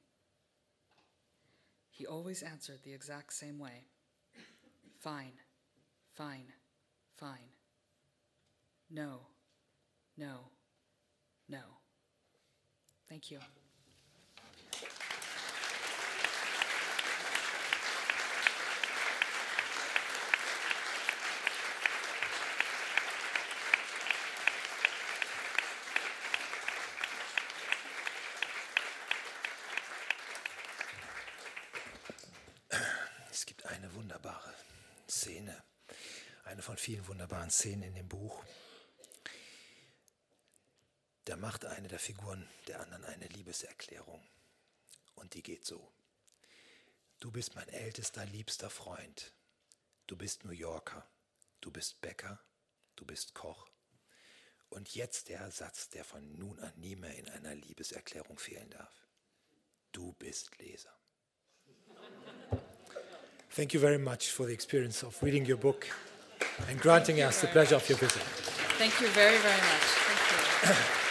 He 1.91 2.07
always 2.07 2.41
answered 2.41 2.79
the 2.83 2.93
exact 2.93 3.31
same 3.33 3.59
way 3.59 3.85
Fine, 4.99 5.33
fine, 6.15 6.51
fine. 7.15 7.51
No, 8.89 9.27
no, 10.17 10.49
no. 11.47 11.61
Thank 13.07 13.29
you. 13.29 13.37
Vielen 36.87 37.07
wunderbaren 37.09 37.49
Szenen 37.49 37.83
in 37.83 37.95
dem 37.95 38.07
Buch. 38.07 38.45
Da 41.25 41.35
macht 41.35 41.65
eine 41.65 41.89
der 41.89 41.99
Figuren 41.99 42.47
der 42.67 42.79
anderen 42.79 43.03
eine 43.03 43.27
Liebeserklärung. 43.27 44.25
Und 45.15 45.33
die 45.33 45.43
geht 45.43 45.65
so. 45.65 45.91
Du 47.19 47.29
bist 47.29 47.55
mein 47.55 47.67
ältester, 47.67 48.25
liebster 48.27 48.69
Freund. 48.69 49.33
Du 50.05 50.15
bist 50.15 50.45
New 50.45 50.53
Yorker. 50.53 51.05
Du 51.59 51.71
bist 51.71 51.99
Bäcker. 51.99 52.39
Du 52.95 53.05
bist 53.05 53.33
Koch. 53.33 53.67
Und 54.69 54.95
jetzt 54.95 55.27
der 55.27 55.51
Satz, 55.51 55.89
der 55.89 56.05
von 56.05 56.39
nun 56.39 56.57
an 56.61 56.71
nie 56.77 56.95
mehr 56.95 57.17
in 57.17 57.27
einer 57.27 57.53
Liebeserklärung 57.53 58.39
fehlen 58.39 58.69
darf. 58.69 58.93
Du 59.91 60.13
bist 60.13 60.57
Leser. 60.59 60.97
Thank 63.53 63.73
you 63.73 63.81
very 63.81 63.99
much 63.99 64.31
for 64.31 64.47
the 64.47 64.53
experience 64.53 65.03
of 65.03 65.21
reading 65.21 65.45
your 65.45 65.57
book 65.57 65.85
and 66.69 66.79
granting 66.79 67.21
us 67.21 67.41
the 67.41 67.47
pleasure 67.47 67.75
of 67.75 67.87
your 67.89 67.97
visit. 67.97 68.21
Thank 68.77 68.99
you 69.01 69.07
very, 69.09 69.37
very 69.37 69.61
much. 69.61 69.87
Thank 70.63 70.79
you. 70.79 71.03